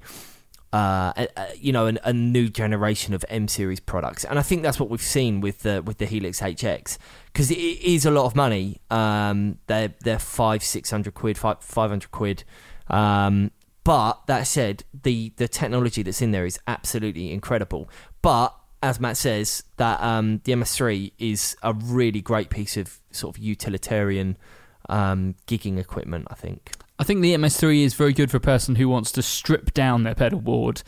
uh, 0.74 1.14
a, 1.16 1.28
a- 1.38 1.56
you 1.56 1.72
know, 1.72 1.86
an, 1.86 1.98
a 2.04 2.12
new 2.12 2.50
generation 2.50 3.14
of 3.14 3.24
M 3.30 3.48
series 3.48 3.80
products, 3.80 4.26
and 4.26 4.38
I 4.38 4.42
think 4.42 4.62
that's 4.62 4.80
what 4.80 4.90
we've 4.90 5.02
seen 5.02 5.40
with 5.40 5.60
the 5.60 5.82
with 5.82 6.00
the 6.00 6.06
Helix 6.06 6.42
HX 6.42 6.98
because 7.28 7.50
it 7.50 7.56
is 7.56 8.06
a 8.06 8.12
lot 8.12 8.26
of 8.26 8.36
money. 8.36 8.82
Um, 8.92 9.60
they're 9.68 9.94
they're 10.04 10.20
five 10.20 10.64
six 10.64 10.92
hundred 10.92 11.14
quid, 11.14 11.38
five 11.38 11.62
five 11.62 11.90
hundred 11.92 12.12
quid. 12.12 12.44
Um, 12.88 13.52
but 13.86 14.28
that 14.28 14.44
said, 14.48 14.84
the 15.04 15.32
the 15.38 15.48
technology 15.48 16.04
that's 16.04 16.22
in 16.22 16.32
there 16.32 16.46
is 16.46 16.60
absolutely 16.68 17.32
incredible. 17.32 17.90
But 18.22 18.54
as 18.84 19.00
Matt 19.00 19.16
says, 19.16 19.64
that 19.78 20.02
um, 20.02 20.42
the 20.44 20.52
MS3 20.52 21.14
is 21.18 21.56
a 21.64 21.74
really 21.74 22.20
great 22.22 22.50
piece 22.50 22.76
of 22.76 23.00
sort 23.12 23.38
of 23.38 23.42
utilitarian 23.42 24.38
um, 24.90 25.36
gigging 25.48 25.80
equipment. 25.80 26.28
I 26.30 26.36
think. 26.36 26.72
I 27.00 27.04
think 27.04 27.22
the 27.22 27.34
MS3 27.36 27.84
is 27.84 27.94
very 27.94 28.14
good 28.14 28.30
for 28.32 28.38
a 28.38 28.42
person 28.42 28.76
who 28.76 28.88
wants 28.90 29.12
to 29.14 29.22
strip 29.22 29.74
down 29.74 30.04
their 30.04 30.16
pedal 30.16 30.40
board. 30.42 30.82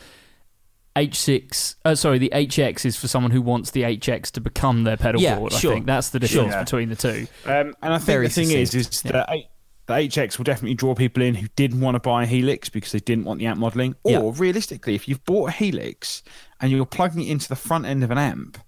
H6, 0.96 1.76
uh, 1.84 1.94
sorry, 1.94 2.18
the 2.18 2.30
HX 2.34 2.84
is 2.84 2.96
for 2.96 3.06
someone 3.08 3.30
who 3.30 3.40
wants 3.42 3.70
the 3.70 3.82
HX 3.82 4.32
to 4.32 4.40
become 4.40 4.82
their 4.84 4.96
pedal 4.96 5.20
Yeah, 5.20 5.36
board. 5.38 5.52
sure. 5.52 5.70
I 5.70 5.74
think 5.74 5.86
that's 5.86 6.10
the 6.10 6.18
difference 6.18 6.52
Sure. 6.54 6.64
between 6.64 6.88
the 6.88 6.96
two. 6.96 7.26
Um, 7.44 7.74
and 7.82 7.94
I 7.94 7.98
think 7.98 8.06
Very 8.06 8.26
the 8.26 8.32
thing 8.34 8.50
is, 8.50 8.74
is 8.74 9.02
Yeah. 9.04 9.12
that 9.12 9.30
A- 9.32 9.48
the 9.88 9.94
HX 9.94 10.36
will 10.38 10.44
definitely 10.44 10.74
draw 10.74 10.94
people 10.94 11.22
in 11.22 11.34
who 11.34 11.48
didn't 11.56 11.80
want 11.80 11.94
to 11.96 11.98
buy 12.00 12.22
a 12.22 12.26
Helix 12.26 12.68
because 12.68 12.92
they 12.92 13.00
didn't 13.00 13.24
want 13.24 13.40
the 13.40 13.46
amp 13.46 13.58
modeling. 13.58 13.96
Or 14.04 14.10
Yeah. 14.12 14.32
realistically, 14.36 14.94
if 14.94 15.08
you've 15.08 15.24
bought 15.24 15.48
a 15.48 15.52
Helix 15.52 16.22
and 16.60 16.70
you're 16.70 16.86
plugging 16.86 17.22
it 17.22 17.30
into 17.30 17.48
the 17.48 17.56
front 17.56 17.86
end 17.86 18.04
of 18.04 18.10
an 18.10 18.18
amp, 18.18 18.58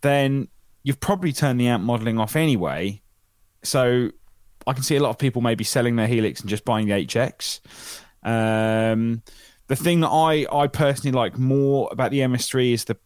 then 0.00 0.48
you've 0.82 1.00
probably 1.00 1.32
turned 1.32 1.60
the 1.60 1.68
amp 1.68 1.84
modeling 1.84 2.18
off 2.18 2.36
anyway. 2.36 3.00
So 3.62 4.10
I 4.66 4.72
can 4.72 4.82
see 4.82 4.96
a 4.96 5.00
lot 5.00 5.10
of 5.10 5.18
people 5.18 5.40
maybe 5.40 5.64
selling 5.64 5.96
their 5.96 6.06
Helix 6.06 6.40
and 6.40 6.50
just 6.50 6.64
buying 6.64 6.86
the 6.88 6.94
HX. 6.94 7.60
Um, 8.24 9.22
the 9.68 9.76
thing 9.76 10.00
that 10.00 10.08
I, 10.08 10.46
I 10.52 10.66
personally 10.66 11.12
like 11.16 11.38
more 11.38 11.88
about 11.92 12.10
the 12.10 12.20
MS3 12.20 12.72
is 12.72 12.84
the 12.84 12.96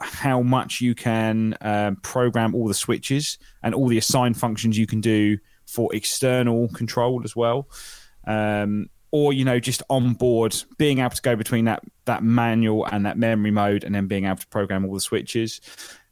how 0.00 0.40
much 0.40 0.80
you 0.80 0.94
can 0.94 1.54
um, 1.60 1.96
program 1.96 2.54
all 2.54 2.66
the 2.66 2.72
switches 2.74 3.36
and 3.62 3.74
all 3.74 3.88
the 3.88 3.98
assigned 3.98 4.38
functions 4.38 4.78
you 4.78 4.86
can 4.86 5.02
do 5.02 5.36
for 5.70 5.94
external 5.94 6.68
control 6.68 7.22
as 7.24 7.36
well. 7.36 7.68
Um, 8.26 8.90
or 9.12 9.32
you 9.32 9.44
know, 9.44 9.58
just 9.58 9.82
on 9.90 10.14
board, 10.14 10.54
being 10.78 10.98
able 10.98 11.10
to 11.10 11.22
go 11.22 11.36
between 11.36 11.64
that 11.64 11.82
that 12.04 12.22
manual 12.22 12.86
and 12.86 13.06
that 13.06 13.18
memory 13.18 13.50
mode, 13.50 13.84
and 13.84 13.94
then 13.94 14.06
being 14.06 14.24
able 14.24 14.36
to 14.36 14.46
program 14.48 14.84
all 14.84 14.94
the 14.94 15.00
switches. 15.00 15.60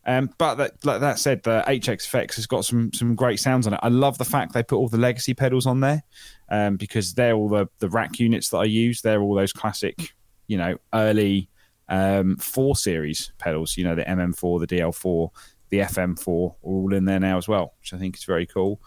Um, 0.04 0.30
but 0.38 0.54
that, 0.54 0.84
like 0.84 1.00
that 1.00 1.18
said, 1.18 1.42
the 1.42 1.62
HX 1.66 2.06
Effects 2.06 2.36
has 2.36 2.46
got 2.46 2.64
some 2.64 2.92
some 2.92 3.14
great 3.14 3.40
sounds 3.40 3.66
on 3.66 3.74
it. 3.74 3.80
I 3.82 3.88
love 3.88 4.18
the 4.18 4.24
fact 4.24 4.52
they 4.52 4.62
put 4.62 4.78
all 4.78 4.88
the 4.88 4.98
legacy 4.98 5.34
pedals 5.34 5.66
on 5.66 5.80
there 5.80 6.02
um, 6.48 6.76
because 6.76 7.14
they're 7.14 7.34
all 7.34 7.48
the 7.48 7.68
the 7.78 7.88
rack 7.88 8.18
units 8.18 8.48
that 8.50 8.58
I 8.58 8.64
use. 8.64 9.02
They're 9.02 9.20
all 9.20 9.34
those 9.34 9.52
classic, 9.52 10.14
you 10.46 10.56
know, 10.56 10.78
early 10.94 11.50
um, 11.88 12.36
four 12.36 12.74
series 12.74 13.32
pedals. 13.38 13.76
You 13.76 13.84
know, 13.84 13.94
the 13.94 14.04
MM4, 14.04 14.66
the 14.66 14.76
DL4, 14.78 15.30
the 15.68 15.80
FM4 15.80 16.28
are 16.28 16.54
all 16.62 16.94
in 16.94 17.04
there 17.04 17.20
now 17.20 17.36
as 17.36 17.46
well, 17.46 17.74
which 17.80 17.92
I 17.92 17.98
think 17.98 18.16
is 18.16 18.24
very 18.24 18.46
cool. 18.46 18.80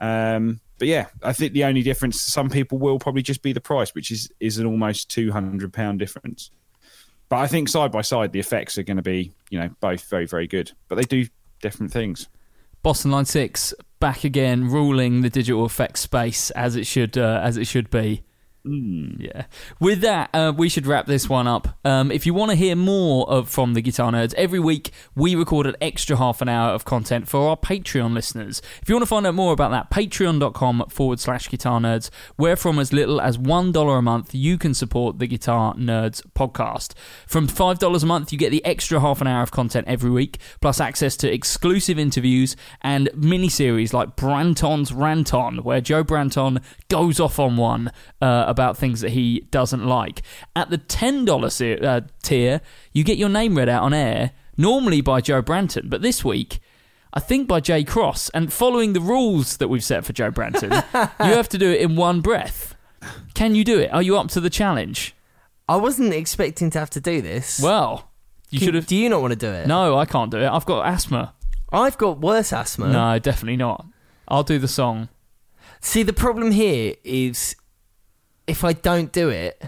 Um, 0.00 0.60
but 0.78 0.88
yeah, 0.88 1.06
I 1.22 1.32
think 1.32 1.52
the 1.52 1.64
only 1.64 1.82
difference 1.82 2.20
some 2.20 2.50
people 2.50 2.78
will 2.78 2.98
probably 2.98 3.22
just 3.22 3.42
be 3.42 3.52
the 3.52 3.60
price, 3.60 3.94
which 3.94 4.10
is 4.10 4.30
is 4.40 4.58
an 4.58 4.66
almost 4.66 5.10
two 5.10 5.32
hundred 5.32 5.72
pound 5.72 5.98
difference. 5.98 6.50
But 7.28 7.38
I 7.38 7.46
think 7.46 7.68
side 7.68 7.92
by 7.92 8.02
side, 8.02 8.32
the 8.32 8.40
effects 8.40 8.78
are 8.78 8.84
going 8.84 8.96
to 8.96 9.02
be, 9.02 9.32
you 9.50 9.58
know, 9.58 9.70
both 9.80 10.08
very 10.08 10.26
very 10.26 10.46
good. 10.46 10.72
But 10.88 10.96
they 10.96 11.02
do 11.02 11.26
different 11.60 11.92
things. 11.92 12.28
Boston 12.82 13.10
Line 13.10 13.24
Six 13.24 13.74
back 13.98 14.22
again, 14.22 14.70
ruling 14.70 15.22
the 15.22 15.30
digital 15.30 15.66
effects 15.66 16.00
space 16.00 16.50
as 16.50 16.76
it 16.76 16.86
should 16.86 17.18
uh, 17.18 17.40
as 17.42 17.56
it 17.56 17.66
should 17.66 17.90
be. 17.90 18.22
Yeah. 18.64 19.44
With 19.80 20.00
that, 20.00 20.30
uh, 20.34 20.52
we 20.56 20.68
should 20.68 20.86
wrap 20.86 21.06
this 21.06 21.28
one 21.28 21.46
up. 21.46 21.78
Um, 21.84 22.10
if 22.10 22.26
you 22.26 22.34
want 22.34 22.50
to 22.50 22.56
hear 22.56 22.76
more 22.76 23.28
of 23.30 23.48
from 23.48 23.74
the 23.74 23.80
Guitar 23.80 24.10
Nerds, 24.12 24.34
every 24.34 24.58
week 24.58 24.90
we 25.14 25.34
record 25.34 25.66
an 25.66 25.76
extra 25.80 26.16
half 26.16 26.42
an 26.42 26.48
hour 26.48 26.72
of 26.72 26.84
content 26.84 27.28
for 27.28 27.48
our 27.48 27.56
Patreon 27.56 28.12
listeners. 28.14 28.60
If 28.82 28.88
you 28.88 28.94
want 28.94 29.02
to 29.02 29.06
find 29.06 29.26
out 29.26 29.34
more 29.34 29.52
about 29.52 29.70
that, 29.70 29.90
patreon.com 29.90 30.86
forward 30.88 31.20
slash 31.20 31.48
guitar 31.48 31.80
nerds, 31.80 32.10
where 32.36 32.56
from 32.56 32.78
as 32.78 32.92
little 32.92 33.20
as 33.20 33.38
$1 33.38 33.98
a 33.98 34.02
month, 34.02 34.34
you 34.34 34.58
can 34.58 34.74
support 34.74 35.18
the 35.18 35.26
Guitar 35.26 35.74
Nerds 35.74 36.22
podcast. 36.34 36.94
From 37.26 37.48
$5 37.48 38.02
a 38.02 38.06
month, 38.06 38.32
you 38.32 38.38
get 38.38 38.50
the 38.50 38.64
extra 38.64 39.00
half 39.00 39.20
an 39.20 39.26
hour 39.26 39.42
of 39.42 39.50
content 39.50 39.86
every 39.88 40.10
week, 40.10 40.38
plus 40.60 40.80
access 40.80 41.16
to 41.18 41.32
exclusive 41.32 41.98
interviews 41.98 42.56
and 42.82 43.08
mini 43.14 43.48
series 43.48 43.94
like 43.94 44.16
Branton's 44.16 44.92
Ranton, 44.92 45.58
where 45.58 45.80
Joe 45.80 46.04
Branton 46.04 46.62
goes 46.88 47.20
off 47.20 47.38
on 47.38 47.56
one 47.56 47.92
uh, 48.20 48.44
about 48.48 48.76
things 48.76 49.00
that 49.00 49.10
he 49.10 49.46
doesn't 49.50 49.86
like. 49.86 50.22
At 50.56 50.70
the 50.70 50.78
$10 50.78 51.50
se- 51.52 51.78
uh, 51.78 52.00
tier, 52.22 52.60
you 52.92 53.04
get 53.04 53.18
your 53.18 53.28
name 53.28 53.56
read 53.56 53.68
out 53.68 53.82
on 53.82 53.92
air, 53.94 54.32
normally 54.56 55.00
by 55.00 55.20
Joe 55.20 55.42
Branton, 55.42 55.88
but 55.90 56.02
this 56.02 56.24
week, 56.24 56.58
I 57.12 57.20
think 57.20 57.48
by 57.48 57.60
Jay 57.60 57.84
Cross. 57.84 58.28
And 58.30 58.52
following 58.52 58.92
the 58.92 59.00
rules 59.00 59.56
that 59.58 59.68
we've 59.68 59.84
set 59.84 60.04
for 60.04 60.12
Joe 60.12 60.30
Branton, 60.30 60.72
you 61.26 61.34
have 61.34 61.48
to 61.50 61.58
do 61.58 61.70
it 61.70 61.80
in 61.80 61.96
one 61.96 62.20
breath. 62.20 62.74
Can 63.34 63.54
you 63.54 63.64
do 63.64 63.78
it? 63.78 63.92
Are 63.92 64.02
you 64.02 64.16
up 64.18 64.28
to 64.30 64.40
the 64.40 64.50
challenge? 64.50 65.14
I 65.68 65.76
wasn't 65.76 66.12
expecting 66.14 66.70
to 66.70 66.78
have 66.78 66.90
to 66.90 67.00
do 67.00 67.20
this. 67.22 67.60
Well, 67.60 68.10
you 68.50 68.58
should 68.58 68.74
have. 68.74 68.86
Do 68.86 68.96
you 68.96 69.08
not 69.08 69.20
want 69.20 69.32
to 69.32 69.38
do 69.38 69.50
it? 69.52 69.66
No, 69.66 69.96
I 69.98 70.06
can't 70.06 70.30
do 70.30 70.38
it. 70.38 70.46
I've 70.48 70.64
got 70.64 70.86
asthma. 70.86 71.34
I've 71.70 71.98
got 71.98 72.20
worse 72.20 72.52
asthma. 72.52 72.88
No, 72.88 73.18
definitely 73.18 73.58
not. 73.58 73.86
I'll 74.26 74.42
do 74.42 74.58
the 74.58 74.68
song. 74.68 75.08
See, 75.80 76.02
the 76.02 76.12
problem 76.12 76.50
here 76.52 76.94
is 77.04 77.54
if 78.48 78.64
I 78.64 78.72
don't 78.72 79.12
do 79.12 79.28
it, 79.28 79.62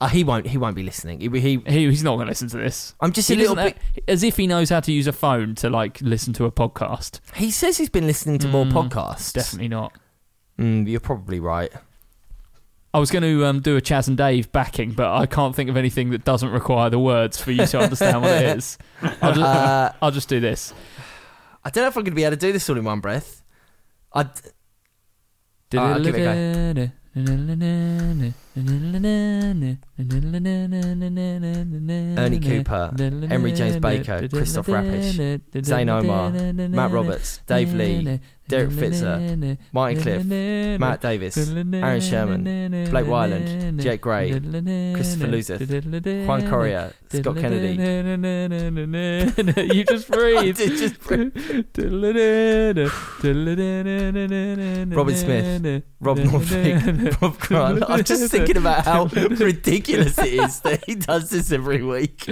uh, 0.00 0.08
he 0.08 0.24
won't. 0.24 0.46
He 0.48 0.58
won't 0.58 0.74
be 0.76 0.82
listening. 0.82 1.20
He, 1.20 1.28
he 1.40 1.56
He, 1.66 1.86
he's 1.88 2.02
not 2.02 2.16
going 2.16 2.26
to 2.26 2.30
listen 2.30 2.48
to 2.48 2.56
this. 2.58 2.94
I'm 3.00 3.12
just 3.12 3.28
He 3.28 3.34
a 3.34 3.38
little 3.38 3.54
doesn't 3.54 3.74
bit. 3.76 3.82
ha- 3.94 4.02
as 4.08 4.22
if 4.22 4.36
he 4.36 4.46
knows 4.46 4.68
how 4.70 4.80
to 4.80 4.90
use 4.92 5.06
a 5.06 5.12
phone 5.12 5.54
to 5.56 5.70
like 5.70 6.00
listen 6.00 6.32
to 6.34 6.44
a 6.44 6.50
podcast. 6.52 7.20
He 7.36 7.50
says 7.50 7.76
he's 7.78 7.88
been 7.90 8.06
listening 8.06 8.38
to 8.40 8.48
more 8.48 8.64
Mm, 8.64 8.72
podcasts. 8.72 9.32
Definitely 9.32 9.68
not. 9.68 9.92
Mm, 10.58 10.88
you're 10.88 11.00
probably 11.00 11.38
right. 11.40 11.70
I 12.94 12.98
was 12.98 13.10
going 13.10 13.22
to 13.22 13.46
um, 13.46 13.60
do 13.60 13.76
a 13.76 13.80
Chas 13.80 14.06
and 14.08 14.18
Dave 14.18 14.52
backing, 14.52 14.92
but 14.92 15.10
I 15.14 15.24
can't 15.24 15.56
think 15.56 15.70
of 15.70 15.78
anything 15.78 16.10
that 16.10 16.24
doesn't 16.24 16.50
require 16.50 16.90
the 16.90 16.98
words 16.98 17.40
for 17.40 17.50
you 17.50 17.64
to 17.66 17.78
understand 17.78 18.20
what 18.20 18.32
it 18.42 18.58
is. 18.58 18.76
I'll 19.22 19.32
just, 19.32 19.40
Uh, 19.40 19.92
I'll 20.02 20.10
just 20.10 20.28
do 20.28 20.40
this. 20.40 20.74
I 21.64 21.70
don't 21.70 21.84
know 21.84 21.88
if 21.88 21.96
I'm 21.96 22.02
going 22.02 22.12
to 22.12 22.16
be 22.16 22.24
able 22.24 22.36
to 22.36 22.40
do 22.40 22.52
this 22.52 22.68
all 22.68 22.76
in 22.76 22.84
one 22.84 23.00
breath. 23.00 23.42
I. 24.12 24.20
Alright, 25.74 25.96
I'll 25.96 26.04
give 26.04 26.16
it 26.16 26.26
a 26.26 26.92
Na, 27.14 27.36
na, 27.36 27.54
na, 28.14 28.32
Ernie 28.54 29.78
Cooper, 32.40 32.94
Emery 33.30 33.52
James 33.52 33.78
Baker, 33.78 34.28
Christoph 34.28 34.66
Rappish, 34.66 35.40
Zayn 35.52 35.88
Omar, 35.88 36.30
Matt 36.68 36.90
Roberts, 36.90 37.40
Dave 37.46 37.72
Lee, 37.72 38.20
Derek 38.48 38.70
Fitzer, 38.70 39.56
Martin 39.72 40.02
Cliff, 40.02 40.24
Matt 40.78 41.00
Davis, 41.00 41.36
Aaron 41.38 42.00
Sherman, 42.00 42.44
Blake 42.90 43.06
Wyland, 43.06 43.80
Jet 43.80 44.02
Gray, 44.02 44.32
Christopher 44.32 45.28
Luzeth, 45.28 46.26
Juan 46.26 46.46
Correa, 46.50 46.92
Scott 47.08 47.36
Kennedy. 47.36 47.72
you 49.74 49.84
just 49.84 50.08
breathe. 50.08 50.56
just 50.58 51.00
Robin 54.94 55.16
Smith, 55.16 55.82
Rob 56.00 56.18
Northwick, 56.18 57.20
Rob 57.22 57.38
Grant. 57.38 57.84
I'm 57.88 58.04
just 58.04 58.30
thinking 58.30 58.41
about 58.50 58.84
how 58.84 59.04
ridiculous 59.04 60.18
it 60.18 60.34
is 60.34 60.60
that 60.60 60.84
he 60.86 60.94
does 60.94 61.30
this 61.30 61.52
every 61.52 61.82
week. 61.82 62.28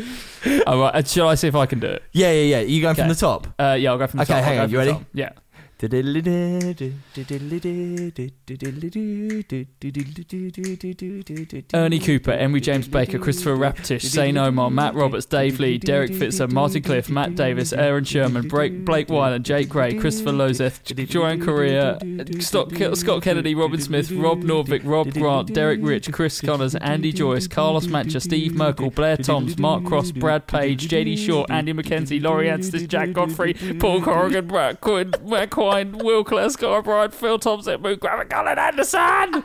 All 0.67 0.79
right, 0.79 0.95
uh, 0.95 1.03
shall 1.03 1.29
I 1.29 1.35
see 1.35 1.49
if 1.49 1.55
I 1.55 1.67
can 1.67 1.81
do 1.81 1.87
it? 1.89 2.03
Yeah, 2.13 2.31
yeah, 2.33 2.57
yeah. 2.57 2.61
You 2.61 2.83
going 2.83 2.95
from 2.97 3.09
the 3.09 3.15
top? 3.15 3.47
Uh, 3.59 3.77
yeah, 3.79 3.91
I'll 3.91 3.99
go 3.99 4.07
from 4.07 4.19
the 4.19 4.23
Okay, 4.25 4.33
top. 4.35 4.39
I'll 4.39 4.45
hang 4.45 4.57
go 4.57 4.63
on, 4.63 4.69
from 4.69 4.73
you 4.73 4.79
the 4.79 4.87
ready? 4.87 4.93
top. 4.93 5.05
Yeah. 5.15 5.31
Ernie 11.75 11.99
Cooper, 11.99 12.33
Emery 12.33 12.61
James 12.61 12.87
Baker, 12.87 13.19
Christopher 13.19 13.57
Raptish, 13.57 14.03
Zane 14.03 14.37
Omar, 14.37 14.71
Matt 14.71 14.95
Roberts, 14.95 15.25
Dave 15.27 15.59
Lee, 15.59 15.79
Derek 15.79 16.11
Fitzer, 16.11 16.51
Martin 16.51 16.83
Cliff, 16.83 17.09
Matt 17.09 17.35
Davis, 17.35 17.73
Aaron 17.73 18.05
Sherman, 18.05 18.49
Blake, 18.49 18.85
Blake 18.85 19.09
Wyland, 19.09 19.43
Jake 19.45 19.69
Gray, 19.69 19.95
Christopher 19.95 20.33
Lozeth, 20.33 20.83
Joanne 21.09 21.41
Correa, 21.41 21.99
Scott, 22.41 22.73
Scott 22.97 23.23
Kennedy, 23.23 23.55
Robin 23.55 23.81
Smith, 23.81 24.11
Rob 24.11 24.43
Norvik, 24.43 24.83
Rob 24.85 25.11
Grant, 25.15 25.55
Derek 25.55 25.81
Rich, 25.83 26.13
Chris 26.13 26.41
Connors, 26.41 26.75
Andy 26.75 27.13
Joyce, 27.13 27.47
Carlos 27.47 27.87
Mancha, 27.87 28.21
Steve 28.21 28.55
Merkel, 28.55 28.91
Blair 28.91 29.17
Toms, 29.17 29.59
Mark 29.59 29.85
Cross, 29.85 30.13
Brad 30.13 30.47
Page, 30.47 30.89
JD 30.89 31.17
Short, 31.17 31.51
Andy 31.51 31.73
McKenzie, 31.73 32.23
Laurie 32.23 32.49
Anstis, 32.49 32.87
Jack 32.87 33.13
Godfrey, 33.13 33.55
Paul 33.79 34.03
Corrigan, 34.03 34.47
Matt 34.47 34.81
Quinn, 34.81 35.13
Matt 35.25 35.51
Quine, 35.71 35.99
Will 35.99 36.25
Klesko, 36.25 36.83
Brian, 36.83 37.13
Phil 37.13 37.39
Thompson, 37.39 37.81
Moon 37.81 37.97
Gravett, 37.97 38.29
Colin 38.29 38.59
Anderson! 38.59 39.45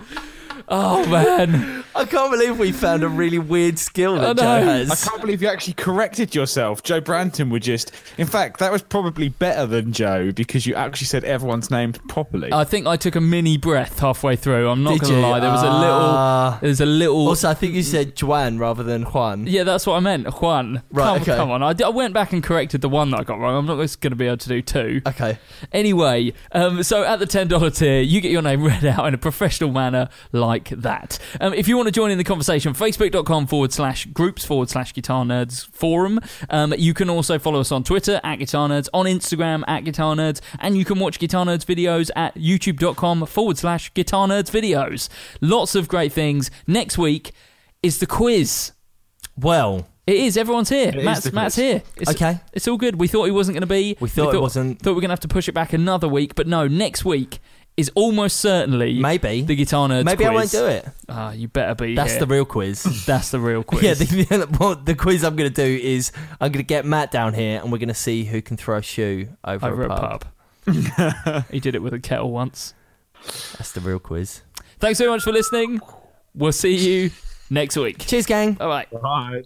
Oh 0.68 1.06
man, 1.08 1.84
I 1.96 2.06
can't 2.06 2.32
believe 2.32 2.58
we 2.60 2.72
found 2.72 3.04
a 3.04 3.08
really 3.10 3.40
weird 3.40 3.78
skill 3.80 4.20
I 4.20 4.34
that 4.34 4.38
Joe 4.38 4.66
has. 4.66 4.92
I 5.06 5.10
can't 5.10 5.22
believe 5.22 5.42
you 5.42 5.48
actually 5.48 5.74
corrected 5.74 6.34
yourself. 6.34 6.82
Joe 6.84 7.02
Branton 7.02 7.50
would 7.52 7.64
just. 7.64 7.92
In 8.18 8.28
fact, 8.28 8.60
that 8.60 8.72
was 8.72 8.82
probably 8.82 9.30
better 9.30 9.66
than 9.66 9.94
Joe 9.94 10.32
because 10.32 10.66
you 10.66 10.76
actually 10.76 11.08
said 11.08 11.24
everyone's 11.24 11.70
name 11.70 11.94
properly. 11.94 12.52
I 12.54 12.64
think 12.64 12.88
I 12.88 12.96
took 12.98 13.16
a 13.16 13.22
mini 13.22 13.58
breath 13.58 14.00
halfway 14.00 14.36
through. 14.36 14.70
I'm 14.70 14.84
not 14.84 14.94
Did 14.94 15.02
gonna 15.04 15.16
you? 15.16 15.22
lie. 15.22 15.40
There 15.40 15.52
was 15.52 15.64
a 15.64 15.68
Ah. 15.68 16.46
little. 16.52 16.60
There's 16.62 16.82
a 16.82 16.86
little. 16.86 17.28
Also, 17.28 17.50
I 17.50 17.54
think 17.54 17.74
you 17.74 17.84
said 17.84 18.20
Juan 18.22 18.58
rather 18.58 18.84
than 18.84 19.04
Juan. 19.04 19.46
yeah, 19.48 19.64
that's 19.64 19.86
what 19.86 19.96
I 19.96 20.00
meant. 20.00 20.28
Juan. 20.42 20.82
Right, 20.92 21.06
Come, 21.14 21.22
okay. 21.22 21.36
come 21.36 21.52
on. 21.52 21.62
I, 21.64 21.74
d- 21.74 21.84
I 21.84 21.90
went 21.90 22.14
back 22.14 22.34
and 22.34 22.44
corrected 22.44 22.82
the 22.82 22.90
one 22.90 23.12
that 23.12 23.20
I 23.20 23.24
got 23.24 23.40
wrong. 23.40 23.56
I'm 23.58 23.66
not 23.66 23.82
just 23.82 24.02
going 24.02 24.12
to 24.12 24.16
be 24.18 24.26
able 24.26 24.38
to 24.38 24.50
do 24.50 24.62
two. 24.62 25.02
Okay. 25.06 25.38
Anyway, 25.72 26.34
um, 26.52 26.84
so 26.84 27.04
at 27.04 27.20
the 27.20 27.26
$10 27.28 27.78
tier, 27.78 28.02
you 28.02 28.22
get 28.22 28.32
your 28.32 28.42
name 28.42 28.64
read 28.64 28.86
out 28.86 29.08
in 29.08 29.14
a 29.14 29.18
professional 29.18 29.72
manner 29.72 30.10
like 30.32 30.45
that. 30.70 31.20
Um, 31.42 31.54
if 31.54 31.68
you 31.68 31.76
want 31.78 31.88
to 31.88 31.92
join 31.92 32.12
in 32.12 32.18
the 32.18 32.24
conversation, 32.24 32.74
facebook.com 32.74 33.48
forward 33.48 33.72
slash 33.74 34.06
groups 34.08 34.46
forward 34.46 34.70
slash 34.70 34.94
guitar 34.94 35.24
nerds 35.26 35.66
forum. 35.68 36.20
Um, 36.50 36.74
you 36.78 36.94
can 36.94 37.10
also 37.10 37.40
follow 37.40 37.60
us 37.60 37.72
on 37.72 37.84
Twitter 37.84 38.20
at 38.24 38.38
guitar 38.38 38.68
nerds, 38.70 38.88
on 38.94 39.06
Instagram 39.06 39.64
at 39.68 39.84
guitar 39.84 40.16
nerds, 40.16 40.42
and 40.60 40.78
you 40.78 40.86
can 40.86 41.00
watch 41.00 41.20
guitar 41.20 41.46
nerds 41.46 41.66
videos 41.66 42.10
at 42.16 42.36
youtube.com 42.36 43.26
forward 43.26 43.58
slash 43.58 43.94
guitar 43.94 44.28
nerds 44.28 44.52
videos. 44.52 45.10
Lots 45.42 45.76
of 45.76 45.88
great 45.88 46.14
things. 46.14 46.52
Next 46.68 46.98
week 46.98 47.32
is 47.84 48.00
the 48.00 48.08
quiz. 48.08 48.72
Well, 49.38 49.88
It 50.08 50.16
is. 50.18 50.38
Everyone's 50.38 50.70
here. 50.70 50.92
Matt's, 51.04 51.32
Matt's 51.34 51.56
here. 51.56 51.82
It's, 51.98 52.12
Okay. 52.12 52.40
It's 52.54 52.68
all 52.68 52.78
good. 52.78 53.00
We 53.00 53.08
thought 53.08 53.26
he 53.26 53.32
wasn't 53.32 53.56
going 53.56 53.62
to 53.62 53.68
be. 53.68 53.98
We 54.00 54.08
thought 54.08 54.36
it 54.36 54.40
wasn't. 54.42 54.80
Thought 54.80 54.92
we 54.92 54.96
were 54.96 55.02
going 55.02 55.10
to 55.10 55.14
have 55.14 55.20
to 55.22 55.28
push 55.28 55.50
it 55.50 55.54
back 55.54 55.74
another 55.74 56.08
week, 56.08 56.36
but 56.36 56.48
no. 56.48 56.68
Next 56.68 57.04
week 57.04 57.40
is 57.78 57.92
almost 57.94 58.38
certainly 58.38 59.00
maybe. 59.00 59.42
the 59.42 59.56
guitar 59.56 59.88
nerds. 59.90 60.06
maybe 60.06 60.26
I 60.26 60.34
won't 60.34 60.52
do 60.52 60.66
it. 60.66 60.88
Ah, 61.10 61.32
you 61.32 61.48
better 61.48 61.76
be. 61.76 61.96
That's 61.96 62.12
here. 62.12 62.20
the 62.22 62.28
real 62.28 62.46
quiz. 62.46 62.84
That's 63.06 63.32
the 63.32 63.40
real 63.40 63.64
quiz. 63.72 63.84
Yeah, 63.84 63.94
the, 64.38 64.46
what 64.58 64.86
the 64.86 64.96
quiz 64.96 65.24
I'm 65.24 65.36
going 65.36 65.52
to 65.52 65.56
do 65.56 65.84
is 65.84 66.12
I'm 66.40 66.52
going 66.52 66.64
to 66.64 66.68
get 66.68 66.86
Matt 66.86 67.12
down 67.12 67.34
here 67.34 67.60
and 67.62 67.72
we're 67.72 67.78
going 67.80 67.90
to 67.90 67.94
see 67.94 68.24
who 68.26 68.42
can 68.42 68.56
throw 68.58 68.78
a 68.78 68.82
shoe 68.82 69.30
over, 69.44 69.68
over 69.68 69.84
a 69.84 69.86
a 69.86 69.98
pub. 69.98 70.26
pub. 70.66 71.46
he 71.52 71.60
did 71.60 71.76
it 71.76 71.82
with 71.82 71.94
a 71.94 72.00
kettle 72.00 72.32
once. 72.32 72.74
That's 73.58 73.72
the 73.72 73.82
real 73.82 74.00
quiz. 74.00 74.42
Thanks 74.80 75.00
very 75.00 75.10
much 75.12 75.24
for 75.24 75.32
listening. 75.32 75.82
We'll 76.34 76.52
see 76.52 76.76
you 76.76 77.12
next 77.50 77.78
week. 77.78 78.00
Cheers, 78.00 78.26
gang. 78.26 78.58
All 78.60 78.68
right. 78.68 78.88
Right. 78.92 79.46